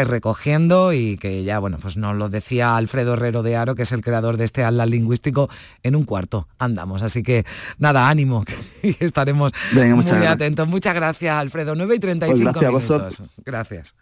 estáis 0.00 0.08
recogiendo 0.08 0.92
y 0.92 1.18
que 1.18 1.44
ya, 1.44 1.58
bueno, 1.58 1.78
pues 1.80 1.96
nos 1.96 2.16
lo 2.16 2.28
decía 2.28 2.76
Alfredo 2.76 3.14
Herrero 3.14 3.42
de 3.42 3.56
Aro, 3.56 3.74
que 3.74 3.82
es 3.82 3.92
el 3.92 4.02
creador 4.02 4.36
de 4.36 4.44
este 4.44 4.64
atlas 4.64 4.88
lingüístico 4.88 5.50
en 5.82 5.94
un 5.94 6.04
cuarto. 6.04 6.48
Andamos, 6.58 7.02
así 7.02 7.22
que 7.22 7.44
nada, 7.78 8.08
ánimo, 8.08 8.44
y 8.82 8.96
estaremos 9.00 9.52
muy 9.72 10.26
atentos. 10.26 10.66
Muchas 10.68 10.94
gracias, 10.94 11.34
Alfredo. 11.36 11.74
9 11.74 11.96
y 11.96 11.98
35 11.98 12.52
pues 12.52 12.60
gracias 12.60 12.90
minutos. 12.90 13.22
Gracias. 13.44 13.94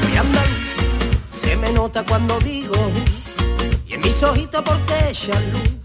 Soy 0.00 0.16
andaluz, 0.16 0.48
se 1.32 1.56
me 1.56 1.72
nota 1.72 2.04
cuando 2.04 2.38
digo, 2.40 2.74
mis 4.06 4.22
ojitos 4.22 4.62
porque 4.62 5.10
echan 5.10 5.52
luz 5.52 5.76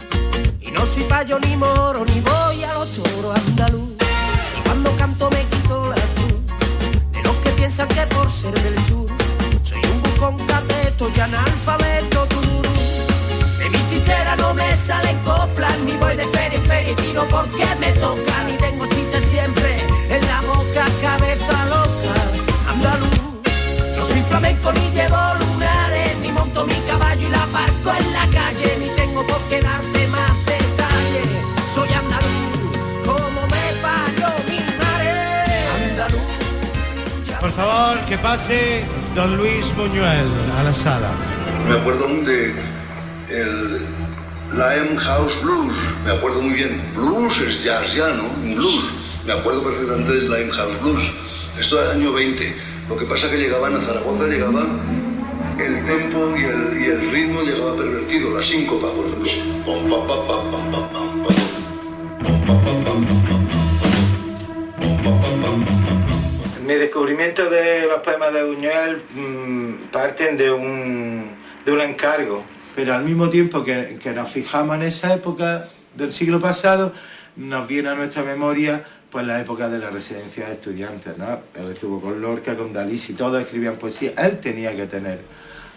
no 0.74 0.86
soy 0.86 1.03
payo 1.03 1.39
ni 1.39 1.55
moro, 1.57 2.05
ni 2.05 2.22
voy 2.22 2.63
a 2.63 2.74
los 2.74 2.89
toros 2.91 3.36
andaluz. 3.36 3.93
Y 4.57 4.61
cuando 4.63 4.91
canto 4.95 5.30
me 5.30 5.43
quito 5.45 5.89
la 5.89 5.95
cruz 6.15 6.39
de 7.11 7.22
los 7.24 7.36
que 7.38 7.49
piensan 7.51 7.88
que 7.89 8.01
por 8.07 8.30
ser 8.32 8.53
del 8.53 8.78
sur 8.86 9.07
soy 9.63 9.82
un 9.93 10.01
bufón 10.01 10.38
cateto 10.47 11.11
y 11.15 11.19
analfabeto 11.19 12.26
tururú. 12.28 12.76
De 13.59 13.69
mi 13.69 13.86
chichera 13.89 14.36
no 14.36 14.53
me 14.53 14.76
salen 14.76 15.17
coplas, 15.19 15.78
ni 15.80 15.97
voy 15.97 16.15
de 16.15 16.28
feria 16.28 16.57
en 16.57 16.65
feria 16.65 16.91
y 16.91 16.95
tiro 16.95 17.28
porque 17.30 17.67
me 17.80 17.91
toca, 17.93 18.43
ni 18.47 18.53
tengo 18.57 18.86
chistes 18.88 19.24
siempre 19.26 19.78
en 20.09 20.26
la 20.26 20.41
boca, 20.41 20.84
cabeza 21.01 21.65
loca, 21.65 22.15
andaluz. 22.69 23.19
No 23.97 24.05
soy 24.05 24.22
flamenco 24.22 24.72
ni 24.74 24.89
llevo 24.91 25.40
monto 26.62 26.68
mi 26.68 26.88
caballo 26.88 27.28
y 27.28 27.32
la 27.32 27.45
parco 27.47 27.91
en 27.97 28.14
la 28.14 28.39
calle, 28.39 28.78
ni 28.80 28.89
tengo 28.95 29.26
por 29.26 29.39
qué 29.49 29.62
darte 29.62 30.01
Por 37.39 37.51
favor, 37.51 37.97
que 38.07 38.18
pase 38.20 38.84
don 39.16 39.36
Luis 39.36 39.76
Buñuel 39.76 40.28
a 40.59 40.64
la 40.64 40.74
sala. 40.74 41.09
Me 41.68 41.76
acuerdo 41.76 42.07
de 42.07 42.53
el 43.30 44.99
House 44.99 45.41
Blues, 45.41 45.74
me 46.05 46.12
acuerdo 46.12 46.41
muy 46.41 46.53
bien. 46.53 46.93
Blues 46.95 47.36
es 47.39 47.64
jazz 47.64 47.93
ya, 47.95 48.09
¿no? 48.09 48.30
blues. 48.55 48.86
Me 49.26 49.34
acuerdo 49.34 49.64
perfectamente 49.64 50.14
del 50.14 50.51
House 50.51 50.82
Blues. 50.82 51.12
Esto 51.59 51.82
era 51.82 51.91
el 51.91 52.01
año 52.01 52.14
20. 52.14 52.55
Lo 52.89 52.97
que 52.97 53.05
pasa 53.05 53.26
es 53.26 53.32
que 53.32 53.38
llegaban 53.39 53.76
a 53.76 53.82
Zaragoza, 53.82 54.28
llegaba 54.28 54.64
el 55.66 55.86
tempo 55.86 56.36
y 56.36 56.86
el, 56.86 57.12
ritmo 57.12 57.41
llegaba 57.41 57.76
pervertido, 57.76 58.38
la 58.38 58.43
síncopa, 58.43 58.91
por 58.91 59.05
ejemplo. 59.05 59.41
mi 66.66 66.74
descubrimiento 66.76 67.49
de 67.49 67.86
los 67.86 68.01
poemas 68.01 68.34
de 68.34 68.43
Buñuel 68.43 69.01
mm, 69.14 69.91
parten 69.91 70.38
de 70.38 70.51
un, 70.51 71.32
de 71.66 71.72
un 71.72 71.82
encargo, 71.82 72.43
pero 72.76 72.93
al 72.93 73.03
mismo 73.03 73.30
tiempo 73.30 73.64
que, 73.64 73.99
nos 74.16 74.30
fijamos 74.30 74.78
en 74.78 74.84
esa 74.84 75.14
época 75.14 75.68
del 75.95 76.12
siglo 76.14 76.39
pasado, 76.39 76.93
nos 77.36 77.68
viene 77.68 77.89
a 77.89 77.95
nuestra 77.95 78.24
memoria 78.24 78.86
pues 79.09 79.26
la 79.26 79.41
época 79.41 79.68
de 79.68 79.80
la 79.80 79.89
residencia 79.89 80.47
de 80.47 80.53
estudiantes, 80.53 81.18
¿no? 81.18 81.39
Él 81.55 81.72
estuvo 81.74 81.99
con 81.99 82.22
Lorca, 82.22 82.55
con 82.55 82.72
Dalí, 82.72 83.01
y 83.05 83.14
todos 83.14 83.41
escribían 83.41 83.76
poesía, 83.76 84.14
él 84.18 84.39
tenía 84.39 84.74
que 84.74 84.86
tener 84.86 85.20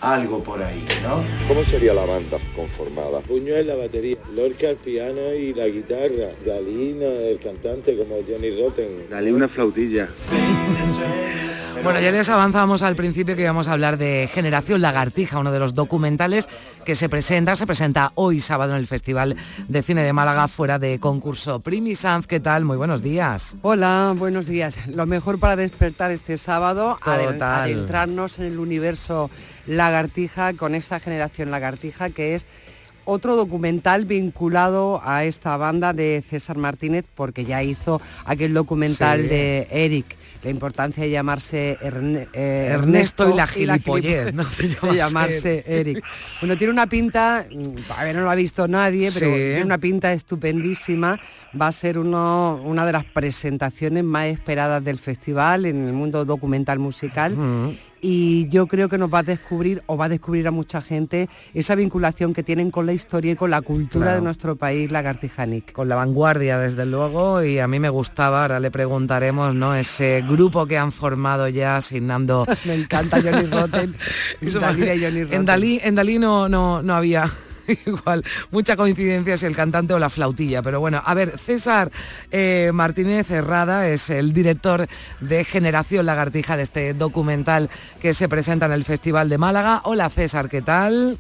algo 0.01 0.42
por 0.42 0.62
ahí, 0.62 0.84
¿no? 1.03 1.24
¿Cómo 1.49 1.64
sería 1.64 1.95
la 1.95 2.05
banda 2.05 2.38
conformada? 2.55 3.20
Buñuel 3.28 3.66
la 3.66 3.76
batería, 3.76 4.16
Lorca 4.34 4.70
el 4.70 4.76
piano 4.76 5.32
y 5.34 5.55
la 5.55 5.66
guitarra, 5.66 6.30
Dalí 6.45 6.97
el 7.03 7.38
cantante 7.38 7.97
como 7.97 8.16
Johnny 8.26 8.51
Rotten. 8.61 9.09
Dalí 9.11 9.30
una 9.30 9.49
flautilla. 9.49 10.09
Bueno, 11.85 12.01
ya 12.01 12.11
les 12.12 12.30
avanzamos 12.30 12.82
al 12.82 12.97
principio 12.97 13.37
que 13.37 13.43
íbamos 13.43 13.68
a 13.68 13.72
hablar 13.74 13.99
de 13.99 14.30
Generación 14.32 14.80
Lagartija, 14.80 15.39
uno 15.39 15.53
de 15.53 15.59
los 15.59 15.74
documentales 15.74 16.49
que 16.87 16.95
se 16.95 17.11
presenta, 17.11 17.57
se 17.57 17.66
presenta 17.66 18.12
hoy 18.14 18.41
sábado 18.41 18.72
en 18.72 18.78
el 18.78 18.87
Festival 18.87 19.37
de 19.68 19.82
Cine 19.82 20.03
de 20.03 20.14
Málaga 20.14 20.49
fuera 20.49 20.78
de 20.78 20.99
concurso. 20.99 21.61
Primi 21.61 21.95
Sanz, 21.95 22.26
¿qué 22.26 22.41
tal? 22.41 22.64
Muy 22.64 22.78
buenos 22.78 23.03
días. 23.03 23.59
Hola, 23.61 24.14
buenos 24.16 24.47
días. 24.47 24.78
Lo 24.87 25.05
mejor 25.05 25.39
para 25.39 25.57
despertar 25.57 26.11
este 26.11 26.39
sábado, 26.39 26.99
adentrarnos 27.03 28.39
en 28.39 28.47
el 28.47 28.59
universo 28.59 29.30
lagartija 29.66 30.55
con 30.55 30.74
esta 30.74 31.01
generación 31.01 31.51
lagartija 31.51 32.09
que 32.09 32.35
es 32.35 32.47
otro 33.05 33.36
documental 33.36 34.05
vinculado 34.05 35.00
a 35.05 35.24
esta 35.24 35.57
banda 35.57 35.92
de 35.92 36.22
César 36.28 36.57
Martínez 36.57 37.05
porque 37.14 37.44
ya 37.44 37.62
hizo 37.62 38.00
aquel 38.24 38.55
documental 38.55 39.28
de 39.28 39.66
Eric 39.70 40.16
la 40.44 40.50
importancia 40.50 41.02
de 41.02 41.11
llamarse 41.11 41.78
eh, 41.80 42.68
Ernesto, 42.70 43.30
y 43.30 43.34
la 43.34 43.46
gilipollez, 43.46 44.34
de 44.82 44.94
llamarse 44.94 45.64
Eric. 45.66 46.05
Bueno, 46.40 46.57
tiene 46.57 46.72
una 46.72 46.86
pinta, 46.86 47.46
mm, 47.50 47.82
todavía 47.88 48.12
no 48.12 48.20
lo 48.20 48.30
ha 48.30 48.34
visto 48.34 48.68
nadie, 48.68 49.11
pero 49.12 49.26
tiene 49.26 49.64
una 49.64 49.78
pinta 49.78 50.12
estupendísima. 50.12 51.18
Va 51.59 51.68
a 51.68 51.72
ser 51.72 51.98
uno, 51.98 52.61
una 52.62 52.84
de 52.84 52.92
las 52.92 53.05
presentaciones 53.05 54.05
más 54.05 54.26
esperadas 54.26 54.84
del 54.84 54.98
festival 54.98 55.64
en 55.64 55.86
el 55.86 55.92
mundo 55.92 56.24
documental 56.24 56.78
musical 56.78 57.36
y 58.07 58.46
yo 58.50 58.66
creo 58.66 58.90
que 58.90 58.98
nos 58.98 59.12
va 59.12 59.20
a 59.20 59.22
descubrir 59.22 59.82
o 59.86 59.96
va 59.96 60.05
a 60.05 60.09
descubrir 60.11 60.46
a 60.46 60.50
mucha 60.50 60.82
gente 60.82 61.30
esa 61.55 61.74
vinculación 61.74 62.34
que 62.34 62.42
tienen 62.42 62.70
con 62.70 62.84
la 62.84 62.92
historia 62.92 63.32
y 63.32 63.34
con 63.34 63.50
la 63.50 63.62
cultura 63.62 64.14
de 64.14 64.20
nuestro 64.20 64.57
país 64.57 64.92
lagartijanic. 64.92 65.72
Con 65.72 65.88
la 65.88 65.94
vanguardia, 65.94 66.59
desde 66.59 66.84
luego, 66.84 67.42
y 67.42 67.61
a 67.61 67.66
mí 67.66 67.80
me 67.80 67.88
gustaba, 67.88 68.42
ahora 68.42 68.61
le 68.61 68.70
preguntaremos, 68.70 69.55
¿no? 69.55 69.74
Ese 69.74 70.22
grupo 70.28 70.66
que 70.66 70.76
han 70.76 70.92
formado 70.92 71.48
ya 71.48 71.78
asignando... 71.78 72.44
me 72.66 72.74
encanta 72.74 73.22
Johnny 73.22 73.46
Rotten. 73.46 73.96
En 75.30 75.46
Dalí, 75.46 75.80
en 75.82 75.94
Dalí 75.94 76.18
no, 76.18 76.46
no, 76.48 76.82
no 76.82 76.94
había 76.94 77.30
igual, 77.86 78.24
mucha 78.50 78.76
coincidencia 78.76 79.36
si 79.36 79.46
el 79.46 79.56
cantante 79.56 79.94
o 79.94 79.98
la 79.98 80.10
flautilla. 80.10 80.62
Pero 80.62 80.80
bueno, 80.80 81.02
a 81.04 81.14
ver, 81.14 81.38
César 81.38 81.90
eh, 82.30 82.70
Martínez 82.72 83.30
Herrada 83.30 83.88
es 83.88 84.10
el 84.10 84.32
director 84.32 84.86
de 85.20 85.44
Generación 85.44 86.06
Lagartija 86.06 86.56
de 86.56 86.62
este 86.62 86.94
documental 86.94 87.70
que 88.00 88.14
se 88.14 88.28
presenta 88.28 88.66
en 88.66 88.72
el 88.72 88.84
Festival 88.84 89.28
de 89.28 89.38
Málaga. 89.38 89.82
Hola 89.84 90.10
César, 90.10 90.48
¿qué 90.48 90.62
tal? 90.62 91.18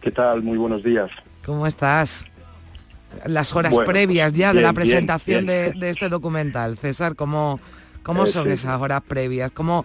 ¿Qué 0.00 0.10
tal? 0.10 0.42
Muy 0.42 0.56
buenos 0.56 0.82
días. 0.82 1.10
¿Cómo 1.44 1.66
estás? 1.66 2.24
Las 3.24 3.54
horas 3.56 3.74
previas 3.86 4.32
ya 4.32 4.52
de 4.52 4.60
la 4.60 4.72
presentación 4.72 5.46
De, 5.46 5.74
este 5.82 6.08
documental. 6.08 6.78
César, 6.78 7.16
¿cómo, 7.16 7.58
cómo 8.02 8.24
eh, 8.24 8.26
son 8.26 8.50
esas 8.50 8.80
horas 8.80 9.02
previas? 9.06 9.50
¿Cómo, 9.50 9.84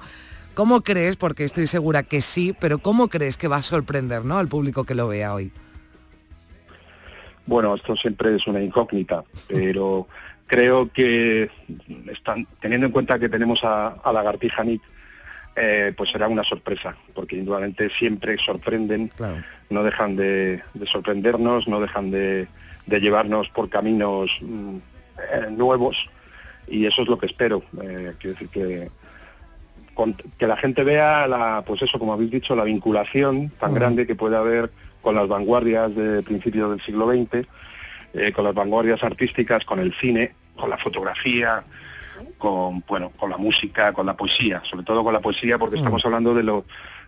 ¿Cómo 0.54 0.82
crees, 0.82 1.16
porque 1.16 1.43
estoy 1.43 1.68
segura 1.68 2.04
que 2.04 2.22
sí, 2.22 2.56
pero 2.60 2.78
cómo 2.78 3.08
crees 3.08 3.38
que 3.38 3.47
va 3.47 3.58
a 3.58 3.62
sorprender 3.64 4.24
¿no? 4.24 4.38
al 4.38 4.47
público 4.47 4.84
que 4.84 4.95
lo 4.95 5.08
vea 5.08 5.34
hoy? 5.34 5.51
Bueno, 7.45 7.76
esto 7.76 7.95
siempre 7.95 8.36
es 8.36 8.47
una 8.47 8.62
incógnita, 8.62 9.24
pero 9.47 10.08
creo 10.47 10.91
que 10.91 11.49
están, 12.12 12.47
teniendo 12.62 12.88
en 12.88 12.93
cuenta 12.93 13.20
que 13.20 13.30
tenemos 13.30 13.64
a, 13.64 13.88
a 13.88 14.14
Lagartija 14.14 14.64
Nick, 14.64 14.82
eh, 15.56 15.93
pues 15.95 16.10
será 16.10 16.28
una 16.28 16.43
sorpresa, 16.43 16.95
porque 17.14 17.36
indudablemente 17.36 17.89
siempre 17.91 18.38
sorprenden, 18.39 19.12
no 19.70 19.84
dejan 19.84 20.16
de, 20.16 20.64
sorprendernos, 20.86 21.68
no 21.68 21.80
dejan 21.80 22.10
de, 22.10 22.47
llevarnos 22.88 23.49
por 23.49 23.70
caminos 23.70 24.39
mm, 24.41 24.78
eh, 24.78 25.51
nuevos 25.51 26.10
y 26.68 26.86
eso 26.88 27.04
es 27.04 27.08
lo 27.08 27.20
que 27.20 27.28
espero. 27.28 27.64
Eh, 27.84 28.14
quiero 28.20 28.34
decir 28.34 28.49
que, 28.49 28.89
que 30.38 30.48
la 30.48 30.58
gente 30.58 30.84
vea, 30.84 31.28
la, 31.28 31.64
pues 31.66 31.82
eso, 31.82 32.00
como 32.00 32.14
habéis 32.14 32.32
dicho, 32.32 32.56
la 32.56 32.64
vinculación 32.64 33.52
tan 33.60 33.74
grande 33.74 34.08
que 34.08 34.16
puede 34.16 34.38
haber 34.38 34.72
con 35.02 35.16
las 35.16 35.28
vanguardias 35.28 35.96
de 35.96 36.24
principios 36.24 36.72
del 36.72 36.82
siglo 36.82 37.10
XX, 37.10 37.46
con 38.34 38.46
las 38.46 38.54
vanguardias 38.54 39.04
artísticas, 39.04 39.66
con 39.66 39.80
el 39.80 39.94
cine, 39.94 40.34
con 40.56 40.70
la 40.70 40.78
fotografía, 40.78 41.64
con, 42.38 42.84
bueno, 42.88 43.12
con 43.18 43.30
la 43.30 43.38
música, 43.38 43.94
con 43.94 44.06
la 44.06 44.16
poesía, 44.16 44.62
sobre 44.66 44.86
todo 44.86 45.04
con 45.04 45.14
la 45.14 45.22
poesía, 45.22 45.58
porque 45.58 45.78
estamos 45.78 46.04
mm. 46.04 46.08
hablando 46.08 46.34
de, 46.34 46.44
lo, 46.44 46.66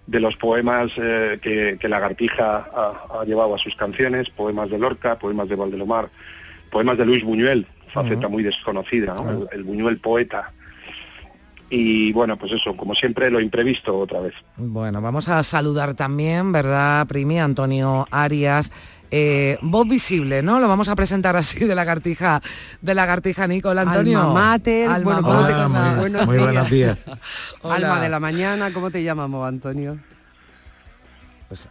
de 0.08 0.20
los 0.20 0.38
poemas 0.38 0.92
eh, 0.98 1.40
que, 1.42 1.78
que, 1.80 1.90
Lagartija 1.90 2.70
ha, 3.12 3.24
llevado 3.26 3.56
a 3.56 3.58
sus 3.58 3.76
canciones, 3.76 4.30
poemas 4.30 4.70
de 4.70 4.80
Lorca, 4.80 5.20
poemas 5.20 5.50
de 5.50 5.56
Valdelomar, 5.56 6.10
poemas 6.72 6.98
de 6.98 7.06
Luis 7.06 7.24
Buñuel, 7.24 7.68
faceta 7.94 8.28
muy 8.28 8.44
desconocida, 8.44 9.16
el, 9.52 9.64
Buñuel 9.64 10.00
poeta. 10.00 10.54
Y 11.70 12.14
bueno, 12.14 12.38
pues 12.38 12.52
eso, 12.52 12.76
como 12.78 12.94
siempre, 12.94 13.32
lo 13.32 13.40
imprevisto 13.40 13.98
otra 13.98 14.20
vez. 14.20 14.34
Bueno, 14.58 15.02
vamos 15.02 15.28
a 15.30 15.42
saludar 15.44 15.96
también, 15.96 16.52
¿verdad, 16.52 17.08
Primi? 17.08 17.40
Antonio 17.40 18.08
Arias, 18.12 18.72
eh, 19.10 19.58
voz 19.62 19.88
visible, 19.88 20.44
¿no? 20.44 20.60
Lo 20.60 20.68
vamos 20.68 20.90
a 20.90 20.96
presentar 20.96 21.36
así 21.36 21.66
de 21.66 21.74
la 21.74 21.86
cartija, 21.86 22.42
de 22.82 22.94
la 22.94 23.08
cartija 23.08 23.48
Nicole 23.48 23.82
Antonio. 23.82 24.22
Alma 24.22 24.34
mater, 24.34 24.90
Alma 24.90 25.22
bueno, 25.98 26.26
muy, 26.26 26.38
buenos 26.38 26.70
días. 26.70 26.98
Alma 27.64 28.00
de 28.00 28.10
la 28.10 28.20
mañana, 28.20 28.72
¿cómo 28.72 28.92
te 28.92 29.04
llamamos, 29.04 29.48
Antonio? 29.48 29.98
Pues, 31.48 31.70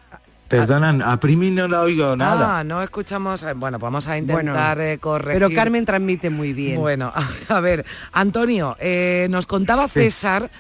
Perdonan, 0.49 1.03
a 1.03 1.19
Primi 1.19 1.51
no 1.51 1.67
la 1.69 1.83
oigo 1.83 2.15
nada. 2.17 2.59
Ah, 2.59 2.65
no 2.65 2.83
escuchamos. 2.83 3.43
Eh, 3.43 3.55
bueno, 3.55 3.79
pues 3.79 3.87
vamos 3.87 4.07
a 4.07 4.19
intentar 4.19 4.81
eh, 4.81 4.99
corregir. 4.99 5.41
Pero 5.41 5.55
Carmen 5.55 5.85
transmite 5.85 6.31
muy 6.31 6.53
bien. 6.53 6.79
Bueno, 6.79 7.13
a, 7.49 7.61
ver, 7.61 7.85
Antonio, 8.13 8.77
eh, 8.79 9.27
nos 9.31 9.47
contaba 9.47 9.89
César. 9.89 10.51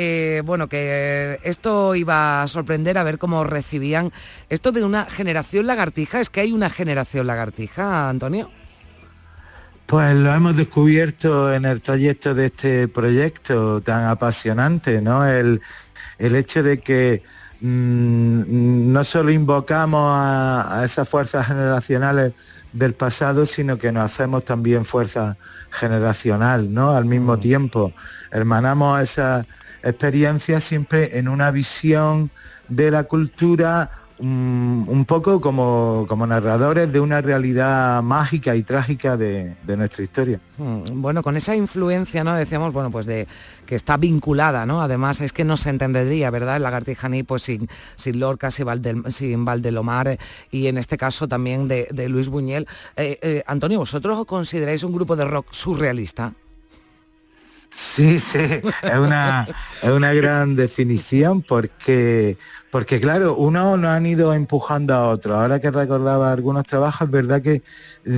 Eh, 0.00 0.42
bueno, 0.44 0.68
que 0.68 1.40
esto 1.42 1.96
iba 1.96 2.44
a 2.44 2.46
sorprender 2.46 2.98
a 2.98 3.02
ver 3.02 3.18
cómo 3.18 3.42
recibían 3.42 4.12
esto 4.48 4.70
de 4.70 4.84
una 4.84 5.06
generación 5.06 5.66
lagartija. 5.66 6.20
¿Es 6.20 6.30
que 6.30 6.40
hay 6.40 6.52
una 6.52 6.70
generación 6.70 7.26
lagartija, 7.26 8.08
Antonio? 8.08 8.48
Pues 9.86 10.14
lo 10.14 10.32
hemos 10.32 10.56
descubierto 10.56 11.52
en 11.52 11.64
el 11.64 11.80
trayecto 11.80 12.32
de 12.32 12.46
este 12.46 12.86
proyecto 12.86 13.80
tan 13.80 14.04
apasionante, 14.04 15.02
¿no? 15.02 15.26
El, 15.26 15.60
hecho 16.18 16.62
de 16.62 16.78
que 16.78 17.24
mm, 17.60 18.92
no 18.92 19.04
solo 19.04 19.30
invocamos 19.30 20.00
a, 20.04 20.82
esas 20.84 21.08
fuerzas 21.08 21.46
generacionales 21.46 22.32
del 22.72 22.94
pasado, 22.94 23.46
sino 23.46 23.78
que 23.78 23.92
nos 23.92 24.04
hacemos 24.04 24.44
también 24.44 24.84
fuerza 24.84 25.36
generacional, 25.70 26.72
¿no? 26.72 26.90
Al 26.92 27.04
mismo 27.04 27.36
mm. 27.36 27.40
tiempo, 27.40 27.92
hermanamos 28.30 29.00
esa 29.00 29.46
experiencia 29.82 30.60
siempre 30.60 31.18
en 31.18 31.28
una 31.28 31.50
visión 31.50 32.30
de 32.68 32.90
la 32.90 33.04
cultura 33.04 33.90
mm, 34.20 34.88
un, 34.88 35.04
poco 35.04 35.40
como, 35.40 36.06
como, 36.08 36.26
narradores 36.26 36.92
de 36.92 37.00
una 37.00 37.20
realidad 37.20 38.02
mágica 38.02 38.56
y 38.56 38.62
trágica 38.62 39.16
de, 39.16 39.56
nuestra 39.66 40.04
historia. 40.04 40.40
Hmm, 40.56 41.00
bueno, 41.00 41.22
con 41.22 41.36
esa 41.36 41.54
influencia, 41.54 42.24
¿no? 42.24 42.34
Decíamos, 42.34 42.72
bueno, 42.72 42.90
pues 42.90 43.06
de 43.06 43.26
que 43.66 43.74
está 43.74 43.96
vinculada, 43.96 44.66
¿no? 44.66 44.80
Además 44.80 45.20
es 45.20 45.32
que 45.32 45.44
no 45.44 45.56
se 45.56 45.70
entendería, 45.70 46.30
¿verdad? 46.30 46.56
El 46.56 46.62
lagartijaní 46.62 47.22
pues 47.22 47.42
sin, 47.42 47.68
sin 47.96 48.18
Lorca, 48.18 48.50
sin, 48.50 48.66
sin 49.10 49.44
Valdelomar 49.44 50.08
eh, 50.08 50.18
y 50.50 50.66
en 50.66 50.78
este 50.78 50.96
caso 50.96 51.28
también 51.28 51.68
de, 51.68 52.08
Luis 52.08 52.28
Buñuel. 52.28 52.66
Eh, 52.96 53.18
eh, 53.22 53.42
Antonio, 53.46 53.78
¿vosotros 53.78 54.18
os 54.18 54.26
consideráis 54.26 54.82
un 54.82 54.92
grupo 54.92 55.16
de 55.16 55.24
rock 55.24 55.46
surrealista? 55.50 56.32
Sí, 57.80 58.18
sí, 58.18 58.40
es 58.82 58.98
una, 58.98 59.46
es 59.82 59.90
una 59.90 60.12
gran 60.12 60.56
definición 60.56 61.42
porque, 61.42 62.36
porque, 62.72 62.98
claro, 62.98 63.36
unos 63.36 63.78
nos 63.78 63.90
han 63.90 64.04
ido 64.04 64.34
empujando 64.34 64.94
a 64.94 65.08
otros. 65.10 65.36
Ahora 65.36 65.60
que 65.60 65.70
recordaba 65.70 66.32
algunos 66.32 66.64
trabajos, 66.64 67.02
es 67.02 67.12
verdad 67.12 67.40
que 67.40 67.62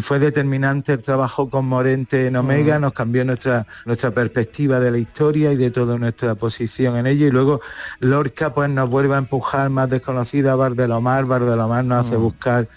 fue 0.00 0.18
determinante 0.18 0.94
el 0.94 1.02
trabajo 1.02 1.50
con 1.50 1.66
Morente 1.66 2.26
en 2.26 2.36
Omega, 2.36 2.78
mm. 2.78 2.80
nos 2.80 2.94
cambió 2.94 3.22
nuestra, 3.26 3.66
nuestra 3.84 4.12
perspectiva 4.12 4.80
de 4.80 4.92
la 4.92 4.96
historia 4.96 5.52
y 5.52 5.56
de 5.56 5.70
toda 5.70 5.98
nuestra 5.98 6.34
posición 6.36 6.96
en 6.96 7.06
ello. 7.06 7.26
Y 7.26 7.30
luego 7.30 7.60
Lorca 7.98 8.54
pues 8.54 8.70
nos 8.70 8.88
vuelve 8.88 9.14
a 9.14 9.18
empujar 9.18 9.68
más 9.68 9.90
desconocida 9.90 10.52
a 10.52 10.56
Bardelomar, 10.56 11.26
Bardelomar 11.26 11.84
nos 11.84 12.06
hace 12.06 12.16
mm. 12.16 12.22
buscar 12.22 12.68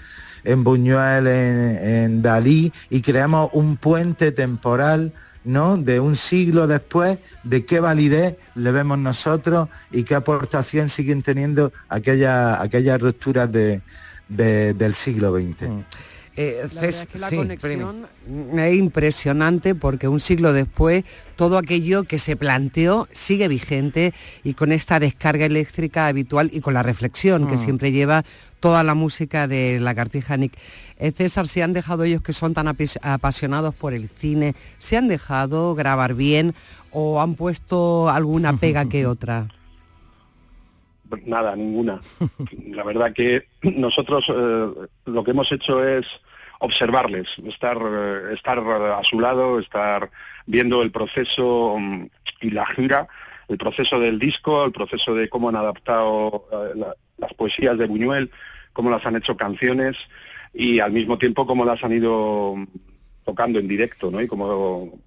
en 0.44 0.66
Buñuel, 0.66 1.28
en, 1.28 1.78
en 1.88 2.22
Dalí, 2.22 2.74
y 2.90 3.02
creamos 3.02 3.52
un 3.54 3.78
puente 3.78 4.34
temporal 4.34 5.14
¿no? 5.44 5.78
De 5.78 6.00
un 6.00 6.16
siglo 6.16 6.68
después, 6.68 7.18
de 7.44 7.66
qué 7.66 7.80
validez 7.80 8.38
le 8.56 8.72
vemos 8.72 8.98
nosotros 8.98 9.70
y 9.92 10.04
qué 10.04 10.16
aportación 10.16 10.90
siguen 10.90 11.22
teniendo 11.22 11.72
aquellas 11.90 12.60
aquellas 12.60 13.02
rupturas 13.02 13.52
de, 13.52 13.82
del 14.28 14.94
siglo 14.94 15.34
XX. 15.38 15.70
Mm. 15.70 15.80
Eh, 16.36 16.68
la, 17.14 17.30
conexión 17.30 18.08
es 18.58 18.76
impresionante 18.76 19.76
porque 19.76 20.08
un 20.08 20.20
siglo 20.20 20.52
después 20.52 21.04
todo 21.36 21.60
aquello 21.60 22.06
que 22.06 22.18
se 22.18 22.36
planteó 22.36 23.08
sigue 23.12 23.48
vigente 23.48 24.16
y 24.44 24.56
con 24.56 24.72
esta 24.72 25.00
descarga 25.00 25.46
eléctrica 25.46 26.08
habitual 26.08 26.50
y 26.52 26.62
con 26.62 26.74
la 26.74 26.82
reflexión 26.82 27.46
que 27.48 27.54
mm. 27.54 27.60
siempre 27.60 27.92
lleva 27.92 28.26
toda 28.60 28.82
la 28.82 28.96
música 28.96 29.48
de 29.48 29.80
la 29.80 29.94
Cartija 29.94 30.36
Nick. 30.38 30.54
Eh, 31.04 31.12
César, 31.12 31.50
¿se 31.50 31.62
han 31.62 31.74
dejado 31.74 32.06
ellos 32.06 32.22
que 32.22 32.32
son 32.32 32.54
tan 32.54 32.66
apasionados 32.70 33.76
por 33.76 33.94
el 33.94 34.08
cine, 34.08 34.56
se 34.78 34.96
han 34.96 35.10
dejado 35.10 35.76
grabar 35.76 36.14
bien 36.14 36.56
o 36.92 37.20
han 37.20 37.36
puesto 37.36 38.10
alguna 38.10 38.56
pega 38.62 38.88
que 38.88 39.06
otra? 39.06 39.50
Nada, 41.26 41.58
ninguna. 41.58 42.00
La 42.70 42.86
verdad 42.86 43.12
que 43.12 43.48
nosotros 43.64 44.32
eh, 44.34 44.68
lo 45.04 45.24
que 45.26 45.32
hemos 45.32 45.52
hecho 45.52 45.86
es 45.86 46.08
observarles, 46.60 47.38
estar, 47.40 47.78
eh, 47.84 48.34
estar 48.34 48.60
a 48.60 49.04
su 49.04 49.20
lado, 49.20 49.60
estar 49.60 50.10
viendo 50.46 50.82
el 50.82 50.92
proceso 50.92 51.76
mm, 51.78 52.06
y 52.40 52.52
la 52.52 52.66
gira, 52.66 53.10
el 53.50 53.58
proceso 53.58 54.00
del 54.00 54.20
disco, 54.20 54.64
el 54.64 54.72
proceso 54.72 55.14
de 55.14 55.28
cómo 55.28 55.50
han 55.50 55.58
adaptado 55.58 56.48
las 57.18 57.34
poesías 57.34 57.78
de 57.78 57.88
Buñuel, 57.88 58.32
cómo 58.72 58.90
las 58.90 59.06
han 59.06 59.18
hecho 59.18 59.36
canciones 59.36 59.98
y 60.54 60.80
al 60.80 60.92
mismo 60.92 61.18
tiempo 61.18 61.48
cómo 61.48 61.66
las 61.66 61.84
han 61.84 61.94
ido 61.94 62.56
tocando 63.26 63.60
en 63.60 63.68
directo, 63.68 64.12
¿no? 64.12 64.22
Y 64.22 64.28
cómo, 64.28 65.00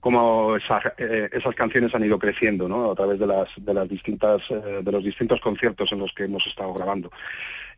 cómo 0.00 0.56
eh, 0.56 1.28
esas 1.32 1.54
canciones 1.54 1.94
han 1.94 2.04
ido 2.04 2.18
creciendo, 2.18 2.68
¿no? 2.68 2.90
A 2.90 2.94
través 2.94 3.18
de 3.18 3.26
las, 3.26 3.48
de 3.56 3.74
las 3.74 3.88
distintas, 3.88 4.42
eh, 4.50 4.80
de 4.82 4.92
los 4.92 5.02
distintos 5.02 5.40
conciertos 5.40 5.90
en 5.92 6.00
los 6.00 6.12
que 6.12 6.24
hemos 6.24 6.46
estado 6.46 6.74
grabando. 6.74 7.10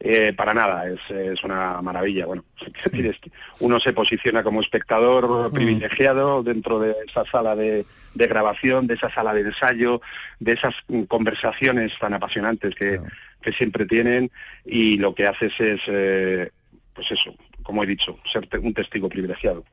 Eh, 0.01 0.33
para 0.37 0.53
nada, 0.53 0.89
es, 0.91 1.01
es, 1.11 1.45
una 1.45 1.81
maravilla. 1.81 2.27
Bueno, 2.27 2.45
uno 3.61 3.81
se 3.81 3.93
posiciona 3.93 4.43
como 4.43 4.61
espectador 4.61 5.51
mm. 5.51 5.55
privilegiado 5.55 6.43
dentro 6.43 6.81
de 6.81 6.97
esa 7.07 7.25
sala 7.25 7.55
de, 7.55 7.87
de 8.15 8.27
grabación, 8.27 8.87
de 8.87 8.95
esa 8.95 9.11
sala 9.11 9.33
de 9.33 9.43
ensayo, 9.43 10.01
de 10.41 10.53
esas 10.53 10.75
conversaciones 11.07 11.99
tan 11.99 12.15
apasionantes 12.15 12.75
que, 12.75 13.01
que 13.47 13.53
siempre 13.53 13.87
tienen 13.87 14.31
y 14.65 14.99
lo 14.99 15.15
que 15.15 15.27
haces 15.27 15.59
es, 15.61 15.81
eh, 15.87 16.51
pues 16.97 17.13
eso, 17.13 17.33
como 17.63 17.85
he 17.85 17.87
dicho, 17.87 18.19
ser 18.25 18.49
un 18.61 18.75
testigo 18.75 19.09
privilegiado. 19.09 19.65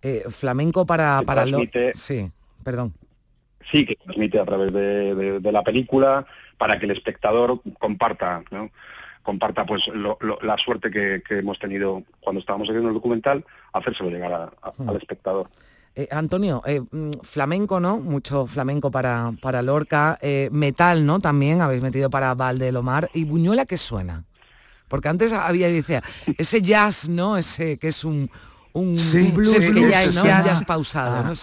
Eh, 0.00 0.24
flamenco 0.30 0.86
para, 0.86 1.20
para 1.22 1.44
lo... 1.44 1.60
Sí, 1.94 2.30
perdón. 2.64 2.94
Sí, 3.70 3.84
que 3.84 3.96
transmite 3.96 4.38
a 4.38 4.46
través 4.46 4.72
de, 4.72 5.40
la 5.52 5.62
película 5.62 6.24
para 6.56 6.78
que 6.78 6.86
el 6.86 6.92
espectador 6.92 7.60
comparta, 7.78 8.42
¿no? 8.50 8.70
comparta 9.22 9.66
pues 9.66 9.90
la 10.42 10.56
suerte 10.56 10.90
que, 10.90 11.22
hemos 11.28 11.58
tenido 11.58 12.02
cuando 12.20 12.40
estábamos 12.40 12.68
haciendo 12.68 12.88
el 12.88 12.94
documental, 12.94 13.44
hacérselo 13.72 14.08
llegar 14.08 14.32
al 14.78 14.96
espectador. 14.96 15.48
Eh, 15.94 16.08
Antonio, 16.10 16.62
eh, 16.66 16.80
mm, 16.80 17.10
flamenco, 17.22 17.80
¿no? 17.80 17.98
Mucho 17.98 18.46
flamenco 18.46 18.90
para, 18.90 19.32
para 19.42 19.60
Lorca, 19.60 20.18
eh, 20.22 20.48
metal, 20.52 21.04
¿no? 21.04 21.20
También 21.20 21.60
habéis 21.60 21.82
metido 21.82 22.08
para 22.08 22.34
Valdelomar. 22.34 23.10
¿Y 23.12 23.24
Buñuela 23.24 23.66
qué 23.66 23.76
suena? 23.76 24.24
Porque 24.90 25.08
antes 25.08 25.32
había, 25.32 25.68
decía, 25.68 26.02
ese 26.36 26.60
jazz, 26.60 27.08
¿no? 27.08 27.38
Ese 27.38 27.78
que 27.78 27.88
es 27.88 28.04
un, 28.04 28.28
un, 28.72 28.96
blues 29.34 29.58
que 29.58 29.88
ya 29.88 30.02
es 30.02 30.20
jazz 30.20 30.64
pausado, 30.66 31.24
¿no? 31.24 31.34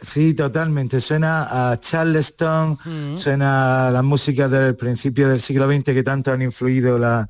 Sí, 0.00 0.34
totalmente. 0.34 1.00
Suena 1.00 1.70
a 1.72 1.78
Charleston, 1.78 2.76
Mm. 2.84 3.16
suena 3.16 3.86
a 3.88 3.90
la 3.90 4.02
música 4.02 4.48
del 4.48 4.74
principio 4.76 5.28
del 5.28 5.40
siglo 5.40 5.66
XX 5.72 5.84
que 5.94 6.02
tanto 6.02 6.32
han 6.32 6.42
influido 6.42 6.98
la, 6.98 7.26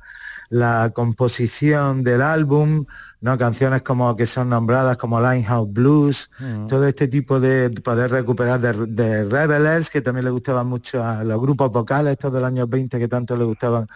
la 0.49 0.91
composición 0.93 2.03
del 2.03 2.21
álbum, 2.21 2.85
¿no? 3.21 3.37
Canciones 3.37 3.81
como 3.83 4.13
que 4.15 4.25
son 4.25 4.49
nombradas 4.49 4.97
como 4.97 5.21
Limehouse 5.21 5.71
Blues, 5.71 6.29
Mm. 6.39 6.67
todo 6.67 6.85
este 6.87 7.07
tipo 7.07 7.39
de 7.39 7.69
poder 7.69 8.11
recuperar 8.11 8.59
de, 8.59 8.73
de 8.87 9.23
Revelers, 9.23 9.89
que 9.89 10.01
también 10.01 10.25
le 10.25 10.31
gustaban 10.31 10.67
mucho 10.67 11.01
a 11.03 11.23
los 11.23 11.39
grupos 11.39 11.71
vocales 11.71 12.13
estos 12.13 12.33
del 12.33 12.43
años 12.43 12.67
20 12.67 12.99
que 12.99 13.07
tanto 13.07 13.37
le 13.37 13.45
gustaban 13.45 13.87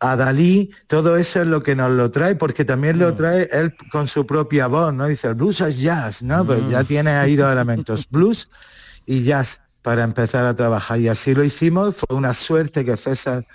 a 0.00 0.16
Dalí, 0.16 0.70
todo 0.86 1.16
eso 1.16 1.40
es 1.40 1.46
lo 1.46 1.62
que 1.62 1.74
nos 1.74 1.90
lo 1.90 2.10
trae, 2.10 2.36
porque 2.36 2.64
también 2.64 2.98
lo 2.98 3.14
trae 3.14 3.48
él 3.52 3.74
con 3.90 4.08
su 4.08 4.26
propia 4.26 4.66
voz, 4.66 4.92
¿no? 4.92 5.06
Dice, 5.06 5.28
el 5.28 5.34
blues 5.34 5.60
es 5.60 5.80
jazz, 5.80 6.22
¿no? 6.22 6.44
Pues 6.46 6.68
ya 6.68 6.84
tiene 6.84 7.10
ahí 7.10 7.36
dos 7.36 7.50
elementos, 7.50 8.06
blues 8.10 8.48
y 9.06 9.22
jazz 9.22 9.62
para 9.82 10.04
empezar 10.04 10.44
a 10.44 10.54
trabajar. 10.54 10.98
Y 10.98 11.08
así 11.08 11.34
lo 11.34 11.44
hicimos, 11.44 11.96
fue 11.96 12.16
una 12.16 12.34
suerte 12.34 12.84
que 12.84 12.96
César 12.96 13.46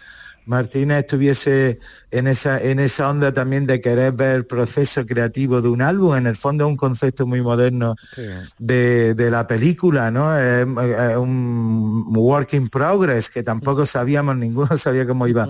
Martínez 0.45 0.99
estuviese 0.99 1.79
en 2.11 2.27
esa, 2.27 2.61
en 2.61 2.79
esa 2.79 3.09
onda 3.09 3.31
también 3.31 3.65
de 3.65 3.79
querer 3.79 4.13
ver 4.13 4.35
el 4.37 4.45
proceso 4.45 5.05
creativo 5.05 5.61
de 5.61 5.69
un 5.69 5.81
álbum, 5.81 6.15
en 6.15 6.27
el 6.27 6.35
fondo 6.35 6.65
es 6.65 6.69
un 6.69 6.75
concepto 6.75 7.27
muy 7.27 7.41
moderno 7.41 7.95
de, 8.57 9.13
de 9.13 9.31
la 9.31 9.45
película, 9.47 10.11
¿no? 10.11 10.37
Es, 10.37 10.67
es 10.67 11.17
un 11.17 12.05
work 12.15 12.53
in 12.53 12.67
progress 12.67 13.29
que 13.29 13.43
tampoco 13.43 13.85
sabíamos, 13.85 14.35
ninguno 14.35 14.77
sabía 14.77 15.07
cómo 15.07 15.27
iba 15.27 15.47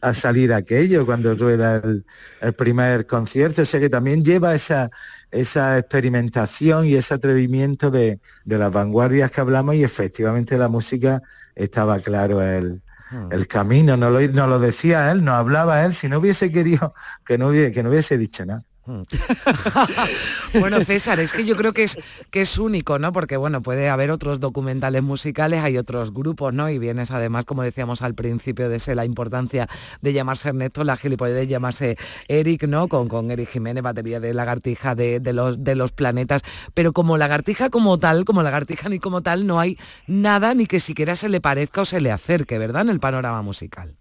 a 0.00 0.12
salir 0.12 0.52
aquello 0.52 1.06
cuando 1.06 1.34
rueda 1.34 1.76
el, 1.76 2.04
el 2.40 2.52
primer 2.52 3.06
concierto, 3.06 3.62
o 3.62 3.64
sea 3.64 3.80
que 3.80 3.88
también 3.88 4.22
lleva 4.22 4.54
esa, 4.54 4.90
esa 5.30 5.78
experimentación 5.78 6.86
y 6.86 6.94
ese 6.94 7.14
atrevimiento 7.14 7.90
de, 7.90 8.20
de 8.44 8.58
las 8.58 8.72
vanguardias 8.72 9.30
que 9.30 9.40
hablamos 9.40 9.74
y 9.74 9.84
efectivamente 9.84 10.58
la 10.58 10.68
música 10.68 11.22
estaba 11.54 11.98
claro 12.00 12.42
el, 12.42 12.82
el 13.30 13.46
camino, 13.46 13.96
no 13.96 14.10
lo, 14.10 14.20
no 14.28 14.46
lo 14.46 14.58
decía 14.58 15.10
él, 15.10 15.24
no 15.24 15.34
hablaba 15.34 15.84
él, 15.84 15.92
si 15.92 16.08
no 16.08 16.18
hubiese 16.18 16.50
querido 16.50 16.94
que 17.24 17.38
no 17.38 17.48
hubiese, 17.48 17.72
que 17.72 17.82
no 17.82 17.90
hubiese 17.90 18.18
dicho 18.18 18.44
nada. 18.44 18.64
Bueno, 20.60 20.84
César, 20.84 21.18
es 21.20 21.32
que 21.32 21.44
yo 21.44 21.56
creo 21.56 21.72
que 21.72 21.84
es 21.84 21.98
que 22.30 22.42
es 22.42 22.58
único, 22.58 22.98
¿no? 22.98 23.12
Porque 23.12 23.36
bueno, 23.36 23.62
puede 23.62 23.88
haber 23.88 24.10
otros 24.10 24.40
documentales 24.40 25.02
musicales, 25.02 25.62
hay 25.62 25.78
otros 25.78 26.12
grupos, 26.12 26.54
¿no? 26.54 26.68
Y 26.70 26.78
vienes 26.78 27.10
además, 27.10 27.44
como 27.44 27.62
decíamos 27.62 28.02
al 28.02 28.14
principio, 28.14 28.68
de 28.68 28.78
ser 28.80 28.96
la 28.96 29.04
importancia 29.04 29.68
de 30.00 30.12
llamarse 30.12 30.50
Ernesto, 30.50 30.84
la 30.84 30.96
gilipollez 30.96 31.34
de 31.34 31.46
llamarse 31.46 31.96
Eric, 32.28 32.64
¿no? 32.64 32.88
Con, 32.88 33.08
con 33.08 33.30
Eric 33.30 33.50
Jiménez, 33.50 33.82
batería 33.82 34.20
de 34.20 34.34
lagartija 34.34 34.94
de, 34.94 35.20
de 35.20 35.32
los 35.32 35.62
de 35.62 35.74
los 35.74 35.92
planetas. 35.92 36.42
Pero 36.74 36.92
como 36.92 37.18
lagartija 37.18 37.70
como 37.70 37.98
tal, 37.98 38.24
como 38.24 38.42
lagartija 38.42 38.88
ni 38.88 38.98
como 38.98 39.22
tal, 39.22 39.46
no 39.46 39.60
hay 39.60 39.78
nada 40.06 40.54
ni 40.54 40.66
que 40.66 40.80
siquiera 40.80 41.16
se 41.16 41.28
le 41.28 41.40
parezca 41.40 41.82
o 41.82 41.84
se 41.84 42.00
le 42.00 42.12
acerque, 42.12 42.58
¿verdad? 42.58 42.82
En 42.82 42.90
el 42.90 43.00
panorama 43.00 43.42
musical. 43.42 43.96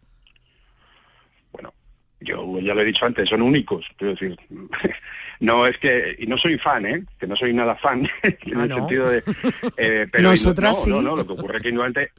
Yo 2.24 2.60
ya 2.60 2.74
lo 2.74 2.82
he 2.82 2.86
dicho 2.86 3.06
antes, 3.06 3.30
son 3.30 3.42
únicos, 3.42 3.90
quiero 3.98 4.14
decir, 4.14 4.38
no 5.40 5.68
es 5.68 5.78
que, 5.78 6.16
y 6.20 6.28
no 6.28 6.38
soy 6.38 6.58
fan, 6.58 6.86
¿eh? 6.86 7.04
que 7.20 7.28
no 7.28 7.36
soy 7.36 7.54
nada 7.54 7.76
fan, 7.76 8.08
en 8.24 8.58
Ah, 8.60 8.64
el 8.64 8.70
¿no? 8.70 8.76
sentido 8.76 9.10
de, 9.10 9.24
eh, 9.78 10.08
pero 10.12 10.30
Nosotras 10.30 10.78
no, 10.80 10.84
sí. 10.84 10.90
no, 10.90 11.02
no, 11.02 11.16
lo 11.18 11.28
que 11.28 11.34
ocurre 11.34 11.58
es 11.58 11.64
que 11.64 11.70
indudablemente, 11.70 12.12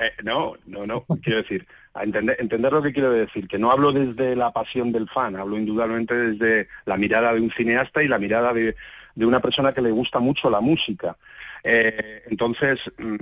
eh, 0.00 0.12
no, 0.24 0.54
no, 0.66 0.86
no, 0.86 1.04
quiero 1.22 1.42
decir, 1.42 1.66
a 1.94 2.02
entender, 2.02 2.36
entender 2.40 2.72
lo 2.72 2.82
que 2.82 2.92
quiero 2.92 3.12
decir, 3.12 3.46
que 3.46 3.58
no 3.58 3.70
hablo 3.70 3.92
desde 3.92 4.34
la 4.34 4.52
pasión 4.52 4.90
del 4.90 5.08
fan, 5.08 5.36
hablo 5.36 5.56
indudablemente 5.56 6.14
desde 6.14 6.68
la 6.86 6.96
mirada 6.96 7.32
de 7.32 7.40
un 7.40 7.52
cineasta 7.52 8.02
y 8.02 8.08
la 8.08 8.18
mirada 8.18 8.52
de, 8.52 8.74
de 9.14 9.26
una 9.26 9.40
persona 9.40 9.72
que 9.72 9.82
le 9.82 9.92
gusta 9.92 10.18
mucho 10.18 10.50
la 10.50 10.60
música. 10.60 11.16
Eh, 11.62 12.22
entonces, 12.28 12.80
mm, 12.98 13.14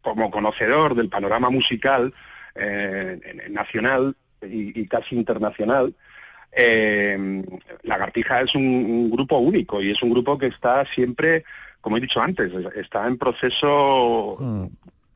como 0.00 0.30
conocedor 0.30 0.94
del 0.94 1.10
panorama 1.10 1.50
musical 1.50 2.14
eh, 2.54 3.20
nacional 3.50 4.16
y, 4.42 4.80
y 4.80 4.86
casi 4.86 5.16
internacional, 5.16 5.94
eh, 6.52 7.42
Lagartija 7.82 8.40
es 8.42 8.54
un, 8.54 8.62
un 8.64 9.10
grupo 9.10 9.38
único 9.38 9.80
y 9.82 9.90
es 9.90 10.02
un 10.02 10.10
grupo 10.10 10.36
que 10.38 10.46
está 10.46 10.84
siempre, 10.86 11.44
como 11.80 11.96
he 11.96 12.00
dicho 12.00 12.20
antes, 12.20 12.52
es- 12.52 12.76
está 12.76 13.06
en 13.06 13.16
proceso 13.18 14.36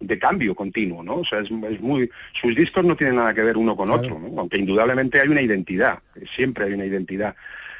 de 0.00 0.18
cambio 0.18 0.54
continuo, 0.54 1.02
¿no? 1.02 1.16
O 1.16 1.24
sea, 1.24 1.40
es, 1.40 1.50
es 1.50 1.80
muy, 1.80 2.10
sus 2.32 2.54
discos 2.54 2.84
no 2.84 2.94
tienen 2.96 3.16
nada 3.16 3.32
que 3.34 3.42
ver 3.42 3.56
uno 3.56 3.74
con 3.76 3.90
otro, 3.90 4.18
¿no? 4.18 4.40
Aunque 4.40 4.58
indudablemente 4.58 5.20
hay 5.20 5.28
una 5.28 5.40
identidad, 5.40 5.98
siempre 6.34 6.66
hay 6.66 6.74
una 6.74 6.84
identidad. 6.84 7.34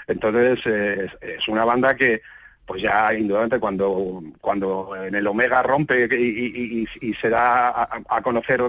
Entonces, 0.06 0.60
eh, 0.66 1.08
es, 1.22 1.36
es 1.38 1.48
una 1.48 1.64
banda 1.64 1.94
que, 1.96 2.22
pues 2.66 2.80
ya 2.82 3.12
indudablemente 3.14 3.60
cuando, 3.60 4.22
cuando 4.40 4.96
en 5.04 5.14
el 5.14 5.26
Omega 5.26 5.62
rompe 5.62 6.08
y, 6.10 6.14
y- 6.14 6.86
y- 7.00 7.08
y 7.10 7.14
se 7.14 7.28
da 7.28 7.68
a, 7.68 8.00
a 8.08 8.22
conocer 8.22 8.62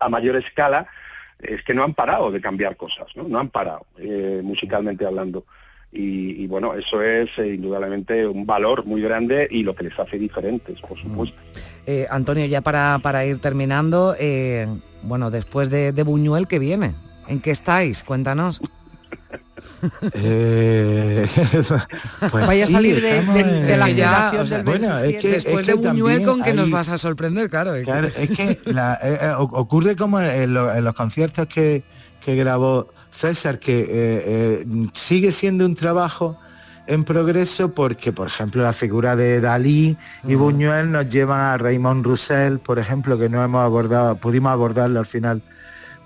a 0.00 0.08
mayor 0.08 0.36
escala, 0.36 0.86
es 1.40 1.62
que 1.62 1.74
no 1.74 1.84
han 1.84 1.94
parado 1.94 2.30
de 2.30 2.40
cambiar 2.40 2.76
cosas, 2.76 3.06
¿no? 3.16 3.24
No 3.24 3.38
han 3.38 3.48
parado, 3.48 3.86
eh, 3.98 4.40
musicalmente 4.42 5.06
hablando. 5.06 5.44
Y, 5.92 6.42
y 6.42 6.46
bueno, 6.46 6.74
eso 6.74 7.00
es 7.00 7.30
eh, 7.38 7.54
indudablemente 7.54 8.26
un 8.26 8.44
valor 8.44 8.84
muy 8.84 9.00
grande 9.00 9.48
y 9.50 9.62
lo 9.62 9.74
que 9.74 9.84
les 9.84 9.98
hace 9.98 10.18
diferentes, 10.18 10.80
por 10.80 10.98
supuesto. 10.98 11.36
Eh, 11.86 12.06
Antonio, 12.10 12.44
ya 12.46 12.60
para, 12.60 12.98
para 13.02 13.24
ir 13.24 13.38
terminando, 13.38 14.14
bueno, 15.02 15.30
después 15.30 15.70
de, 15.70 15.92
de 15.92 16.02
Buñuel, 16.02 16.48
¿qué 16.48 16.58
viene? 16.58 16.94
¿En 17.28 17.40
qué 17.40 17.50
estáis? 17.52 18.02
Cuéntanos. 18.02 18.60
Eh, 20.12 21.26
pues 22.30 22.46
Vaya 22.46 22.64
a 22.64 22.66
sí, 22.66 22.72
salir 22.72 23.00
de- 23.00 23.22
de- 23.22 23.40
en- 23.40 23.66
de 23.66 23.76
la 23.76 23.86
generación 23.86 24.42
o 24.42 24.46
sea, 24.46 24.56
del 24.58 24.66
bueno, 24.66 24.94
es 24.96 25.02
27. 25.02 25.18
que, 25.20 25.28
Después 25.34 25.58
es 25.60 25.66
de 25.66 25.72
que 25.72 25.78
Buñuel, 25.88 26.16
también 26.18 26.24
¿con 26.28 26.42
qué 26.42 26.52
nos 26.54 26.70
vas 26.70 26.88
a 26.88 26.98
sorprender? 26.98 27.48
Claro, 27.50 27.74
es 27.74 27.80
que- 27.86 27.90
Claro, 27.92 28.08
es 28.08 28.30
que 28.30 28.60
la- 28.66 28.98
eh, 29.02 29.18
eh, 29.22 29.32
ocurre 29.36 29.96
como 29.96 30.20
en, 30.20 30.52
lo- 30.54 30.72
en 30.74 30.84
los 30.84 30.94
conciertos 30.94 31.46
que, 31.46 31.82
que 32.20 32.36
grabó 32.36 32.88
César, 33.10 33.58
que 33.58 33.80
eh, 33.80 33.86
eh, 33.90 34.66
sigue 34.92 35.30
siendo 35.32 35.64
un 35.64 35.74
trabajo 35.74 36.38
en 36.86 37.02
progreso 37.02 37.72
porque, 37.72 38.12
por 38.12 38.28
ejemplo, 38.28 38.62
la 38.62 38.72
figura 38.72 39.16
de 39.16 39.40
Dalí 39.40 39.96
y 40.28 40.34
Buñuel 40.34 40.90
nos 40.92 41.08
llevan 41.08 41.40
a 41.40 41.56
Raymond 41.58 42.04
Roussel, 42.04 42.58
por 42.60 42.78
ejemplo, 42.78 43.18
que 43.18 43.28
no 43.28 43.42
hemos 43.42 43.64
abordado, 43.64 44.16
pudimos 44.16 44.52
abordarlo 44.52 45.00
al 45.00 45.06
final 45.06 45.42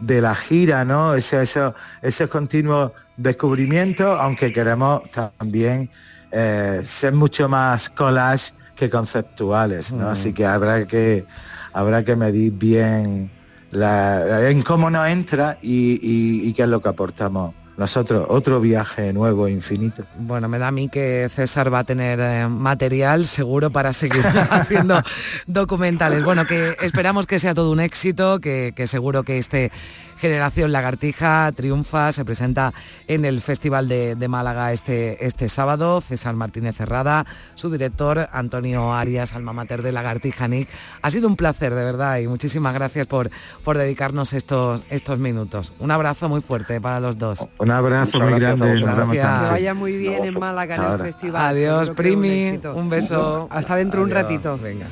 de 0.00 0.20
la 0.20 0.34
gira, 0.34 0.84
¿no? 0.84 1.14
Ese, 1.14 1.42
eso, 1.42 1.74
esos 2.02 2.28
continuos 2.28 2.92
descubrimientos, 3.16 4.18
aunque 4.20 4.52
queremos 4.52 5.02
también 5.10 5.90
eh, 6.32 6.80
ser 6.84 7.12
mucho 7.14 7.48
más 7.48 7.88
collage 7.90 8.52
que 8.76 8.88
conceptuales, 8.88 9.92
¿no? 9.92 10.06
Mm. 10.06 10.12
Así 10.12 10.32
que 10.32 10.46
habrá 10.46 10.86
que 10.86 11.24
habrá 11.72 12.02
que 12.04 12.16
medir 12.16 12.52
bien 12.52 13.30
la- 13.70 14.48
en 14.50 14.62
cómo 14.62 14.90
nos 14.90 15.06
entra 15.08 15.58
y, 15.62 15.92
y- 16.02 16.48
y 16.48 16.52
qué 16.54 16.62
es 16.62 16.68
lo 16.68 16.80
que 16.80 16.88
aportamos 16.88 17.54
nosotros. 17.80 18.26
Otro 18.28 18.60
viaje 18.60 19.12
nuevo, 19.12 19.48
infinito. 19.48 20.04
Bueno, 20.18 20.48
me 20.48 20.58
da 20.58 20.68
a 20.68 20.70
mí 20.70 20.88
que 20.88 21.28
César 21.34 21.72
va 21.72 21.80
a 21.80 21.84
tener 21.84 22.20
eh, 22.20 22.46
material 22.46 23.26
seguro 23.26 23.70
para 23.70 23.92
seguir 23.92 24.24
haciendo 24.50 25.02
documentales. 25.46 26.22
Bueno, 26.24 26.44
que 26.46 26.76
esperamos 26.82 27.26
que 27.26 27.38
sea 27.38 27.54
todo 27.54 27.72
un 27.72 27.80
éxito, 27.80 28.38
que, 28.38 28.72
que 28.76 28.86
seguro 28.86 29.24
que 29.24 29.38
este 29.38 29.72
Generación 30.20 30.70
Lagartija 30.70 31.50
triunfa, 31.52 32.12
se 32.12 32.24
presenta 32.26 32.74
en 33.08 33.24
el 33.24 33.40
Festival 33.40 33.88
de, 33.88 34.14
de 34.16 34.28
Málaga 34.28 34.72
este, 34.72 35.24
este 35.24 35.48
sábado. 35.48 36.02
César 36.02 36.34
Martínez 36.34 36.76
Cerrada, 36.76 37.24
su 37.54 37.70
director 37.70 38.28
Antonio 38.32 38.92
Arias, 38.92 39.34
alma 39.34 39.52
mater 39.54 39.82
de 39.82 39.92
Lagartija 39.92 40.46
Nick. 40.46 40.68
Ha 41.00 41.10
sido 41.10 41.26
un 41.26 41.36
placer, 41.36 41.74
de 41.74 41.84
verdad, 41.84 42.18
y 42.18 42.28
muchísimas 42.28 42.74
gracias 42.74 43.06
por, 43.06 43.30
por 43.64 43.78
dedicarnos 43.78 44.34
estos, 44.34 44.84
estos 44.90 45.18
minutos. 45.18 45.72
Un 45.78 45.90
abrazo 45.90 46.28
muy 46.28 46.42
fuerte 46.42 46.80
para 46.80 47.00
los 47.00 47.16
dos. 47.16 47.46
Un 47.58 47.70
abrazo 47.70 48.20
muy 48.20 48.38
grande. 48.38 48.74
Que 48.74 48.80
noche. 48.82 49.50
vaya 49.50 49.74
muy 49.74 49.96
bien 49.96 50.24
en 50.24 50.38
Málaga 50.38 50.76
en 50.76 50.82
el 50.82 50.98
festival. 51.12 51.42
Adiós, 51.42 51.88
un 51.88 51.94
Primi. 51.94 52.60
Un 52.74 52.90
beso. 52.90 53.48
Hasta 53.50 53.76
dentro 53.76 54.02
un 54.02 54.10
ratito. 54.10 54.58
Venga. 54.58 54.86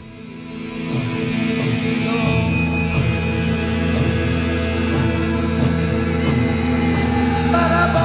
Para 7.58 7.97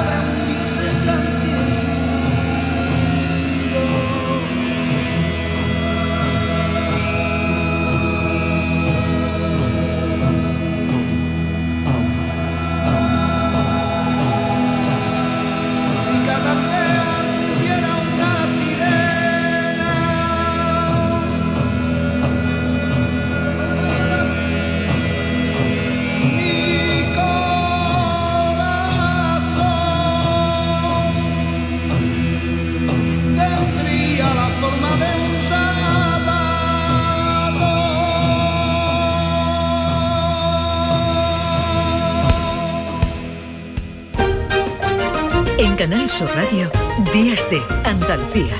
En 45.57 45.75
Canal 45.75 46.09
Sur 46.09 46.27
Radio, 46.33 46.71
Días 47.13 47.47
de 47.49 47.61
Andalucía. 47.83 48.55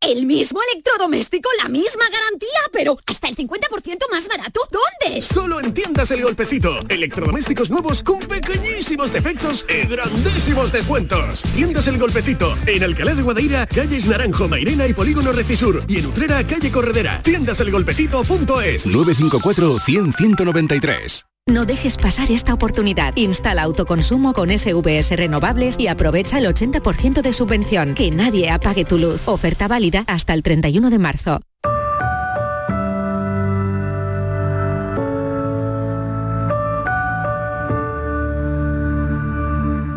El 0.00 0.26
mismo 0.26 0.60
electrodoméstico, 0.72 1.48
la 1.62 1.68
misma 1.68 2.04
garantía, 2.12 2.58
pero 2.72 2.98
hasta 3.06 3.28
el 3.28 3.36
50% 3.36 3.60
más 4.10 4.28
barato. 4.28 4.60
¿Dónde? 4.70 5.22
Solo 5.22 5.60
en 5.60 5.72
tiendas 5.72 6.10
El 6.10 6.22
Golpecito. 6.22 6.80
Electrodomésticos 6.88 7.70
nuevos 7.70 8.02
con 8.02 8.18
pequeñísimos 8.20 9.12
defectos 9.12 9.64
y 9.68 9.86
grandísimos 9.86 10.72
descuentos. 10.72 11.42
Tiendas 11.54 11.86
El 11.86 11.98
Golpecito. 11.98 12.58
En 12.66 12.82
Alcalá 12.82 13.14
de 13.14 13.22
Guadaira, 13.22 13.66
calles 13.66 14.06
Naranjo, 14.08 14.48
Mairena 14.48 14.86
y 14.86 14.92
Polígono 14.92 15.32
Recisur. 15.32 15.84
Y 15.88 15.98
en 15.98 16.06
Utrera, 16.06 16.46
calle 16.46 16.70
Corredera. 16.70 17.22
Tiendaselgolpecito.es 17.22 18.86
954 18.86 19.80
100 19.80 20.12
193. 20.12 21.24
No 21.46 21.66
dejes 21.66 21.98
pasar 21.98 22.30
esta 22.30 22.54
oportunidad. 22.54 23.14
Instala 23.16 23.64
autoconsumo 23.64 24.32
con 24.32 24.50
SVS 24.50 25.14
renovables 25.14 25.76
y 25.78 25.88
aprovecha 25.88 26.38
el 26.38 26.46
80% 26.46 27.20
de 27.20 27.32
subvención. 27.34 27.92
Que 27.94 28.10
nadie 28.10 28.48
apague 28.48 28.86
tu 28.86 28.96
luz. 28.96 29.28
Oferta 29.28 29.68
válida 29.68 30.04
hasta 30.06 30.32
el 30.32 30.42
31 30.42 30.88
de 30.88 30.98
marzo. 30.98 31.40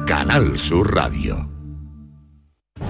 Canal 0.06 0.60
Sur 0.60 0.94
Radio. 0.94 1.47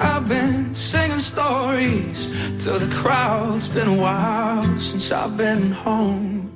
I've 0.00 0.28
been 0.28 0.74
singing 0.74 1.18
stories 1.18 2.28
to 2.64 2.78
the 2.78 2.88
crowd. 2.94 3.56
It's 3.56 3.68
been 3.68 3.88
a 3.88 3.94
while 3.94 4.78
since 4.78 5.10
I've 5.12 5.36
been 5.36 5.72
home. 5.72 6.50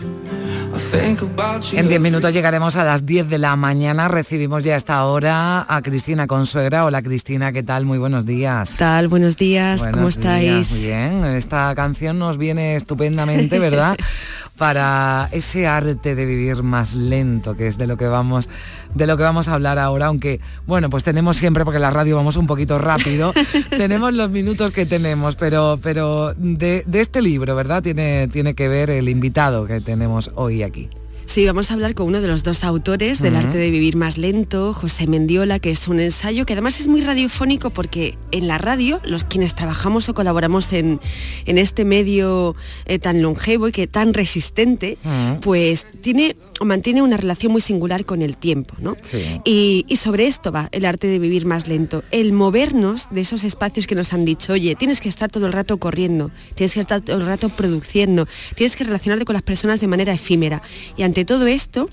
I 0.00 0.78
think 0.78 1.22
about 1.22 1.64
you. 1.72 1.78
En 1.78 1.88
10 1.88 2.00
minutos 2.00 2.32
llegaremos 2.32 2.76
a 2.76 2.84
las 2.84 3.04
10 3.06 3.28
de 3.28 3.38
la 3.38 3.56
mañana. 3.56 4.08
Recibimos 4.08 4.64
ya 4.64 4.74
a 4.74 4.76
esta 4.76 5.04
hora 5.04 5.66
a 5.68 5.82
Cristina 5.82 6.26
Consuegra. 6.26 6.84
Hola 6.84 7.02
Cristina, 7.02 7.52
¿qué 7.52 7.62
tal? 7.62 7.84
Muy 7.84 7.98
buenos 7.98 8.26
días. 8.26 8.72
¿Qué 8.72 8.78
tal? 8.78 9.08
Buenos 9.08 9.36
días, 9.36 9.80
¿cómo 9.80 9.92
Buenos 9.92 10.16
días, 10.20 10.70
estáis? 10.70 10.80
Bien, 10.80 11.24
esta 11.24 11.74
canción 11.74 12.18
nos 12.18 12.38
viene 12.38 12.76
estupendamente, 12.76 13.58
¿verdad? 13.58 13.96
Para 14.58 15.28
ese 15.32 15.66
arte 15.66 16.14
de 16.14 16.26
vivir 16.26 16.62
más 16.62 16.94
lento, 16.94 17.56
que 17.56 17.68
es 17.68 17.78
de 17.78 17.86
lo 17.86 17.96
que 17.96 18.08
vamos, 18.08 18.50
de 18.94 19.06
lo 19.06 19.16
que 19.16 19.22
vamos 19.22 19.48
a 19.48 19.54
hablar 19.54 19.78
ahora, 19.78 20.06
aunque 20.06 20.40
bueno, 20.66 20.90
pues 20.90 21.04
tenemos 21.04 21.36
siempre, 21.36 21.64
porque 21.64 21.78
la 21.78 21.90
radio 21.90 22.16
vamos 22.16 22.36
un 22.36 22.46
poquito 22.46 22.78
rápido, 22.78 23.32
tenemos 23.70 24.12
los 24.12 24.30
minutos 24.30 24.72
que 24.72 24.84
tenemos, 24.84 25.36
pero, 25.36 25.78
pero 25.82 26.34
de, 26.34 26.82
de 26.86 27.00
este 27.00 27.22
libro, 27.22 27.54
¿verdad? 27.54 27.82
Tiene, 27.82 28.28
tiene 28.28 28.54
que 28.54 28.68
ver 28.68 28.90
el 28.90 29.08
invitado 29.08 29.64
que 29.66 29.80
tenemos 29.80 30.32
hoy 30.34 30.64
aquí. 30.64 30.88
Sí, 31.28 31.44
vamos 31.44 31.70
a 31.70 31.74
hablar 31.74 31.94
con 31.94 32.06
uno 32.06 32.22
de 32.22 32.26
los 32.26 32.42
dos 32.42 32.64
autores 32.64 33.20
del 33.20 33.36
arte 33.36 33.58
de 33.58 33.70
vivir 33.70 33.96
más 33.96 34.16
lento, 34.16 34.72
José 34.72 35.06
Mendiola, 35.06 35.58
que 35.58 35.70
es 35.70 35.86
un 35.86 36.00
ensayo 36.00 36.46
que 36.46 36.54
además 36.54 36.80
es 36.80 36.88
muy 36.88 37.02
radiofónico 37.02 37.68
porque 37.68 38.16
en 38.30 38.48
la 38.48 38.56
radio, 38.56 38.98
los 39.04 39.24
quienes 39.24 39.54
trabajamos 39.54 40.08
o 40.08 40.14
colaboramos 40.14 40.72
en, 40.72 41.00
en 41.44 41.58
este 41.58 41.84
medio 41.84 42.56
eh, 42.86 42.98
tan 42.98 43.20
longevo 43.20 43.68
y 43.68 43.72
que 43.72 43.86
tan 43.86 44.14
resistente, 44.14 44.96
pues 45.42 45.86
tiene 46.00 46.34
mantiene 46.64 47.02
una 47.02 47.16
relación 47.16 47.52
muy 47.52 47.60
singular 47.60 48.04
con 48.04 48.22
el 48.22 48.36
tiempo, 48.36 48.74
¿no? 48.78 48.96
Sí. 49.02 49.40
Y, 49.44 49.84
y 49.88 49.96
sobre 49.96 50.26
esto 50.26 50.52
va 50.52 50.68
el 50.72 50.84
arte 50.84 51.06
de 51.06 51.18
vivir 51.18 51.46
más 51.46 51.68
lento, 51.68 52.02
el 52.10 52.32
movernos 52.32 53.08
de 53.10 53.20
esos 53.20 53.44
espacios 53.44 53.86
que 53.86 53.94
nos 53.94 54.12
han 54.12 54.24
dicho, 54.24 54.52
oye, 54.52 54.76
tienes 54.76 55.00
que 55.00 55.08
estar 55.08 55.30
todo 55.30 55.46
el 55.46 55.52
rato 55.52 55.78
corriendo, 55.78 56.30
tienes 56.54 56.74
que 56.74 56.80
estar 56.80 57.00
todo 57.00 57.16
el 57.16 57.26
rato 57.26 57.48
produciendo, 57.48 58.26
tienes 58.54 58.76
que 58.76 58.84
relacionarte 58.84 59.24
con 59.24 59.34
las 59.34 59.42
personas 59.42 59.80
de 59.80 59.86
manera 59.86 60.12
efímera. 60.12 60.62
Y 60.96 61.02
ante 61.02 61.24
todo 61.24 61.46
esto, 61.46 61.88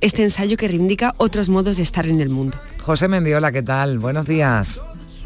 este 0.00 0.22
ensayo 0.22 0.56
que 0.56 0.68
reivindica 0.68 1.14
otros 1.18 1.48
modos 1.48 1.76
de 1.76 1.82
estar 1.82 2.06
en 2.06 2.20
el 2.20 2.28
mundo. 2.28 2.58
José 2.80 3.08
Mendiola, 3.08 3.52
¿qué 3.52 3.62
tal? 3.62 3.98
Buenos 3.98 4.26
días. 4.26 4.80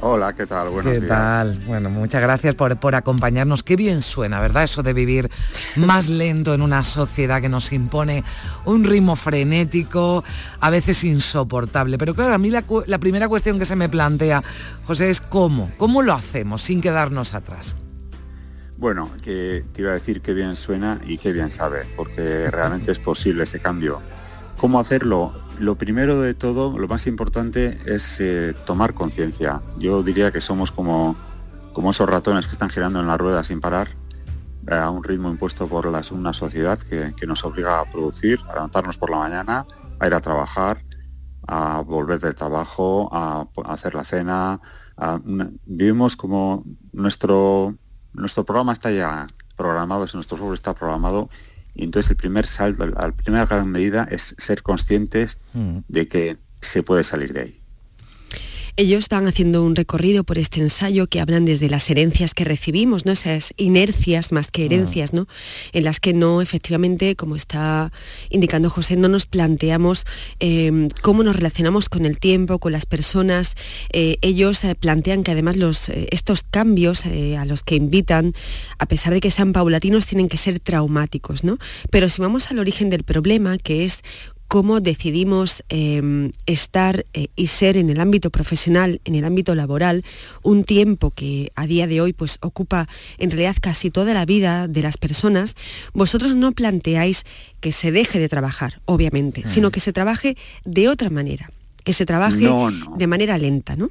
Hola, 0.05 0.33
¿qué 0.33 0.47
tal? 0.47 0.69
Buenos 0.69 0.93
¿Qué 0.93 0.99
días. 0.99 1.09
tal? 1.09 1.63
Bueno, 1.65 1.89
muchas 1.89 2.21
gracias 2.21 2.57
por, 2.57 2.77
por 2.79 2.97
acompañarnos. 2.97 3.63
Qué 3.63 3.77
bien 3.77 4.03
suena, 4.03 4.41
¿verdad? 4.41 4.65
Eso 4.65 4.83
de 4.83 4.93
vivir 4.93 5.31
más 5.77 6.09
lento 6.09 6.55
en 6.55 6.61
una 6.61 6.83
sociedad 6.83 7.41
que 7.41 7.49
nos 7.49 7.73
impone 7.73 8.25
un 8.65 8.83
ritmo 8.83 9.15
frenético, 9.15 10.25
a 10.59 10.71
veces 10.71 11.05
insoportable. 11.05 11.99
Pero 11.99 12.17
claro, 12.17 12.35
a 12.35 12.39
mí 12.39 12.51
la, 12.51 12.65
la 12.87 12.99
primera 12.99 13.29
cuestión 13.29 13.61
que 13.61 13.65
se 13.65 13.77
me 13.77 13.89
plantea, 13.89 14.43
José, 14.87 15.09
es 15.09 15.21
cómo. 15.21 15.71
¿Cómo 15.77 16.03
lo 16.03 16.15
hacemos 16.15 16.63
sin 16.63 16.81
quedarnos 16.81 17.33
atrás? 17.33 17.77
Bueno, 18.77 19.09
que 19.23 19.65
te 19.73 19.83
iba 19.83 19.93
a 19.93 19.95
decir 19.95 20.21
qué 20.21 20.35
bien 20.35 20.57
suena 20.57 21.01
y 21.07 21.19
qué 21.19 21.31
bien 21.31 21.53
sabe, 21.53 21.87
porque 21.97 22.51
realmente 22.51 22.91
es 22.91 22.99
posible 22.99 23.45
ese 23.45 23.61
cambio. 23.61 24.01
¿Cómo 24.57 24.81
hacerlo? 24.81 25.33
Lo 25.59 25.77
primero 25.77 26.21
de 26.21 26.35
todo, 26.35 26.77
lo 26.79 26.89
más 26.89 27.07
importante 27.07 27.79
es 27.87 28.21
eh, 28.21 28.55
tomar 28.67 28.95
conciencia. 28.95 29.63
Yo 29.79 30.03
diría 30.03 30.33
que 30.33 30.41
somos 30.41 30.73
como, 30.73 31.17
como 31.73 31.91
esos 31.93 32.09
ratones 32.09 32.47
que 32.47 32.53
están 32.53 32.71
girando 32.71 33.01
en 33.01 33.07
la 33.07 33.17
rueda 33.17 33.45
sin 33.45 33.61
parar, 33.61 33.89
eh, 34.69 34.75
a 34.75 34.91
un 34.91 35.05
ritmo 35.05 35.31
impuesto 35.31 35.67
por 35.69 35.87
las- 35.87 36.11
una 36.11 36.33
sociedad 36.33 36.79
que, 36.79 37.15
que 37.17 37.27
nos 37.27 37.45
obliga 37.45 37.81
a 37.81 37.85
producir, 37.85 38.41
a 38.49 38.55
levantarnos 38.55 38.99
por 38.99 39.11
la 39.11 39.19
mañana, 39.19 39.67
a 40.01 40.07
ir 40.07 40.15
a 40.15 40.21
trabajar, 40.21 40.83
a 41.47 41.81
volver 41.83 42.19
del 42.21 42.35
trabajo, 42.35 43.09
a, 43.13 43.47
hacer 43.67 43.95
la 43.95 44.05
cena. 44.05 44.61
vivimos 45.65 46.17
como 46.17 46.65
nuestro, 46.93 47.75
nuestro 48.13 48.45
programa 48.45 48.73
está 48.73 48.91
ya 48.91 49.27
programado, 49.57 50.01
nuestro 50.01 50.37
software 50.37 50.55
está 50.55 50.75
programado, 50.75 51.29
y 51.75 51.85
entonces 51.85 52.11
el 52.11 52.17
primer 52.17 52.47
salto, 52.47 52.87
la 52.87 53.13
primera 53.13 53.47
gran 53.47 53.69
medida 53.69 54.07
es 54.11 54.35
ser 54.39 54.63
conscientes 54.63 55.39
de 55.89 56.09
que 56.09 56.39
se 56.61 56.83
puede 56.83 57.05
salir 57.05 57.33
de 57.33 57.41
ahí. 57.41 57.62
Ellos 58.77 59.01
están 59.01 59.27
haciendo 59.27 59.63
un 59.63 59.77
recorrido 59.77 60.25
por 60.25 60.39
este 60.39 60.61
ensayo 60.61 61.07
que 61.07 61.21
hablan 61.21 61.45
desde 61.45 61.69
las 61.69 61.91
herencias 61.91 62.33
que 62.33 62.45
recibimos, 62.45 63.05
¿no? 63.05 63.13
Esas 63.13 63.53
inercias 63.59 64.33
más 64.33 64.51
que 64.51 64.65
herencias, 64.65 65.13
¿no? 65.13 65.29
En 65.75 65.85
las 65.85 66.01
que 66.01 66.15
no, 66.15 66.41
efectivamente, 66.41 67.15
como 67.15 67.37
está 67.37 67.93
indicando 68.31 68.71
José, 68.71 68.97
no 68.97 69.09
nos 69.09 69.27
planteamos 69.27 70.07
eh, 70.41 70.89
cómo 71.03 71.23
nos 71.23 71.37
relacionamos 71.37 71.91
con 71.91 72.07
el 72.07 72.19
tiempo, 72.19 72.61
con 72.61 72.73
las 72.73 72.87
personas. 72.87 73.57
Eh, 73.91 74.17
ellos 74.23 74.65
eh, 74.65 74.75
plantean 74.75 75.23
que 75.23 75.33
además 75.33 75.59
los, 75.59 75.91
eh, 75.91 76.07
estos 76.11 76.43
cambios 76.43 77.05
a 77.05 77.45
los 77.45 77.63
que 77.63 77.75
invitan, 77.75 78.33
a 78.79 78.87
pesar 78.87 79.13
de 79.13 79.21
que 79.21 79.31
sean 79.31 79.53
paulatinos, 79.53 80.07
tienen 80.07 80.31
que 80.31 80.39
ser 80.39 80.61
traumáticos, 80.61 81.45
¿no? 81.45 81.59
Pero 81.91 82.09
si 82.09 82.23
vamos 82.23 82.51
al 82.51 82.59
origen 82.59 82.89
del 82.89 83.03
problema, 83.03 83.59
que 83.59 83.85
es 83.85 84.01
cómo 84.49 84.81
decidimos 84.81 85.65
eh, 85.71 86.31
estar 86.47 87.07
eh, 87.15 87.29
y 87.37 87.47
ser 87.47 87.77
en 87.77 87.89
el 87.89 88.01
ámbito 88.01 88.31
profesional, 88.31 89.01
en 89.05 89.15
el 89.15 89.25
ámbito 89.25 89.55
laboral, 89.55 90.05
un 90.43 90.65
tiempo 90.65 91.11
que 91.11 91.53
a 91.55 91.67
día 91.67 91.87
de 91.87 92.01
hoy 92.01 92.13
pues 92.13 92.39
ocupa 92.43 92.87
en 93.19 93.31
realidad 93.31 93.57
casi 93.61 93.91
toda 93.91 94.13
la 94.13 94.27
vida 94.27 94.69
de 94.69 94.83
las 94.83 94.99
personas, 94.99 95.57
vosotros 95.95 96.37
no 96.37 96.53
planteáis 96.53 97.25
que 97.61 97.73
se 97.73 97.93
deje 97.93 98.19
de 98.19 98.29
trabajar, 98.29 98.81
obviamente, 98.85 99.43
sino 99.47 99.71
que 99.71 99.81
se 99.81 99.93
trabaje 99.93 100.37
de 100.65 100.89
otra 100.89 101.09
manera, 101.11 101.51
que 101.85 101.93
se 101.93 102.05
trabaje 102.05 102.41
No, 102.43 102.71
no. 102.71 102.95
de 102.97 103.07
manera 103.07 103.39
lenta, 103.39 103.77
¿no? 103.77 103.91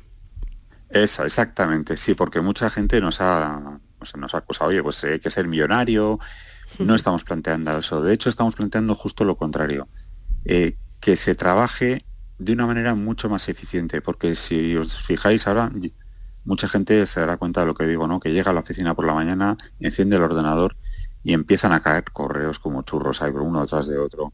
Eso, 0.89 1.24
exactamente, 1.26 1.95
sí, 1.97 2.14
porque 2.16 2.41
mucha 2.41 2.70
gente 2.70 2.99
nos 2.99 3.22
ha, 3.22 3.80
nos 4.18 4.34
ha 4.34 4.38
acusado, 4.38 4.70
oye, 4.70 4.84
pues 4.84 5.04
hay 5.06 5.20
que 5.20 5.32
ser 5.32 5.47
millonario, 5.47 6.20
no 6.80 6.95
estamos 6.95 7.24
planteando 7.24 7.78
eso, 7.78 8.02
de 8.02 8.14
hecho 8.14 8.30
estamos 8.30 8.56
planteando 8.56 8.93
justo 8.95 9.24
lo 9.24 9.36
contrario, 9.38 9.88
eh, 10.46 10.78
que 11.00 11.16
se 11.16 11.36
trabaje 11.36 12.06
de 12.38 12.54
una 12.54 12.66
manera 12.66 12.96
mucho 12.96 13.30
más 13.30 13.50
eficiente, 13.50 14.02
porque 14.02 14.36
si 14.36 14.76
os 14.76 15.02
fijáis 15.02 15.48
ahora, 15.48 15.72
mucha 16.44 16.68
gente 16.68 17.06
se 17.06 17.20
dará 17.20 17.38
cuenta 17.38 17.62
de 17.62 17.68
lo 17.68 17.76
que 17.76 17.86
digo, 17.86 18.08
¿no? 18.08 18.20
Que 18.20 18.32
llega 18.34 18.52
a 18.52 18.54
la 18.54 18.62
oficina 18.62 18.96
por 18.96 19.06
la 19.06 19.14
mañana, 19.14 19.58
enciende 19.80 20.16
el 20.16 20.24
ordenador 20.24 20.76
y 21.24 21.34
empiezan 21.34 21.72
a 21.72 21.82
caer 21.82 22.06
correos 22.06 22.60
como 22.60 22.82
churros 22.82 23.22
ahí, 23.22 23.32
uno 23.32 23.62
detrás 23.62 23.88
de 23.88 24.00
otro, 24.00 24.34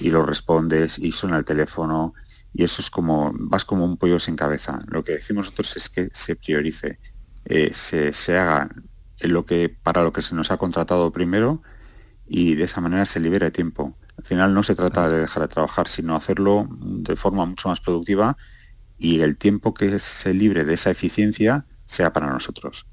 y 0.00 0.10
los 0.10 0.26
respondes 0.26 0.98
y 0.98 1.12
suena 1.12 1.36
el 1.36 1.44
teléfono, 1.44 2.14
y 2.52 2.62
eso 2.62 2.80
es 2.80 2.90
como, 2.90 3.32
vas 3.34 3.64
como 3.64 3.84
un 3.84 3.96
pollo 3.96 4.20
sin 4.20 4.36
cabeza. 4.36 4.78
Lo 4.88 5.02
que 5.02 5.12
decimos 5.12 5.46
nosotros 5.46 5.76
es 5.76 5.88
que 5.88 6.08
se 6.12 6.36
priorice, 6.36 7.00
eh, 7.44 7.70
se, 7.74 8.12
se 8.12 8.38
haga 8.38 8.68
lo 9.20 9.44
que, 9.44 9.68
para 9.68 10.02
lo 10.02 10.12
que 10.12 10.22
se 10.22 10.34
nos 10.34 10.50
ha 10.52 10.58
contratado 10.58 11.10
primero 11.12 11.62
y 12.26 12.54
de 12.54 12.64
esa 12.64 12.80
manera 12.80 13.04
se 13.06 13.20
libera 13.20 13.50
tiempo. 13.50 13.96
Al 14.18 14.24
final 14.24 14.52
no 14.52 14.62
se 14.62 14.74
trata 14.74 15.08
de 15.08 15.20
dejar 15.20 15.42
de 15.44 15.48
trabajar, 15.48 15.86
sino 15.88 16.16
hacerlo 16.16 16.68
de 16.70 17.16
forma 17.16 17.46
mucho 17.46 17.68
más 17.68 17.80
productiva 17.80 18.36
y 18.98 19.20
el 19.20 19.36
tiempo 19.36 19.72
que 19.72 19.98
se 20.00 20.34
libre 20.34 20.64
de 20.64 20.74
esa 20.74 20.90
eficiencia 20.90 21.64
sea 21.86 22.12
para 22.12 22.26
nosotros. 22.26 22.86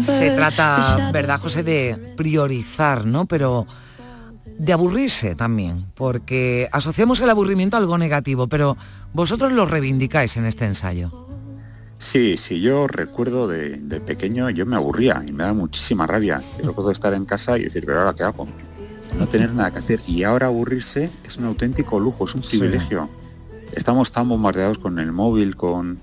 Se 0.00 0.30
trata, 0.30 1.10
¿verdad, 1.12 1.38
José, 1.38 1.62
de 1.62 2.14
priorizar, 2.16 3.04
¿no? 3.06 3.26
Pero 3.26 3.66
de 4.58 4.72
aburrirse 4.72 5.34
también, 5.34 5.86
porque 5.94 6.68
asociamos 6.72 7.20
el 7.20 7.30
aburrimiento 7.30 7.76
a 7.76 7.80
algo 7.80 7.98
negativo, 7.98 8.46
pero 8.46 8.76
vosotros 9.12 9.52
lo 9.52 9.66
reivindicáis 9.66 10.36
en 10.36 10.44
este 10.44 10.64
ensayo. 10.64 11.24
Sí, 11.98 12.36
sí, 12.36 12.60
yo 12.60 12.86
recuerdo 12.86 13.48
de, 13.48 13.78
pequeño, 14.04 14.50
yo 14.50 14.66
me 14.66 14.76
aburría 14.76 15.24
y 15.26 15.32
me 15.32 15.44
da 15.44 15.54
muchísima 15.54 16.06
rabia. 16.06 16.42
Yo 16.62 16.74
puedo 16.74 16.90
estar 16.90 17.14
en 17.14 17.24
casa 17.24 17.56
y 17.58 17.64
decir, 17.64 17.84
pero 17.86 18.00
ahora 18.00 18.14
qué 18.14 18.24
hago? 18.24 18.46
No 19.18 19.26
tener 19.26 19.52
nada 19.54 19.70
que 19.70 19.78
hacer. 19.78 20.00
Y 20.06 20.22
ahora 20.22 20.46
aburrirse 20.46 21.10
es 21.24 21.36
un 21.38 21.46
auténtico 21.46 21.98
lujo, 21.98 22.26
es 22.26 22.34
un 22.34 22.42
privilegio. 22.42 23.08
Estamos 23.72 24.12
tan 24.12 24.28
bombardeados 24.28 24.78
con 24.78 24.98
el 24.98 25.12
móvil, 25.12 25.56
con... 25.56 25.98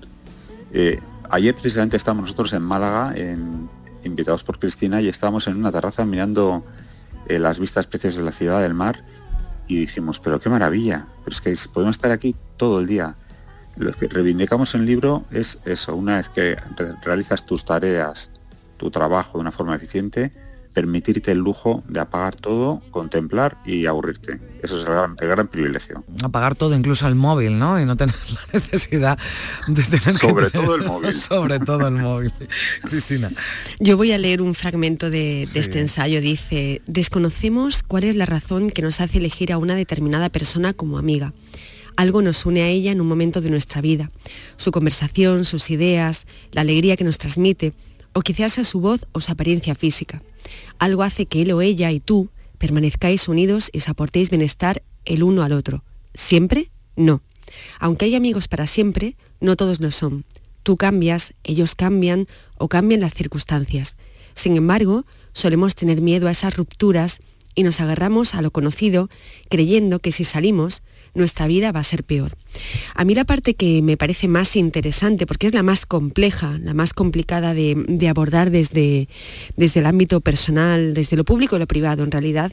Eh, 0.72 0.98
ayer 1.30 1.54
precisamente 1.54 1.96
estábamos 1.96 2.24
nosotros 2.24 2.52
en 2.52 2.62
Málaga, 2.62 3.14
invitados 4.02 4.42
por 4.42 4.58
Cristina, 4.58 5.00
y 5.00 5.08
estábamos 5.08 5.46
en 5.46 5.56
una 5.56 5.70
terraza 5.70 6.04
mirando 6.04 6.64
eh, 7.34 7.38
las 7.38 7.58
vistas 7.58 7.86
preciosas 7.86 8.18
de 8.18 8.24
la 8.24 8.32
ciudad, 8.32 8.60
del 8.60 8.74
mar, 8.74 9.00
y 9.66 9.76
dijimos, 9.76 10.20
pero 10.20 10.40
qué 10.40 10.48
maravilla, 10.48 11.06
pero 11.24 11.34
es 11.34 11.40
que 11.40 11.54
podemos 11.72 11.96
estar 11.96 12.10
aquí 12.10 12.36
todo 12.56 12.80
el 12.80 12.86
día 12.86 13.16
lo 13.76 13.92
que 13.92 14.08
reivindicamos 14.08 14.74
en 14.74 14.82
el 14.82 14.86
libro 14.86 15.24
es 15.30 15.60
eso, 15.64 15.96
una 15.96 16.16
vez 16.16 16.28
que 16.28 16.56
realizas 17.02 17.46
tus 17.46 17.64
tareas, 17.64 18.30
tu 18.76 18.90
trabajo 18.90 19.38
de 19.38 19.42
una 19.42 19.52
forma 19.52 19.74
eficiente, 19.74 20.32
permitirte 20.72 21.32
el 21.32 21.38
lujo 21.38 21.82
de 21.88 22.00
apagar 22.00 22.34
todo, 22.36 22.82
contemplar 22.90 23.58
y 23.64 23.86
aburrirte. 23.86 24.40
Eso 24.62 24.78
es 24.78 24.86
el 24.86 25.28
gran, 25.28 25.48
privilegio. 25.48 26.04
Apagar 26.22 26.54
todo, 26.54 26.74
incluso 26.74 27.06
el 27.08 27.14
móvil, 27.14 27.58
¿no? 27.58 27.80
Y 27.80 27.84
no 27.84 27.96
tener 27.96 28.14
la 28.52 28.60
necesidad 28.60 29.18
de 29.66 29.82
tener 29.82 30.12
Sobre 30.18 30.50
todo 30.50 30.74
el 30.74 30.84
móvil. 30.84 31.14
Sobre 31.14 31.58
todo 31.58 31.88
el 31.88 31.94
móvil. 31.94 32.32
Cristina. 32.82 33.32
Yo 33.80 33.96
voy 33.96 34.12
a 34.12 34.18
leer 34.18 34.40
un 34.40 34.54
fragmento 34.54 35.10
de, 35.10 35.48
de 35.52 35.60
este 35.60 35.80
ensayo. 35.80 36.20
Dice, 36.20 36.80
desconocemos 36.86 37.82
cuál 37.82 38.04
es 38.04 38.14
la 38.14 38.26
razón 38.26 38.70
que 38.70 38.82
nos 38.82 39.00
hace 39.00 39.18
elegir 39.18 39.52
a 39.52 39.58
una 39.58 39.74
determinada 39.74 40.28
persona 40.28 40.72
como 40.72 40.98
amiga 40.98 41.32
algo 41.96 42.22
nos 42.22 42.46
une 42.46 42.62
a 42.62 42.68
ella 42.68 42.90
en 42.90 43.00
un 43.00 43.06
momento 43.06 43.40
de 43.40 43.50
nuestra 43.50 43.80
vida. 43.80 44.10
Su 44.56 44.70
conversación, 44.70 45.44
sus 45.44 45.70
ideas, 45.70 46.26
la 46.52 46.62
alegría 46.62 46.96
que 46.96 47.04
nos 47.04 47.18
transmite, 47.18 47.74
o 48.14 48.22
quizás 48.22 48.58
a 48.58 48.64
su 48.64 48.80
voz 48.80 49.06
o 49.12 49.20
su 49.20 49.32
apariencia 49.32 49.74
física. 49.74 50.22
Algo 50.78 51.02
hace 51.02 51.26
que 51.26 51.42
él 51.42 51.52
o 51.52 51.60
ella 51.60 51.90
y 51.90 52.00
tú 52.00 52.30
permanezcáis 52.58 53.28
unidos 53.28 53.70
y 53.72 53.78
os 53.78 53.88
aportéis 53.88 54.30
bienestar 54.30 54.82
el 55.04 55.22
uno 55.22 55.42
al 55.42 55.52
otro. 55.52 55.84
¿Siempre? 56.14 56.70
No. 56.96 57.22
Aunque 57.78 58.04
hay 58.04 58.14
amigos 58.14 58.48
para 58.48 58.66
siempre, 58.66 59.16
no 59.40 59.56
todos 59.56 59.80
lo 59.80 59.90
son. 59.90 60.24
Tú 60.62 60.76
cambias, 60.76 61.34
ellos 61.42 61.74
cambian 61.74 62.26
o 62.58 62.68
cambian 62.68 63.00
las 63.00 63.14
circunstancias. 63.14 63.96
Sin 64.34 64.56
embargo, 64.56 65.04
solemos 65.32 65.74
tener 65.74 66.00
miedo 66.00 66.28
a 66.28 66.30
esas 66.30 66.56
rupturas 66.56 67.20
y 67.54 67.64
nos 67.64 67.80
agarramos 67.80 68.34
a 68.34 68.42
lo 68.42 68.50
conocido 68.50 69.10
creyendo 69.50 69.98
que 69.98 70.12
si 70.12 70.24
salimos 70.24 70.82
nuestra 71.14 71.46
vida 71.46 71.72
va 71.72 71.80
a 71.80 71.84
ser 71.84 72.04
peor. 72.04 72.36
A 72.94 73.04
mí 73.04 73.14
la 73.14 73.24
parte 73.24 73.54
que 73.54 73.82
me 73.82 73.96
parece 73.96 74.28
más 74.28 74.56
interesante, 74.56 75.26
porque 75.26 75.46
es 75.46 75.54
la 75.54 75.62
más 75.62 75.86
compleja, 75.86 76.58
la 76.62 76.74
más 76.74 76.92
complicada 76.92 77.54
de, 77.54 78.08
abordar 78.08 78.50
desde, 78.50 79.08
desde 79.56 79.80
el 79.80 79.86
ámbito 79.86 80.20
personal, 80.20 80.94
desde 80.94 81.16
lo 81.16 81.24
público 81.24 81.56
y 81.56 81.58
lo 81.58 81.66
privado 81.66 82.02
en 82.02 82.10
realidad, 82.10 82.52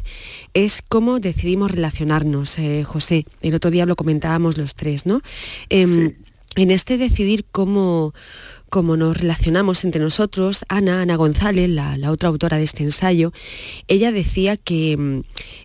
es 0.54 0.82
cómo 0.88 1.20
decidimos 1.20 1.72
relacionarnos, 1.72 2.58
eh, 2.60 2.84
José. 2.86 3.26
El 3.42 3.56
otro 3.56 3.72
día 3.72 3.86
lo 3.86 3.96
comentábamos 3.96 4.58
los 4.58 4.76
tres, 4.76 5.06
¿no? 5.06 5.22
Em, 5.70 6.14
en 6.56 6.72
este 6.72 6.98
decidir 6.98 7.46
cómo 7.52 8.14
como 8.70 8.98
nos 8.98 9.18
relacionamos 9.18 9.84
entre 9.84 10.02
nosotros, 10.02 10.66
Ana, 10.70 11.02
Ana 11.02 11.16
González, 11.16 11.70
la, 11.70 12.12
otra 12.12 12.30
autora 12.30 12.58
de 12.58 12.64
este 12.64 12.84
ensayo, 12.84 13.34
ella 13.88 14.12
decía 14.12 14.58
que 14.58 14.96
mm, 14.98 15.22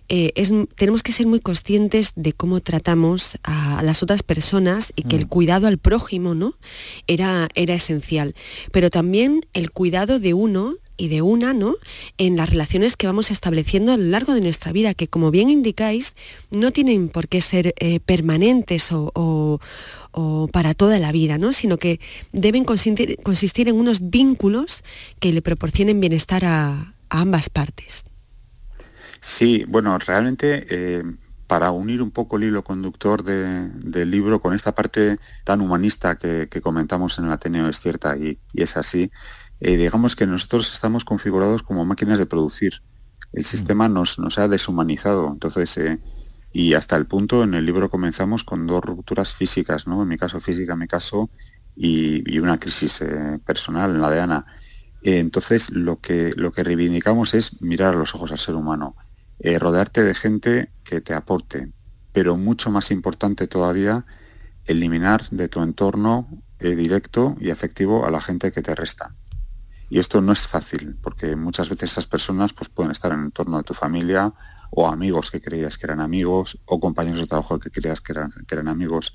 eh, 0.09 0.33
tenemos 0.75 1.03
que 1.03 1.11
ser 1.11 1.27
muy 1.27 1.39
conscientes 1.39 2.13
de 2.15 2.33
cómo 2.33 2.61
tratamos 2.61 3.37
a, 3.43 3.81
las 3.83 4.03
otras 4.03 4.23
personas 4.23 4.93
y 4.95 5.03
que 5.03 5.15
el 5.15 5.25
mm. 5.25 5.29
cuidado 5.29 5.67
al 5.67 5.77
prójimo 5.77 6.35
¿no? 6.35 6.55
era, 7.07 7.49
era 7.55 7.75
esencial. 7.75 8.35
Pero 8.71 8.89
también 8.89 9.45
el 9.53 9.71
cuidado 9.71 10.19
de 10.19 10.33
uno 10.33 10.75
y 10.97 11.09
de 11.09 11.21
una, 11.21 11.53
¿no? 11.53 11.75
En 12.17 12.37
las 12.37 12.49
relaciones 12.49 12.95
que 12.95 13.07
vamos 13.07 13.31
estableciendo 13.31 13.91
a 13.91 13.97
lo 13.97 14.05
largo 14.05 14.33
de 14.33 14.41
nuestra 14.41 14.71
vida, 14.71 14.93
que 14.93 15.07
como 15.07 15.31
bien 15.31 15.49
indicáis, 15.49 16.15
no 16.51 16.71
tienen 16.71 17.09
por 17.09 17.27
qué 17.27 17.41
ser 17.41 17.73
eh, 17.79 17.99
permanentes 17.99 18.89
o, 18.91 19.59
para 20.51 20.73
toda 20.73 20.99
la 20.99 21.11
vida, 21.11 21.37
¿no? 21.37 21.51
Sino 21.51 21.77
que 21.77 21.99
deben 22.31 22.63
consistir, 22.63 23.67
en 23.69 23.75
unos 23.75 24.09
vínculos 24.09 24.83
que 25.19 25.33
le 25.33 25.41
proporcionen 25.41 25.99
bienestar 25.99 26.45
a, 26.45 26.93
ambas 27.09 27.49
partes. 27.49 28.05
Sí, 29.21 29.63
bueno, 29.67 29.97
realmente 29.99 30.65
eh, 30.69 31.03
para 31.47 31.71
unir 31.71 32.01
un 32.01 32.11
poco 32.11 32.37
el 32.37 32.45
hilo 32.45 32.63
conductor 32.63 33.23
del 33.23 34.11
libro 34.11 34.41
con 34.41 34.53
esta 34.53 34.73
parte 34.73 35.17
tan 35.43 35.61
humanista 35.61 36.17
que, 36.17 36.49
comentamos 36.61 37.17
en 37.19 37.25
el 37.25 37.31
Ateneo 37.31 37.69
es 37.69 37.79
cierta 37.79 38.17
y 38.17 38.39
es 38.53 38.75
así, 38.75 39.11
eh, 39.59 39.77
digamos 39.77 40.15
que 40.15 40.27
nosotros 40.27 40.73
estamos 40.73 41.05
configurados 41.05 41.63
como 41.63 41.85
máquinas 41.85 42.19
de 42.19 42.25
producir. 42.25 42.81
El 43.33 43.41
mm. 43.41 43.45
sistema 43.45 43.89
nos, 43.89 44.19
nos 44.19 44.37
ha 44.37 44.47
deshumanizado. 44.47 45.29
Entonces, 45.31 45.77
eh, 45.77 45.99
y 46.55 46.73
hasta 46.73 46.95
el 46.95 47.05
punto 47.05 47.43
en 47.43 47.53
el 47.53 47.65
libro 47.65 47.89
comenzamos 47.89 48.45
con 48.45 48.65
dos 48.65 48.81
rupturas 48.81 49.33
físicas, 49.33 49.87
¿no? 49.87 50.03
En 50.03 50.07
mi 50.07 50.17
caso 50.17 50.39
física, 50.39 50.71
en 50.71 50.79
mi 50.79 50.87
caso, 50.87 51.29
y, 51.75 52.39
una 52.39 52.57
crisis 52.57 53.01
eh, 53.01 53.41
personal 53.45 53.91
en 53.91 53.99
la 53.99 54.09
de 54.09 54.21
Ana. 54.21 54.45
entonces, 55.01 55.71
lo 55.71 55.99
que, 55.99 56.31
lo 56.37 56.53
que 56.53 56.63
reivindicamos 56.63 57.33
es 57.33 57.61
mirar 57.61 57.93
a 57.93 57.97
los 57.97 58.15
ojos 58.15 58.31
al 58.31 58.39
ser 58.39 58.55
humano, 58.55 58.95
rodearte 59.59 60.01
de 60.03 60.15
gente 60.15 60.71
que 60.85 61.01
te 61.01 61.13
aporte, 61.13 61.73
pero 62.13 62.37
mucho 62.37 62.71
más 62.71 62.89
importante 62.89 63.47
todavía, 63.47 64.05
eliminar 64.63 65.29
de 65.31 65.49
tu 65.49 65.61
entorno 65.61 66.29
directo 66.59 67.35
y 67.37 67.49
afectivo 67.49 68.05
a 68.05 68.11
la 68.11 68.21
gente 68.21 68.53
que 68.53 68.61
te 68.61 68.73
resta. 68.73 69.13
Y 69.89 69.99
esto 69.99 70.21
no 70.21 70.31
es 70.31 70.47
fácil, 70.47 70.95
porque 71.03 71.35
muchas 71.35 71.67
veces 71.67 71.91
esas 71.91 72.07
personas 72.07 72.53
pues, 72.53 72.69
pueden 72.69 72.93
estar 72.93 73.11
en 73.11 73.19
el 73.19 73.25
entorno 73.25 73.57
de 73.57 73.63
tu 73.63 73.73
familia, 73.73 74.33
o 74.75 74.87
amigos 74.87 75.31
que 75.31 75.41
creías 75.41 75.77
que 75.77 75.85
eran 75.87 76.01
amigos, 76.01 76.59
o 76.65 76.79
compañeros 76.79 77.21
de 77.21 77.27
trabajo 77.27 77.59
que 77.59 77.71
creías 77.71 78.01
que 78.01 78.11
eran, 78.11 78.31
que 78.45 78.55
eran 78.55 78.67
amigos. 78.67 79.13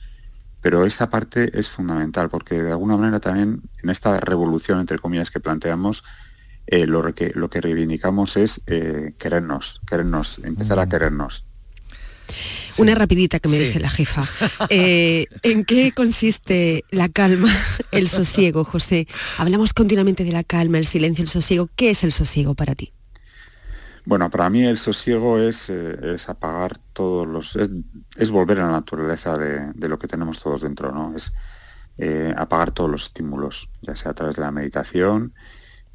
Pero 0.63 0.85
esa 0.85 1.09
parte 1.09 1.59
es 1.59 1.69
fundamental, 1.69 2.29
porque 2.29 2.63
de 2.63 2.71
alguna 2.71 2.97
manera 2.97 3.21
también 3.21 3.63
en 3.83 3.91
esta 3.91 4.19
revolución, 4.21 4.81
entre 4.81 4.99
comillas, 4.99 5.31
que 5.31 5.41
planteamos, 5.41 6.03
eh, 6.67 6.87
lo, 6.87 7.15
que, 7.15 7.33
lo 7.35 7.51
que 7.51 7.61
reivindicamos 7.61 8.37
es 8.37 8.63
eh, 8.67 9.13
querernos, 9.19 9.81
querernos, 9.87 10.41
empezar 10.45 10.79
a 10.79 10.89
querernos. 10.89 11.45
Una 12.79 12.95
rapidita 12.95 13.41
que 13.41 13.49
me 13.49 13.59
dice 13.59 13.81
la 13.81 13.91
jefa. 13.91 14.25
Eh, 14.69 15.27
¿En 15.43 15.65
qué 15.65 15.93
consiste 15.93 16.85
la 16.91 17.09
calma, 17.09 17.53
el 17.91 18.09
sosiego, 18.09 18.63
José? 18.63 19.09
Hablamos 19.37 19.73
continuamente 19.73 20.23
de 20.25 20.33
la 20.33 20.45
calma, 20.45 20.79
el 20.79 20.87
silencio, 20.87 21.23
el 21.23 21.29
sosiego. 21.29 21.69
¿Qué 21.75 21.91
es 21.91 22.05
el 22.05 22.13
sosiego 22.13 22.55
para 22.55 22.75
ti? 22.75 22.93
Bueno, 24.05 24.31
para 24.31 24.49
mí 24.51 24.65
el 24.65 24.79
sosiego 24.79 25.39
es, 25.39 25.69
eh, 25.71 26.17
apagar 26.27 26.79
todos 26.93 27.27
los... 27.27 27.57
Es, 28.17 28.31
volver 28.31 28.61
a 28.61 28.67
la 28.67 28.73
naturaleza 28.73 29.37
de, 29.37 29.89
lo 29.89 29.99
que 29.99 30.09
tenemos 30.09 30.41
todos 30.41 30.63
dentro, 30.63 30.93
¿no? 30.93 31.17
Es 31.17 31.33
eh, 31.99 32.35
apagar 32.37 32.73
todos 32.73 32.91
los 32.91 33.03
estímulos, 33.05 33.71
ya 33.83 33.95
sea 33.95 34.13
a 34.13 34.15
través 34.15 34.37
de 34.37 34.43
la 34.43 34.53
meditación, 34.53 35.35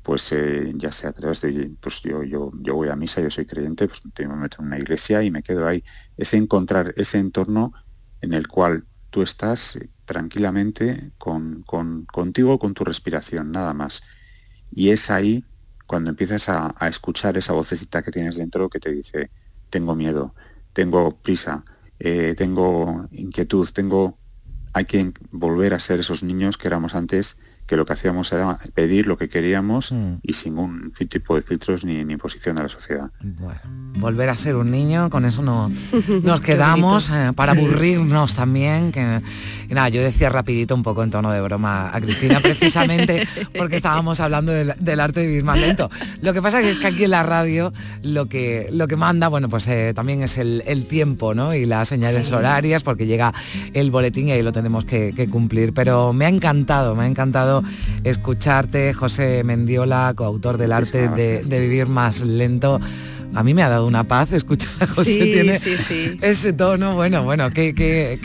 pues 0.06 0.32
eh, 0.34 0.72
ya 0.76 0.92
sea 0.92 1.10
a 1.10 1.14
través 1.14 1.42
de, 1.42 1.72
pues 1.82 2.02
yo, 2.04 2.22
yo, 2.22 2.52
yo 2.62 2.76
voy 2.76 2.90
a 2.90 2.96
misa, 2.96 3.22
yo 3.22 3.32
soy 3.32 3.48
creyente, 3.48 3.88
pues 3.88 4.04
me 4.20 4.36
meto 4.36 4.58
en 4.60 4.68
una 4.68 4.78
iglesia 4.78 5.24
y 5.24 5.32
me 5.32 5.42
quedo 5.42 5.68
ahí. 5.68 5.84
Es 6.16 6.36
encontrar 6.36 6.94
ese 6.96 7.18
entorno 7.18 7.74
en 8.22 8.34
el 8.34 8.48
cual 8.48 8.86
tú 9.10 9.24
estás 9.24 9.78
eh, 9.78 9.90
tranquilamente 10.06 11.12
con, 11.18 11.64
contigo, 11.64 12.60
con 12.60 12.76
tu 12.76 12.84
respiración, 12.84 13.52
nada 13.52 13.74
más. 13.74 14.04
Y 14.72 14.90
es 14.90 15.10
ahí 15.10 15.44
cuando 15.86 16.10
empiezas 16.10 16.50
a, 16.50 16.76
escuchar 16.88 17.38
esa 17.38 17.54
vocecita 17.54 18.02
que 18.02 18.12
tienes 18.12 18.36
dentro 18.36 18.70
que 18.70 18.80
te 18.80 18.92
dice, 18.92 19.30
tengo 19.70 19.96
miedo, 19.96 20.34
tengo 20.74 21.18
prisa, 21.18 21.64
eh, 22.00 22.36
tengo 22.38 23.08
inquietud, 23.12 23.70
tengo... 23.74 24.18
Hay 24.74 24.86
que 24.86 25.14
volver 25.32 25.74
a 25.74 25.80
ser 25.80 26.02
esos 26.02 26.22
niños 26.22 26.58
que 26.58 26.68
éramos 26.68 26.96
antes 26.96 27.38
que 27.66 27.76
lo 27.76 27.86
que 27.86 27.94
hacíamos 27.94 28.32
era 28.32 28.60
pedir 28.74 29.08
lo 29.08 29.18
que 29.18 29.28
queríamos 29.28 29.92
mm. 29.92 30.16
y 30.22 30.34
sin 30.34 30.58
un 30.58 30.94
tipo 31.10 31.36
de 31.36 31.42
filtros 31.42 31.84
ni, 31.84 32.04
ni 32.06 32.14
imposición 32.14 32.56
de 32.56 32.64
la 32.64 32.70
sociedad. 32.70 33.10
Bueno, 33.22 33.60
volver 33.98 34.30
a 34.30 34.38
ser 34.38 34.56
un 34.56 34.70
niño, 34.70 35.10
con 35.10 35.26
eso 35.26 35.42
no, 35.42 35.72
nos 36.24 36.40
quedamos 36.42 37.10
eh, 37.10 37.32
para 37.36 37.54
aburrirnos 37.54 38.36
también. 38.36 38.92
Que, 38.92 39.22
nada, 39.70 39.90
yo 39.90 40.02
decía 40.02 40.30
rapidito 40.30 40.76
un 40.76 40.84
poco 40.84 41.04
en 41.04 41.10
tono 41.10 41.32
de 41.32 41.42
broma 41.42 41.90
a 41.92 42.00
Cristina, 42.02 42.40
precisamente 42.40 43.28
porque 43.58 43.78
estábamos 43.78 44.20
hablando 44.20 44.52
del, 44.52 45.00
arte 45.00 45.22
de 45.22 45.28
vivir 45.28 45.44
más 45.44 45.60
lento. 45.60 45.90
Lo 46.22 46.34
que 46.34 46.42
pasa 46.42 46.62
es 46.62 46.78
que 46.78 46.88
aquí 46.88 47.06
en 47.06 47.12
la 47.12 47.24
radio 47.24 47.74
lo 48.04 48.28
que, 48.28 48.70
lo 48.72 48.88
que 48.88 48.96
manda, 48.96 49.28
bueno, 49.28 49.50
pues 49.50 49.68
eh, 49.68 49.94
también 49.96 50.22
es 50.22 50.38
el, 50.38 50.64
tiempo, 50.86 51.34
¿no? 51.34 51.56
Y 51.56 51.66
las 51.66 51.88
señales 51.88 52.32
horarias, 52.32 52.84
porque 52.84 53.08
llega 53.08 53.34
el 53.74 53.90
boletín 53.90 54.28
y 54.28 54.34
ahí 54.34 54.44
lo 54.44 54.52
tenemos 54.52 54.86
que, 54.86 55.14
que 55.16 55.28
cumplir. 55.28 55.74
Pero 55.74 56.14
me 56.14 56.26
ha 56.26 56.30
encantado, 56.30 56.94
me 56.94 57.06
ha 57.06 57.08
encantado 57.08 57.55
escucharte, 58.04 58.94
José 58.94 59.44
Mendiola, 59.44 60.14
coautor 60.16 60.58
del 60.58 60.72
arte 60.72 61.08
de, 61.10 61.42
vivir 61.60 61.88
más 61.88 62.22
lento 62.22 62.80
a 63.36 63.44
mí 63.44 63.54
me 63.54 63.64
ha 63.64 63.70
dado 63.70 63.86
una 63.86 64.06
paz 64.06 64.32
escuchar 64.32 64.72
a 64.80 64.88
José 64.88 65.18
tiene 65.18 65.60
ese 66.22 66.54
tono. 66.54 66.96
Bueno 66.96 67.24
bueno 67.24 67.52
que, 67.52 68.20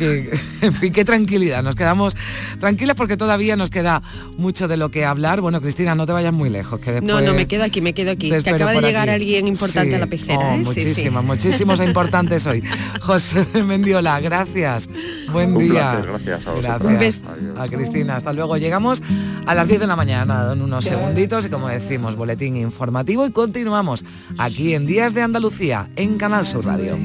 en 0.63 0.75
fin 0.75 0.93
qué 0.93 1.05
tranquilidad. 1.05 1.63
Nos 1.63 1.75
quedamos 1.75 2.17
tranquilas 2.59 2.97
porque 2.97 3.17
todavía 3.17 3.57
nos 3.57 3.71
queda 3.71 4.03
mucho 4.39 4.69
de 4.69 4.77
lo 4.77 4.91
que 4.91 5.05
hablar. 5.05 5.41
Bueno 5.41 5.61
Cristina 5.61 5.95
no 5.95 6.07
te 6.07 6.13
vayas 6.13 6.33
muy 6.33 6.49
lejos 6.49 6.79
que 6.81 6.93
después, 6.93 7.13
no 7.13 7.21
no 7.21 7.35
me 7.35 7.47
quedo 7.47 7.65
aquí 7.65 7.81
me 7.81 7.93
quedo 7.93 8.13
aquí 8.13 8.31
que 8.31 8.51
acaba 8.51 8.73
de 8.73 8.81
llegar 8.81 9.11
alguien 9.11 9.49
importante 9.49 9.97
a 9.97 9.99
la 9.99 10.07
pecera 10.07 10.39
oh, 10.39 10.55
¿eh? 10.55 10.63
muchísimos 10.65 11.25
muchísimos 11.25 11.81
importantes 11.81 12.47
hoy. 12.47 12.63
José 13.01 13.47
Mendiola 13.65 14.21
gracias. 14.21 14.89
Buen 15.33 15.59
día. 15.59 16.03
gracias 16.07 16.47
a 16.47 16.79
gracias 16.79 17.25
a 17.57 17.69
Cristina. 17.69 18.17
Hasta 18.17 18.33
luego. 18.33 18.57
Llegamos 18.57 19.03
a 19.47 19.55
las 19.55 19.67
10 19.67 19.81
de 19.81 19.87
la 19.87 19.97
mañana 19.97 20.53
en 20.53 20.63
unos 20.63 20.85
segunditos 20.85 21.47
y 21.47 21.49
como 21.49 21.69
decimos 21.69 22.15
boletín 22.15 22.57
informativo 22.57 23.27
y 23.27 23.31
continuamos 23.31 24.05
aquí 24.39 24.75
en 24.75 24.87
de 25.01 25.23
Andalucía 25.23 25.89
en 25.97 26.19
Canal 26.19 26.47
Sur 26.47 26.67
Radio. 26.67 26.99